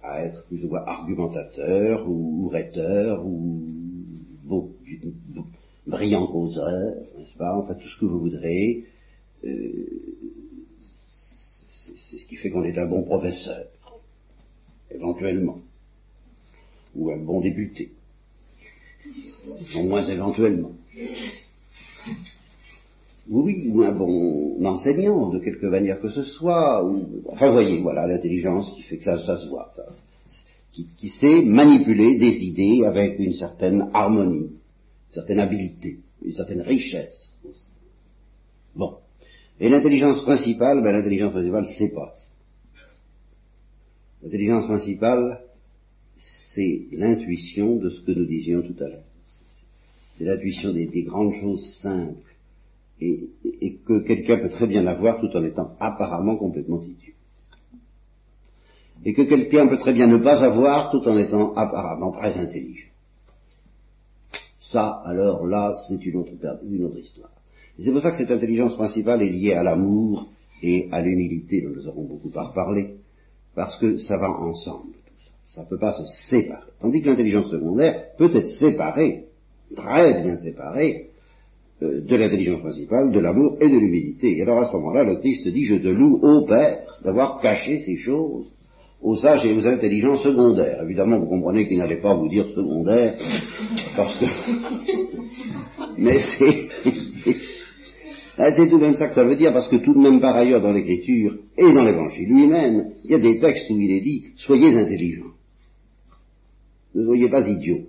à 0.02 0.24
être 0.24 0.46
plus 0.48 0.64
ou 0.64 0.70
moins 0.70 0.86
argumentateur 0.86 2.08
ou, 2.08 2.48
rhéteur 2.48 3.26
ou 3.26 3.64
brillant 5.88 6.28
causeur, 6.28 6.96
n'est-ce 7.18 7.38
pas, 7.38 7.58
enfin 7.58 7.74
tout 7.74 7.88
ce 7.88 8.00
que 8.00 8.06
vous 8.06 8.20
voudrez. 8.20 8.86
Euh, 9.44 9.86
c'est 11.96 12.18
ce 12.18 12.26
qui 12.28 12.36
fait 12.36 12.50
qu'on 12.50 12.64
est 12.64 12.78
un 12.78 12.88
bon 12.88 13.04
professeur, 13.04 13.66
éventuellement 14.92 15.60
ou 16.98 17.12
un 17.12 17.18
bon 17.18 17.40
député, 17.42 17.92
au 19.76 19.84
moins 19.84 20.06
éventuellement. 20.08 20.72
Oui, 23.30 23.70
ou 23.70 23.84
un 23.84 23.92
bon 23.92 24.66
enseignant, 24.66 25.30
de 25.30 25.40
quelque 25.40 25.66
manière 25.66 26.00
que 26.00 26.10
ce 26.10 26.24
soit, 26.24 26.84
ou, 26.86 27.22
enfin 27.28 27.52
voyez, 27.52 27.80
voilà 27.82 28.08
l'intelligence 28.08 28.72
qui 28.76 28.84
fait 28.84 28.98
que 28.98 29.04
ça, 29.04 29.20
ça 29.26 29.38
se 29.38 29.48
voit, 29.48 29.70
ça, 29.76 29.84
qui, 30.72 30.88
qui, 30.96 31.10
sait 31.10 31.42
manipuler 31.42 32.18
des 32.18 32.36
idées 32.44 32.86
avec 32.86 33.20
une 33.20 33.34
certaine 33.34 33.90
harmonie, 33.94 34.52
une 35.10 35.14
certaine 35.14 35.40
habileté, 35.40 36.00
une 36.24 36.34
certaine 36.34 36.62
richesse. 36.62 37.34
Bon. 38.76 38.96
Et 39.60 39.70
l'intelligence 39.70 40.22
principale, 40.22 40.82
ben 40.82 40.92
l'intelligence 40.92 41.32
principale, 41.32 41.66
c'est 41.78 41.94
pas 41.94 42.14
L'intelligence 44.24 44.66
principale, 44.66 45.42
c'est 46.58 46.88
l'intuition 46.92 47.76
de 47.76 47.90
ce 47.90 48.02
que 48.02 48.12
nous 48.12 48.26
disions 48.26 48.64
tout 48.64 48.84
à 48.84 48.88
l'heure. 48.88 49.04
C'est 50.16 50.26
l'intuition 50.26 50.74
des, 50.74 51.04
grandes 51.04 51.34
choses 51.34 51.64
simples 51.84 52.34
et, 53.00 53.30
que 53.86 54.00
quelqu'un 54.00 54.40
peut 54.40 54.50
très 54.50 54.66
bien 54.66 54.88
avoir 54.88 55.22
tout 55.22 55.30
en 55.38 55.44
étant 55.44 55.76
apparemment 55.80 56.36
complètement 56.36 56.82
idiot. 56.82 57.14
Et 59.06 59.14
que 59.14 59.22
quelqu'un 59.22 59.68
peut 59.68 59.78
très 59.78 59.94
bien 59.94 60.08
ne 60.08 60.18
pas 60.18 60.44
avoir 60.44 60.90
tout 60.90 61.08
en 61.08 61.16
étant 61.20 61.54
apparemment 61.54 62.12
très 62.12 62.36
intelligent. 62.36 62.90
Ça, 64.60 65.04
alors 65.06 65.46
là, 65.46 65.74
c'est 65.88 66.04
une 66.04 66.18
autre, 66.18 66.32
une 66.68 66.84
autre 66.86 66.98
histoire. 66.98 67.30
c'est 67.78 67.92
pour 67.92 68.02
ça 68.02 68.10
que 68.10 68.18
cette 68.18 68.32
intelligence 68.32 68.76
principale 68.76 69.22
est 69.22 69.30
liée 69.30 69.54
à 69.54 69.62
l'amour 69.62 70.28
et 70.64 70.90
à 70.92 71.04
l'humilité, 71.04 71.62
dont 71.62 71.70
nous 71.76 71.88
aurons 71.88 72.06
beaucoup 72.06 72.32
à 72.36 72.46
reparler, 72.46 72.96
parce 73.54 73.78
que 73.78 73.98
ça 73.98 74.18
va 74.18 74.32
ensemble 74.32 74.97
ça 75.48 75.64
ne 75.64 75.68
peut 75.68 75.80
pas 75.80 75.94
se 75.94 76.04
séparer. 76.30 76.68
Tandis 76.80 77.02
que 77.02 77.10
l'intelligence 77.10 77.50
secondaire 77.50 78.04
peut 78.18 78.30
être 78.34 78.48
séparée, 78.48 79.26
très 79.76 80.22
bien 80.22 80.38
séparée, 80.38 81.08
euh, 81.82 82.02
de 82.02 82.16
l'intelligence 82.16 82.62
principale, 82.62 83.12
de 83.12 83.20
l'amour 83.20 83.58
et 83.62 83.70
de 83.70 83.78
l'humilité. 83.78 84.38
Et 84.38 84.42
alors 84.42 84.60
à 84.60 84.66
ce 84.66 84.74
moment-là, 84.74 85.04
le 85.04 85.18
Christ 85.18 85.48
dit, 85.48 85.66
je 85.66 85.76
te 85.76 85.88
loue, 85.88 86.20
ô 86.22 86.46
Père, 86.46 86.80
d'avoir 87.04 87.40
caché 87.40 87.80
ces 87.80 87.98
choses 87.98 88.52
aux 89.02 89.16
sages 89.16 89.46
et 89.46 89.54
aux 89.54 89.66
intelligents 89.66 90.18
secondaires. 90.18 90.82
Évidemment, 90.84 91.20
vous 91.20 91.28
comprenez 91.28 91.68
qu'il 91.68 91.78
n'allait 91.78 92.02
pas 92.02 92.16
vous 92.16 92.28
dire 92.28 92.48
secondaire, 92.50 93.16
parce 93.96 94.20
que... 94.20 94.26
Mais 95.98 96.20
c'est... 96.20 97.34
Ah, 98.40 98.52
c'est 98.52 98.70
tout 98.70 98.78
de 98.78 98.84
même 98.84 98.94
ça 98.94 99.08
que 99.08 99.16
ça 99.16 99.24
veut 99.24 99.36
dire, 99.36 99.52
parce 99.52 99.68
que 99.68 99.78
tout 99.78 99.96
de 99.96 100.00
même 100.00 100.22
par 100.22 100.36
ailleurs 100.36 100.62
dans 100.62 100.72
l'Écriture 100.72 101.40
et 101.58 101.74
dans 101.74 101.84
l'Évangile 101.84 102.28
lui-même, 102.28 102.92
il 103.04 103.10
y 103.10 103.16
a 103.16 103.20
des 103.20 103.40
textes 103.40 103.68
où 103.72 103.80
il 103.80 103.90
est 103.90 104.02
dit, 104.02 104.26
soyez 104.36 104.78
intelligents 104.78 105.34
ne 106.98 107.06
soyez 107.06 107.30
pas 107.30 107.48
idiots. 107.48 107.86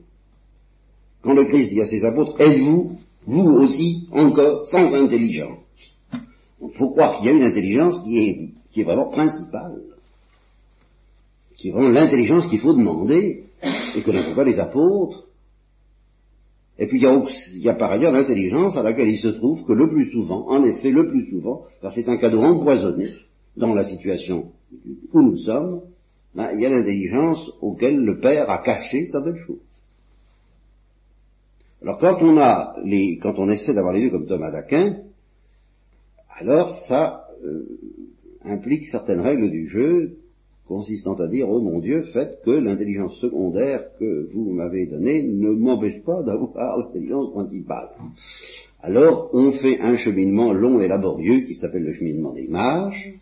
Quand 1.22 1.34
le 1.34 1.46
Christ 1.46 1.70
dit 1.70 1.80
à 1.80 1.86
ses 1.86 2.04
apôtres, 2.04 2.40
êtes-vous, 2.40 2.98
vous 3.26 3.50
aussi, 3.56 4.06
encore 4.12 4.66
sans 4.66 4.94
intelligence? 4.94 5.58
Il 6.60 6.76
faut 6.76 6.90
croire 6.90 7.18
qu'il 7.18 7.26
y 7.26 7.28
a 7.30 7.36
une 7.36 7.42
intelligence 7.42 8.00
qui 8.04 8.18
est, 8.18 8.48
qui 8.72 8.80
est 8.80 8.84
vraiment 8.84 9.08
principale, 9.08 9.80
qui 11.56 11.68
est 11.68 11.72
vraiment 11.72 11.90
l'intelligence 11.90 12.46
qu'il 12.46 12.60
faut 12.60 12.74
demander, 12.74 13.44
et 13.96 14.02
que 14.02 14.10
n'ont 14.10 14.34
pas 14.34 14.44
les 14.44 14.60
apôtres. 14.60 15.24
Et 16.78 16.86
puis 16.86 16.98
il 16.98 17.02
y, 17.02 17.06
a, 17.06 17.24
il 17.54 17.62
y 17.62 17.68
a 17.68 17.74
par 17.74 17.90
ailleurs 17.90 18.12
l'intelligence 18.12 18.76
à 18.76 18.82
laquelle 18.82 19.08
il 19.08 19.18
se 19.18 19.28
trouve 19.28 19.64
que 19.64 19.72
le 19.72 19.88
plus 19.88 20.10
souvent, 20.10 20.48
en 20.48 20.62
effet 20.62 20.90
le 20.90 21.08
plus 21.08 21.28
souvent, 21.28 21.64
car 21.82 21.92
c'est 21.92 22.08
un 22.08 22.16
cadeau 22.18 22.40
empoisonné 22.40 23.14
dans 23.56 23.74
la 23.74 23.84
situation 23.84 24.52
où 25.12 25.22
nous 25.22 25.38
sommes, 25.38 25.80
ben, 26.34 26.50
il 26.54 26.60
y 26.60 26.66
a 26.66 26.68
l'intelligence 26.68 27.50
auquel 27.60 27.96
le 27.96 28.20
Père 28.20 28.50
a 28.50 28.62
caché 28.62 29.06
certaines 29.06 29.38
choses. 29.46 29.60
Alors 31.82 31.98
quand 31.98 32.22
on 32.22 32.36
a 32.38 32.76
les, 32.84 33.18
quand 33.22 33.38
on 33.38 33.48
essaie 33.48 33.74
d'avoir 33.74 33.94
les 33.94 34.02
deux 34.02 34.10
comme 34.10 34.26
Thomas 34.26 34.50
d'Aquin, 34.50 34.98
alors 36.38 36.74
ça 36.88 37.24
euh, 37.44 37.66
implique 38.44 38.86
certaines 38.88 39.20
règles 39.20 39.50
du 39.50 39.68
jeu 39.68 40.16
consistant 40.66 41.14
à 41.14 41.26
dire, 41.26 41.48
oh 41.48 41.60
mon 41.60 41.80
Dieu, 41.80 42.02
faites 42.12 42.42
que 42.44 42.50
l'intelligence 42.50 43.18
secondaire 43.20 43.86
que 43.98 44.28
vous 44.34 44.50
m'avez 44.52 44.86
donnée 44.86 45.22
ne 45.22 45.50
m'empêche 45.50 46.02
pas 46.02 46.22
d'avoir 46.22 46.76
l'intelligence 46.78 47.32
principale. 47.32 47.88
Alors 48.80 49.30
on 49.32 49.50
fait 49.52 49.80
un 49.80 49.96
cheminement 49.96 50.52
long 50.52 50.80
et 50.80 50.88
laborieux 50.88 51.46
qui 51.46 51.54
s'appelle 51.54 51.84
le 51.84 51.92
cheminement 51.92 52.34
des 52.34 52.48
mages, 52.48 53.14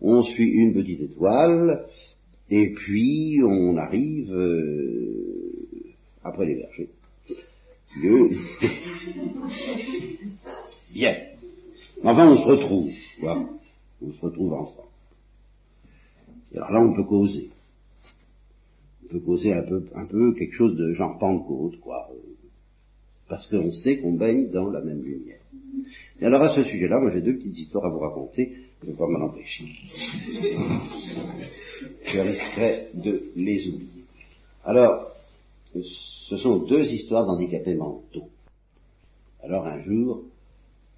on 0.00 0.22
suit 0.22 0.48
une 0.48 0.72
petite 0.74 1.02
étoile, 1.02 1.86
et 2.50 2.72
puis 2.72 3.40
on 3.42 3.76
arrive 3.76 4.34
euh, 4.34 5.66
après 6.22 6.46
les 6.46 6.56
bergers. 6.56 6.90
Dieu. 8.00 8.38
Bien. 10.92 11.16
Enfin, 12.06 12.28
on 12.28 12.36
se 12.36 12.44
retrouve, 12.44 12.90
quoi. 13.18 13.48
On 14.02 14.12
se 14.12 14.20
retrouve 14.20 14.52
ensemble. 14.52 14.88
Et 16.52 16.58
alors 16.58 16.70
là, 16.70 16.80
on 16.82 16.92
peut 16.92 17.04
causer. 17.04 17.48
On 19.04 19.08
peut 19.08 19.20
causer 19.20 19.54
un 19.54 19.62
peu, 19.62 19.86
un 19.94 20.04
peu 20.04 20.34
quelque 20.34 20.52
chose 20.52 20.76
de 20.76 20.92
genre 20.92 21.16
Pentecôte, 21.18 21.80
quoi. 21.80 22.10
Parce 23.26 23.48
qu'on 23.48 23.70
sait 23.70 24.00
qu'on 24.00 24.12
baigne 24.12 24.50
dans 24.50 24.68
la 24.68 24.82
même 24.82 25.02
lumière. 25.02 25.40
Et 26.20 26.26
alors 26.26 26.42
à 26.42 26.54
ce 26.54 26.62
sujet-là, 26.62 27.00
moi 27.00 27.10
j'ai 27.10 27.22
deux 27.22 27.36
petites 27.36 27.58
histoires 27.58 27.86
à 27.86 27.88
vous 27.88 28.00
raconter, 28.00 28.52
je 28.82 28.86
ne 28.86 28.92
vais 28.92 28.98
pas 28.98 29.06
m'en 29.06 29.24
empêcher. 29.24 29.64
Je 32.04 32.18
risquerai 32.18 32.88
de 32.94 33.22
les 33.36 33.68
oublier. 33.68 34.04
Alors, 34.64 35.10
ce 35.72 36.36
sont 36.36 36.58
deux 36.58 36.84
histoires 36.84 37.26
d'handicapés 37.26 37.74
mentaux. 37.74 38.28
Alors 39.42 39.66
un 39.66 39.80
jour, 39.80 40.22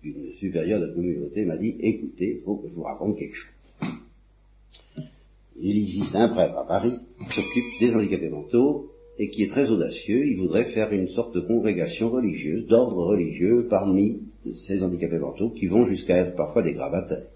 une 0.03 0.33
supérieure 0.35 0.81
de 0.81 0.87
la 0.87 0.95
communauté 0.95 1.45
m'a 1.45 1.57
dit, 1.57 1.77
écoutez, 1.81 2.37
il 2.39 2.45
faut 2.45 2.57
que 2.57 2.69
je 2.69 2.75
vous 2.75 2.83
raconte 2.83 3.19
quelque 3.19 3.35
chose. 3.35 3.51
Il 5.59 5.79
existe 5.83 6.15
un 6.15 6.29
prêtre 6.29 6.57
à 6.59 6.67
Paris 6.67 6.95
qui 7.19 7.35
s'occupe 7.35 7.65
des 7.81 7.95
handicapés 7.95 8.29
mentaux 8.29 8.91
et 9.19 9.31
qui 9.31 9.45
est 9.45 9.49
très 9.49 9.71
audacieux. 9.71 10.27
Il 10.27 10.37
voudrait 10.37 10.67
faire 10.67 10.93
une 10.93 11.09
sorte 11.09 11.35
de 11.35 11.41
congrégation 11.41 12.11
religieuse, 12.11 12.67
d'ordre 12.67 13.07
religieux 13.07 13.67
parmi 13.69 14.21
ces 14.67 14.83
handicapés 14.83 15.19
mentaux 15.19 15.51
qui 15.51 15.67
vont 15.67 15.87
jusqu'à 15.87 16.19
être 16.19 16.37
parfois 16.37 16.63
des 16.63 16.75
gravataires. 16.75 17.27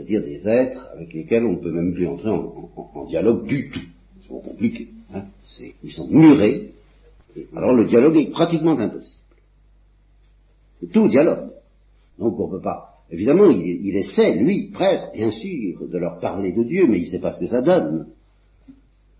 C'est-à-dire 0.00 0.22
des 0.22 0.48
êtres 0.48 0.88
avec 0.94 1.12
lesquels 1.12 1.44
on 1.44 1.52
ne 1.52 1.58
peut 1.58 1.70
même 1.70 1.92
plus 1.92 2.06
entrer 2.06 2.30
en, 2.30 3.04
dialogue 3.06 3.46
du 3.46 3.68
tout. 3.68 3.80
Ils 4.18 4.26
sont 4.26 4.40
compliqués. 4.40 4.88
Hein. 5.12 5.24
ils 5.82 5.92
sont 5.92 6.08
murés. 6.08 6.72
Alors 7.54 7.74
le 7.74 7.84
dialogue 7.84 8.16
est 8.16 8.30
pratiquement 8.30 8.78
impossible. 8.78 9.22
Tout 10.90 11.06
dialogue. 11.08 11.50
Donc 12.18 12.40
on 12.40 12.46
ne 12.46 12.52
peut 12.52 12.62
pas 12.62 13.02
Évidemment, 13.10 13.50
il, 13.50 13.94
essaie, 13.94 14.36
lui, 14.36 14.70
prêtre, 14.70 15.10
bien 15.12 15.32
sûr, 15.32 15.86
de 15.86 15.98
leur 15.98 16.18
parler 16.20 16.52
de 16.52 16.62
Dieu, 16.62 16.86
mais 16.88 17.00
il 17.00 17.04
ne 17.04 17.10
sait 17.10 17.18
pas 17.18 17.32
ce 17.32 17.40
que 17.40 17.48
ça 17.48 17.60
donne. 17.60 18.06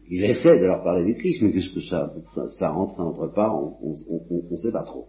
Il 0.08 0.24
essaie 0.24 0.60
de 0.60 0.64
leur 0.64 0.82
parler 0.82 1.04
du 1.04 1.14
Christ, 1.14 1.42
mais 1.42 1.52
qu'est-ce 1.52 1.74
que 1.74 1.82
ça, 1.82 2.14
ça, 2.56 2.72
entre, 2.72 3.00
entre 3.00 3.26
pas, 3.26 3.52
on 3.52 3.96
ne 4.50 4.56
sait 4.56 4.70
pas 4.70 4.84
trop. 4.84 5.08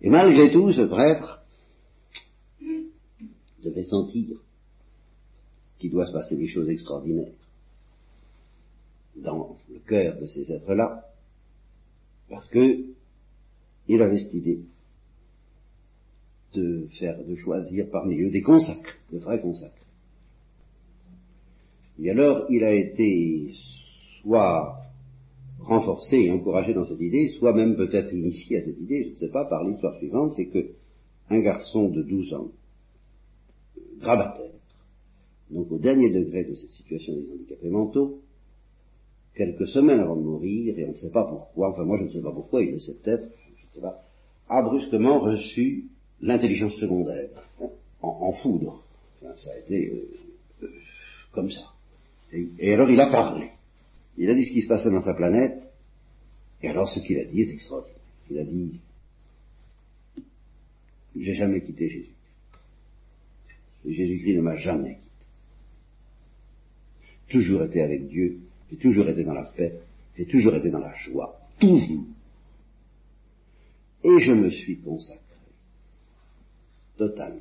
Et 0.00 0.08
malgré 0.08 0.50
tout, 0.50 0.72
ce 0.72 0.82
prêtre 0.82 1.43
devait 3.64 3.84
sentir 3.84 4.36
qu'il 5.78 5.90
doit 5.90 6.06
se 6.06 6.12
passer 6.12 6.36
des 6.36 6.48
choses 6.48 6.68
extraordinaires 6.68 7.32
dans 9.16 9.56
le 9.70 9.78
cœur 9.80 10.18
de 10.20 10.26
ces 10.26 10.50
êtres-là, 10.50 11.04
parce 12.28 12.46
que 12.48 12.84
il 13.86 14.02
avait 14.02 14.20
cette 14.20 14.34
idée 14.34 14.60
de 16.54 16.88
faire, 16.98 17.22
de 17.22 17.34
choisir 17.34 17.90
parmi 17.90 18.20
eux 18.20 18.30
des 18.30 18.42
consacres, 18.42 18.96
de 19.12 19.18
vrais 19.18 19.40
consacres. 19.40 19.74
Et 22.00 22.10
alors, 22.10 22.46
il 22.48 22.64
a 22.64 22.72
été 22.72 23.52
soit 24.20 24.80
renforcé 25.60 26.16
et 26.16 26.30
encouragé 26.30 26.74
dans 26.74 26.86
cette 26.86 27.00
idée, 27.00 27.28
soit 27.38 27.52
même 27.52 27.76
peut-être 27.76 28.12
initié 28.12 28.58
à 28.58 28.60
cette 28.62 28.80
idée, 28.80 29.04
je 29.04 29.08
ne 29.10 29.14
sais 29.14 29.28
pas, 29.28 29.44
par 29.44 29.64
l'histoire 29.64 29.96
suivante, 29.96 30.32
c'est 30.36 30.46
que 30.46 30.70
un 31.30 31.40
garçon 31.40 31.88
de 31.88 32.02
12 32.02 32.34
ans, 32.34 32.48
grabataire, 34.00 34.52
donc 35.50 35.70
au 35.70 35.78
dernier 35.78 36.10
degré 36.10 36.44
de 36.44 36.54
cette 36.54 36.70
situation 36.70 37.14
des 37.14 37.30
handicapés 37.32 37.68
mentaux, 37.68 38.20
quelques 39.34 39.68
semaines 39.68 40.00
avant 40.00 40.16
de 40.16 40.22
mourir, 40.22 40.78
et 40.78 40.84
on 40.86 40.92
ne 40.92 40.96
sait 40.96 41.10
pas 41.10 41.24
pourquoi, 41.24 41.70
enfin 41.70 41.84
moi 41.84 41.98
je 41.98 42.04
ne 42.04 42.10
sais 42.10 42.22
pas 42.22 42.32
pourquoi, 42.32 42.62
il 42.62 42.72
le 42.72 42.80
sait 42.80 42.94
peut-être, 42.94 43.28
je 43.56 43.66
ne 43.66 43.72
sais 43.72 43.80
pas, 43.80 44.04
a 44.48 44.62
brusquement 44.62 45.20
reçu 45.20 45.86
l'intelligence 46.20 46.74
secondaire, 46.74 47.30
en, 48.00 48.32
foudre. 48.32 48.84
ça 49.36 49.50
a 49.52 49.58
été 49.58 49.90
euh, 49.90 50.64
euh, 50.64 50.68
comme 51.32 51.50
ça. 51.50 51.72
Et, 52.32 52.72
alors 52.72 52.90
il 52.90 53.00
a 53.00 53.10
parlé. 53.10 53.50
Il 54.18 54.28
a 54.28 54.34
dit 54.34 54.44
ce 54.44 54.52
qui 54.52 54.62
se 54.62 54.68
passait 54.68 54.90
dans 54.90 55.00
sa 55.00 55.14
planète, 55.14 55.58
et 56.62 56.68
alors 56.68 56.88
ce 56.88 57.00
qu'il 57.00 57.18
a 57.18 57.24
dit 57.24 57.42
est 57.42 57.50
extraordinaire. 57.50 57.98
Il 58.30 58.38
a 58.38 58.44
dit, 58.44 58.80
j'ai 61.16 61.34
jamais 61.34 61.60
quitté 61.60 61.88
Jésus. 61.88 62.13
Jésus-Christ 63.92 64.36
ne 64.36 64.42
m'a 64.42 64.56
jamais 64.56 64.96
quitté. 64.96 65.10
Toujours 67.28 67.62
été 67.64 67.82
avec 67.82 68.08
Dieu, 68.08 68.38
j'ai 68.70 68.76
toujours 68.76 69.08
été 69.08 69.24
dans 69.24 69.34
la 69.34 69.44
paix, 69.44 69.80
j'ai 70.16 70.26
toujours 70.26 70.54
été 70.54 70.70
dans 70.70 70.78
la 70.78 70.94
joie, 70.94 71.38
toujours. 71.58 72.06
Et 74.04 74.18
je 74.18 74.32
me 74.32 74.50
suis 74.50 74.78
consacré 74.78 75.20
totalement. 76.96 77.40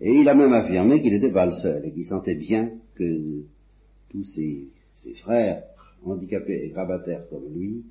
Et 0.00 0.12
il 0.12 0.28
a 0.28 0.34
même 0.34 0.52
affirmé 0.52 1.00
qu'il 1.00 1.12
n'était 1.12 1.32
pas 1.32 1.46
le 1.46 1.52
seul 1.52 1.86
et 1.86 1.92
qu'il 1.92 2.04
sentait 2.04 2.34
bien 2.34 2.70
que 2.94 3.42
tous 4.10 4.24
ses, 4.24 4.68
frères, 5.16 5.62
handicapés 6.04 6.64
et 6.64 6.68
grabataires 6.70 7.28
comme 7.28 7.52
lui, 7.54 7.84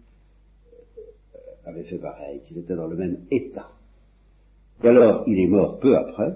euh, 1.36 1.40
avaient 1.66 1.84
fait 1.84 1.98
pareil, 1.98 2.42
qu'ils 2.44 2.60
étaient 2.60 2.76
dans 2.76 2.88
le 2.88 2.96
même 2.96 3.20
état. 3.32 3.70
Et 4.84 4.88
alors, 4.88 5.24
il 5.28 5.40
est 5.40 5.48
mort 5.48 5.80
peu 5.80 5.96
après, 5.96 6.36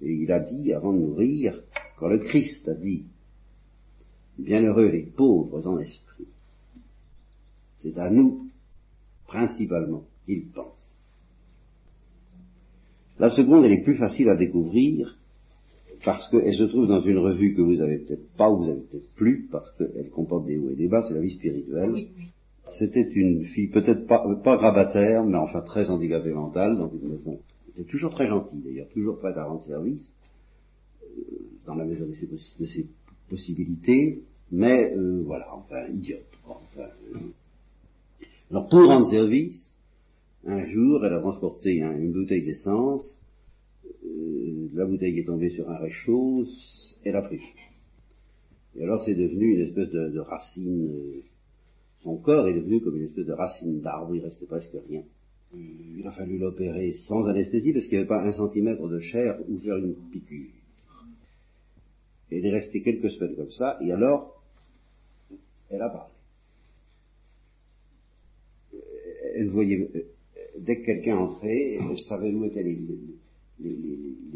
et 0.00 0.12
il 0.12 0.30
a 0.30 0.40
dit, 0.40 0.72
avant 0.72 0.92
de 0.92 0.98
mourir, 0.98 1.60
quand 1.98 2.08
le 2.08 2.18
Christ 2.18 2.68
a 2.68 2.74
dit, 2.74 3.06
Bienheureux 4.38 4.88
les 4.88 5.02
pauvres 5.02 5.66
en 5.66 5.78
esprit, 5.78 6.28
c'est 7.78 7.96
à 7.98 8.10
nous, 8.10 8.50
principalement, 9.26 10.04
qu'il 10.24 10.50
pense. 10.50 10.94
La 13.18 13.30
seconde, 13.30 13.64
elle 13.64 13.72
est 13.72 13.82
plus 13.82 13.96
facile 13.96 14.28
à 14.28 14.36
découvrir 14.36 15.18
parce 16.04 16.28
qu'elle 16.28 16.54
se 16.54 16.64
trouve 16.64 16.86
dans 16.86 17.00
une 17.00 17.18
revue 17.18 17.54
que 17.54 17.62
vous 17.62 17.80
avez 17.80 17.98
peut-être 17.98 18.30
pas 18.36 18.50
ou 18.50 18.58
vous 18.58 18.70
avez 18.70 18.82
peut-être 18.82 19.10
plus 19.14 19.48
parce 19.50 19.70
qu'elle 19.78 20.10
comporte 20.10 20.46
des 20.46 20.58
hauts 20.58 20.70
et 20.70 20.76
des 20.76 20.88
bas, 20.88 21.00
c'est 21.00 21.14
la 21.14 21.20
vie 21.20 21.30
spirituelle. 21.32 22.08
C'était 22.68 23.02
une 23.02 23.44
fille 23.44 23.68
peut-être 23.68 24.06
pas, 24.06 24.26
pas 24.42 24.56
grabataire, 24.56 25.24
mais 25.24 25.36
enfin 25.36 25.60
très 25.60 25.88
handicapée 25.88 26.32
mentale, 26.32 26.76
dans 26.76 26.90
une 26.90 27.08
maison. 27.10 27.38
Elle 27.66 27.82
était 27.82 27.90
toujours 27.90 28.10
très 28.12 28.26
gentille 28.26 28.60
d'ailleurs, 28.60 28.88
toujours 28.88 29.18
prête 29.18 29.36
à 29.36 29.44
rendre 29.44 29.64
service, 29.64 30.14
euh, 31.04 31.22
dans 31.64 31.74
la 31.74 31.84
mesure 31.84 32.06
de 32.06 32.12
ses, 32.12 32.86
possibilités, 33.28 34.22
mais 34.52 34.92
euh, 34.94 35.22
voilà, 35.24 35.52
enfin 35.52 35.86
idiote. 35.88 36.22
Euh. 36.78 36.84
Alors 38.50 38.68
pour 38.68 38.86
rendre 38.86 39.08
service, 39.10 39.72
un 40.44 40.64
jour, 40.64 41.04
elle 41.04 41.12
a 41.12 41.20
transporté 41.20 41.80
une 41.80 42.12
bouteille 42.12 42.44
d'essence, 42.44 43.18
la 44.76 44.84
bouteille 44.84 45.18
est 45.18 45.24
tombée 45.24 45.50
sur 45.50 45.68
un 45.70 45.78
réchaud, 45.78 46.44
elle 47.04 47.16
a 47.16 47.22
pris 47.22 47.40
Et 48.76 48.84
alors 48.84 49.02
c'est 49.02 49.14
devenu 49.14 49.54
une 49.54 49.60
espèce 49.62 49.90
de, 49.90 50.18
racine, 50.20 51.22
son 52.06 52.18
corps 52.18 52.46
est 52.46 52.54
devenu 52.54 52.80
comme 52.80 52.96
une 52.96 53.06
espèce 53.06 53.26
de 53.26 53.32
racine 53.32 53.80
d'arbre, 53.80 54.14
il 54.14 54.22
restait 54.22 54.46
presque 54.46 54.76
rien. 54.88 55.02
Euh, 55.54 55.58
il 55.98 56.06
a 56.06 56.12
fallu 56.12 56.38
l'opérer 56.38 56.92
sans 56.92 57.26
anesthésie 57.26 57.72
parce 57.72 57.84
qu'il 57.86 57.94
n'y 57.94 58.04
avait 58.04 58.08
pas 58.08 58.22
un 58.22 58.32
centimètre 58.32 58.86
de 58.86 59.00
chair 59.00 59.40
ou 59.48 59.58
faire 59.58 59.76
une 59.76 59.96
piqûre. 60.12 60.52
Et 62.30 62.38
elle 62.38 62.46
est 62.46 62.52
restée 62.52 62.82
quelques 62.82 63.10
semaines 63.10 63.34
comme 63.34 63.50
ça, 63.50 63.76
et 63.82 63.90
alors, 63.90 64.40
elle 65.68 65.82
a 65.82 65.88
parlé. 65.88 66.12
Elle 69.34 69.48
voyait, 69.48 69.90
dès 70.60 70.80
que 70.80 70.86
quelqu'un 70.86 71.16
entrait, 71.16 71.74
elle 71.74 71.98
savait 71.98 72.32
où 72.32 72.44
étaient 72.44 72.62
les, 72.62 72.78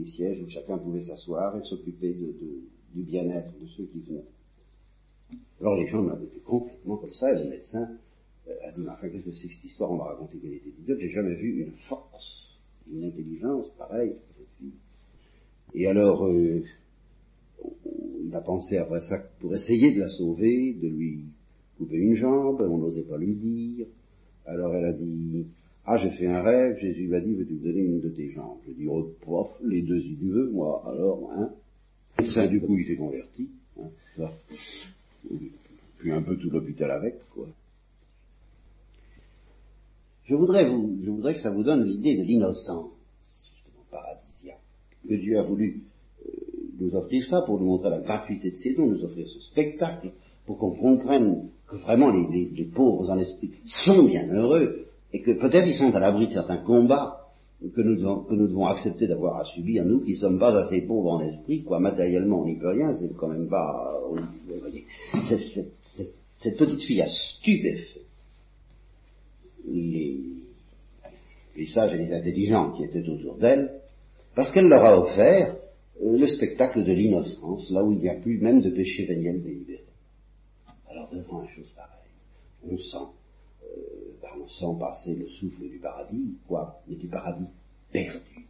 sièges 0.07 0.43
où 0.43 0.51
chacun 0.51 0.77
pouvait 0.77 1.03
s'asseoir 1.03 1.57
et 1.57 1.63
s'occuper 1.63 2.15
du 2.15 3.03
bien-être 3.03 3.53
de 3.61 3.67
ceux 3.69 3.85
qui 3.85 4.01
venaient. 4.01 4.25
Alors 5.61 5.77
les 5.77 5.87
gens 5.87 6.07
avaient 6.09 6.25
été 6.25 6.39
complètement 6.41 6.97
comme 6.97 7.13
ça, 7.13 7.33
et 7.33 7.45
le 7.45 7.51
médecin 7.51 7.89
euh, 8.49 8.69
a 8.69 8.73
dit, 8.73 8.83
enfin, 8.89 9.09
qu'est-ce 9.09 9.25
que 9.25 9.33
c'est 9.33 9.49
que 9.49 9.55
cette 9.55 9.65
histoire? 9.65 9.91
On 9.91 9.97
m'a 9.97 10.05
raconté 10.05 10.39
qu'elle 10.39 10.55
était 10.55 10.71
idiote, 10.71 10.99
j'ai 11.01 11.11
jamais 11.11 11.35
vu 11.35 11.63
une 11.63 11.73
force, 11.89 12.59
une 12.91 13.05
intelligence 13.05 13.69
pareille 13.77 14.15
cette 14.37 14.49
fille. 14.59 14.73
Et 15.75 15.87
alors, 15.87 16.27
euh, 16.27 16.63
il 18.25 18.35
a 18.35 18.41
pensé 18.41 18.79
après 18.79 19.01
ça 19.01 19.19
pour 19.41 19.55
essayer 19.55 19.93
de 19.93 20.01
la 20.01 20.09
sauver, 20.09 20.75
de 20.75 20.89
lui 20.89 21.25
couper 21.79 21.97
une 21.97 22.15
jambe, 22.15 22.61
on 22.63 22.79
n'osait 22.79 23.03
pas 23.03 23.19
lui 23.19 23.35
dire. 23.35 23.87
Alors 24.47 24.75
elle 24.75 24.85
a 24.87 24.93
dit, 24.93 25.47
ah 25.85 25.99
j'ai 25.99 26.11
fait 26.11 26.27
un 26.27 26.43
rêve, 26.43 26.79
Jésus 26.79 27.09
m'a 27.09 27.21
dit, 27.21 27.35
veux-tu 27.35 27.55
me 27.55 27.63
donner 27.63 27.81
une 27.81 28.01
de 28.01 28.09
tes 28.09 28.31
jambes? 28.31 28.59
Je 28.67 28.73
dis, 28.73 28.87
oh 28.89 29.11
prof, 29.21 29.51
les 29.63 29.83
deux 29.83 30.01
il 30.01 30.31
veut, 30.31 30.51
moi, 30.51 30.83
alors, 30.87 31.31
hein. 31.33 31.53
Le 32.19 32.25
médecin 32.25 32.47
du 32.49 32.61
coup 32.61 32.77
il 32.79 32.87
s'est 32.87 32.97
converti. 32.97 33.49
Hein, 33.79 34.31
puis 35.99 36.13
un 36.13 36.23
peu 36.23 36.37
tout 36.37 36.51
l'hôpital 36.51 36.91
avec, 36.91 37.17
quoi. 37.31 37.47
Je 40.25 40.35
voudrais, 40.35 40.65
vous, 40.65 40.99
je 41.03 41.11
voudrais 41.11 41.35
que 41.35 41.41
ça 41.41 41.51
vous 41.51 41.65
donne 41.65 41.85
l'idée 41.85 42.17
de 42.17 42.23
l'innocence, 42.23 42.93
justement 43.53 43.85
paradisiaque, 43.91 44.61
que 45.09 45.15
Dieu 45.15 45.39
a 45.39 45.43
voulu 45.43 45.83
euh, 46.25 46.31
nous 46.79 46.95
offrir 46.95 47.25
ça 47.25 47.43
pour 47.43 47.59
nous 47.59 47.67
montrer 47.67 47.91
la 47.91 48.01
gratuité 48.01 48.53
de 48.53 48.57
ses 48.57 48.75
dons, 48.75 48.87
nous 48.87 49.05
offrir 49.05 49.29
ce 49.29 49.41
spectacle, 49.51 50.13
pour 50.47 50.59
qu'on 50.59 50.77
comprenne 50.77 51.49
que 51.67 51.77
vraiment 51.77 52.11
les, 52.11 52.71
pauvres 52.73 53.11
en 53.11 53.19
esprit 53.19 53.51
sont 53.65 54.05
bien 54.05 54.29
heureux, 54.29 54.87
et 55.13 55.21
que 55.21 55.33
peut-être 55.33 55.67
ils 55.67 55.75
sont 55.75 55.95
à 55.95 56.01
l'abri 56.01 56.27
de 56.27 56.33
certains 56.33 56.59
combats 56.59 57.20
que 57.75 57.81
nous 57.83 57.97
devons, 57.97 58.25
que 58.25 58.35
nous 58.35 58.49
devons 58.49 58.67
accepter 58.67 59.07
d'avoir 59.07 59.41
à 59.41 59.45
subir, 59.45 59.85
nous 59.85 60.01
qui 60.01 60.17
sommes 60.17 60.39
pas 60.39 60.57
assez 60.57 60.83
pauvres 60.83 61.13
en 61.13 61.21
esprit, 61.21 61.63
quoi, 61.63 61.79
matériellement 61.79 62.41
on 62.41 62.47
n'y 62.47 62.59
peut 62.59 62.71
rien, 62.71 62.93
c'est 62.95 63.15
quand 63.17 63.29
même 63.29 63.49
pas... 63.49 63.95
Vous 64.09 64.61
voyez, 64.61 64.87
cette 65.29 66.57
petite 66.57 66.83
fille 66.83 67.03
a 67.03 67.09
stupéfait 67.09 68.01
les, 69.69 70.21
les 71.57 71.67
sages 71.67 71.93
et 71.95 71.99
les 71.99 72.13
intelligents 72.13 72.73
qui 72.73 72.85
étaient 72.85 73.07
autour 73.07 73.37
d'elle, 73.39 73.81
parce 74.35 74.51
qu'elle 74.53 74.69
leur 74.69 74.85
a 74.85 74.99
offert 74.99 75.57
euh, 76.03 76.17
le 76.17 76.27
spectacle 76.27 76.83
de 76.83 76.93
l'innocence, 76.93 77.71
là 77.71 77.85
où 77.85 77.93
il 77.93 77.99
n'y 77.99 78.09
a 78.09 78.15
plus 78.15 78.39
même 78.39 78.63
de 78.63 78.71
péché 78.71 79.05
véniel 79.05 79.43
délibéré. 79.43 79.85
Alors 80.89 81.11
devant 81.11 81.43
une 81.43 81.49
chose 81.49 81.73
pareille, 81.77 81.99
on 82.65 82.77
sent, 82.79 83.13
euh, 83.65 84.17
ben, 84.23 84.29
on 84.43 84.47
sent 84.47 84.79
passer 84.79 85.15
le 85.15 85.29
souffle 85.29 85.69
du 85.69 85.79
paradis, 85.79 86.37
quoi, 86.47 86.81
mais 86.89 86.97
du 86.97 87.09
paradis 87.09 87.49
perdu. 87.93 88.47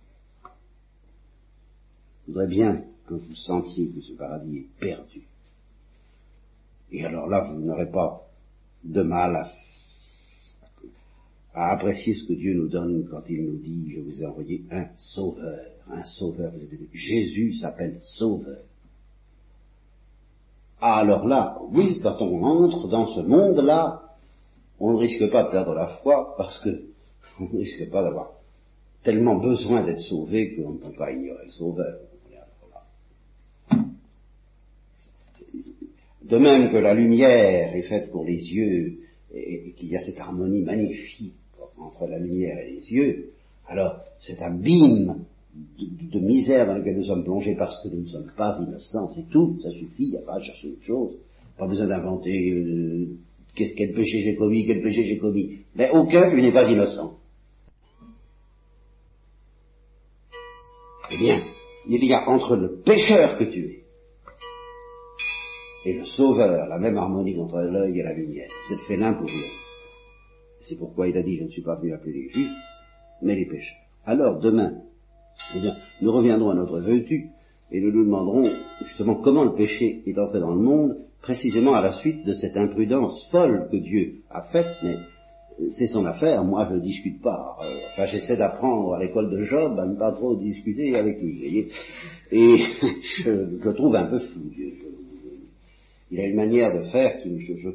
Je 2.22 2.32
voudrais 2.32 2.48
bien 2.48 2.84
que 3.06 3.14
vous 3.14 3.34
sentiez 3.34 3.88
que 3.88 4.00
ce 4.00 4.12
paradis 4.12 4.58
est 4.58 4.80
perdu. 4.80 5.22
Et 6.92 7.04
alors 7.04 7.26
là, 7.26 7.50
vous 7.50 7.61
n'aurez 7.61 7.90
pas 7.90 8.26
de 8.84 9.02
mal 9.02 9.46
à 11.54 11.72
apprécier 11.72 12.14
ce 12.14 12.26
que 12.26 12.34
Dieu 12.34 12.54
nous 12.54 12.68
donne 12.68 13.06
quand 13.11 13.22
il 13.28 13.44
nous 13.44 13.58
dit, 13.58 13.90
je 13.90 14.00
vous 14.00 14.22
ai 14.22 14.26
envoyé 14.26 14.64
un 14.70 14.86
sauveur, 14.96 15.66
un 15.90 16.04
sauveur, 16.04 16.52
Jésus 16.92 17.54
s'appelle 17.54 17.98
sauveur. 18.00 18.62
Alors 20.80 21.26
là, 21.26 21.58
oui, 21.70 22.00
quand 22.02 22.16
on 22.20 22.42
entre 22.42 22.88
dans 22.88 23.06
ce 23.08 23.20
monde-là, 23.20 24.09
on 24.81 24.93
ne 24.93 24.99
risque 24.99 25.31
pas 25.31 25.45
de 25.45 25.51
perdre 25.51 25.74
la 25.74 25.87
foi 26.03 26.35
parce 26.37 26.59
que 26.61 26.70
on 27.41 27.45
ne 27.45 27.59
risque 27.59 27.89
pas 27.91 28.03
d'avoir 28.03 28.33
tellement 29.03 29.37
besoin 29.37 29.85
d'être 29.85 30.01
sauvé 30.01 30.55
qu'on 30.55 30.72
ne 30.72 30.78
peut 30.78 30.97
pas 30.97 31.12
ignorer 31.12 31.45
le 31.45 31.51
sauveur. 31.51 31.99
De 36.22 36.37
même 36.37 36.70
que 36.70 36.76
la 36.76 36.95
lumière 36.95 37.74
est 37.74 37.83
faite 37.83 38.12
pour 38.12 38.24
les 38.24 38.37
yeux 38.37 39.01
et, 39.35 39.72
qu'il 39.72 39.89
y 39.89 39.97
a 39.97 40.01
cette 40.01 40.20
harmonie 40.20 40.62
magnifique 40.62 41.35
entre 41.76 42.07
la 42.07 42.18
lumière 42.18 42.59
et 42.59 42.70
les 42.70 42.93
yeux, 42.93 43.31
alors 43.66 44.01
cet 44.20 44.41
abîme 44.41 45.24
de, 45.78 46.20
misère 46.20 46.66
dans 46.66 46.76
lequel 46.76 46.99
nous 46.99 47.05
sommes 47.05 47.24
plongés 47.24 47.57
parce 47.57 47.83
que 47.83 47.89
nous 47.89 48.03
ne 48.03 48.07
sommes 48.07 48.31
pas 48.37 48.57
innocents, 48.61 49.09
c'est 49.09 49.28
tout, 49.31 49.59
ça 49.62 49.70
suffit, 49.70 50.05
il 50.05 50.11
n'y 50.11 50.18
a 50.18 50.22
pas 50.22 50.37
à 50.37 50.41
chercher 50.41 50.68
autre 50.68 50.85
chose, 50.85 51.16
pas 51.59 51.66
besoin 51.66 51.89
d'inventer 51.89 52.53
euh, 52.53 53.16
quel, 53.55 53.92
péché 53.92 54.22
j'ai 54.22 54.36
commis, 54.36 54.66
quel 54.66 54.82
péché 54.82 55.05
j'ai 55.05 55.18
commis, 55.18 55.61
mais 55.74 55.90
aucun 55.90 56.30
lui 56.30 56.42
n'est 56.42 56.53
pas 56.53 56.70
innocent. 56.70 57.18
Eh 61.12 61.16
bien, 61.16 61.42
il 61.88 62.05
y 62.05 62.12
a 62.12 62.28
entre 62.28 62.57
le 62.57 62.80
pécheur 62.82 63.36
que 63.38 63.44
tu 63.44 63.64
es 63.66 63.80
et 65.84 65.94
le 65.94 66.05
sauveur, 66.05 66.68
la 66.68 66.78
même 66.78 66.96
harmonie 66.98 67.38
entre 67.38 67.61
l'œil 67.61 67.98
et 67.98 68.03
la 68.03 68.12
lumière. 68.12 68.51
Êtes 68.70 68.80
fait 68.80 68.96
l'un 68.96 69.14
pour 69.14 69.26
l'autre. 69.26 69.61
C'est 70.61 70.76
pourquoi 70.78 71.09
il 71.09 71.16
a 71.16 71.22
dit, 71.22 71.38
je 71.38 71.44
ne 71.44 71.48
suis 71.48 71.62
pas 71.62 71.76
venu 71.76 71.94
appeler 71.94 72.12
les 72.12 72.28
justes, 72.28 72.57
mais 73.22 73.34
les 73.34 73.46
pécheurs. 73.46 73.78
Alors, 74.05 74.40
demain, 74.40 74.82
eh 75.57 75.61
bien, 75.61 75.74
nous 76.03 76.12
reviendrons 76.12 76.51
à 76.51 76.55
notre 76.55 76.80
vertu, 76.80 77.30
et 77.72 77.80
nous 77.80 77.92
nous 77.92 78.05
demanderons 78.05 78.44
justement 78.82 79.16
comment 79.16 79.44
le 79.44 79.55
péché 79.55 80.03
est 80.07 80.18
entré 80.18 80.40
dans 80.40 80.51
le 80.51 80.61
monde, 80.61 80.98
précisément 81.22 81.74
à 81.74 81.82
la 81.82 81.92
suite 81.94 82.24
de 82.24 82.34
cette 82.34 82.56
imprudence 82.56 83.26
folle 83.30 83.68
que 83.70 83.76
Dieu 83.76 84.22
a 84.30 84.42
faite, 84.44 84.76
mais 84.82 84.96
c'est 85.76 85.86
son 85.86 86.04
affaire, 86.06 86.42
moi 86.44 86.66
je 86.70 86.76
ne 86.76 86.80
discute 86.80 87.20
pas. 87.20 87.58
Euh, 87.62 87.80
enfin, 87.92 88.06
j'essaie 88.06 88.36
d'apprendre 88.36 88.94
à 88.94 88.98
l'école 88.98 89.30
de 89.30 89.42
Job 89.42 89.78
à 89.78 89.86
ne 89.86 89.96
pas 89.96 90.12
trop 90.12 90.36
discuter 90.36 90.96
avec 90.96 91.20
lui, 91.20 91.38
voyez. 91.38 91.68
Et 92.32 92.56
je, 93.24 93.30
le 93.30 93.74
trouve 93.74 93.94
un 93.94 94.06
peu 94.06 94.18
fou, 94.18 94.50
il 96.10 96.18
a 96.20 96.26
une 96.26 96.36
manière 96.36 96.76
de 96.76 96.84
faire 96.86 97.20
qui, 97.22 97.38
je, 97.40 97.68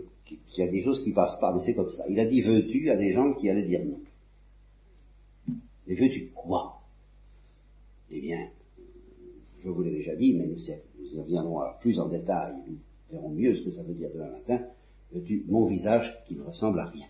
a 0.62 0.68
des 0.68 0.84
choses 0.84 1.04
qui 1.04 1.12
passent 1.12 1.40
pas, 1.40 1.54
mais 1.54 1.62
c'est 1.66 1.76
comme 1.76 1.92
ça. 1.92 2.04
Il 2.10 2.20
a 2.20 2.26
dit 2.26 2.42
veux-tu 2.42 2.90
à 2.90 2.98
des 2.98 3.12
gens 3.12 3.34
qui 3.34 3.50
allaient 3.50 3.68
dire 3.68 3.86
non? 3.86 4.00
Mais 5.88 5.96
veux-tu 5.96 6.32
quoi 6.34 6.82
Eh 8.10 8.20
bien, 8.20 8.50
je 9.64 9.70
vous 9.70 9.84
l'ai 9.84 9.92
déjà 9.92 10.16
dit, 10.16 10.34
mais 10.34 10.48
nous, 10.48 10.58
nous 11.14 11.22
reviendrons 11.22 11.62
plus 11.80 12.00
en 12.00 12.10
détail, 12.10 12.54
verrons 13.12 13.30
mieux 13.30 13.56
ce 13.56 13.64
que 13.64 13.72
ça 13.72 13.84
veut 13.84 13.94
dire 13.94 14.10
demain 14.14 14.30
matin. 14.30 14.66
Veux-tu 15.12 15.46
mon 15.48 15.66
visage 15.66 16.22
qui 16.26 16.36
ne 16.36 16.44
ressemble 16.44 16.80
à 16.80 16.86
rien 16.86 17.06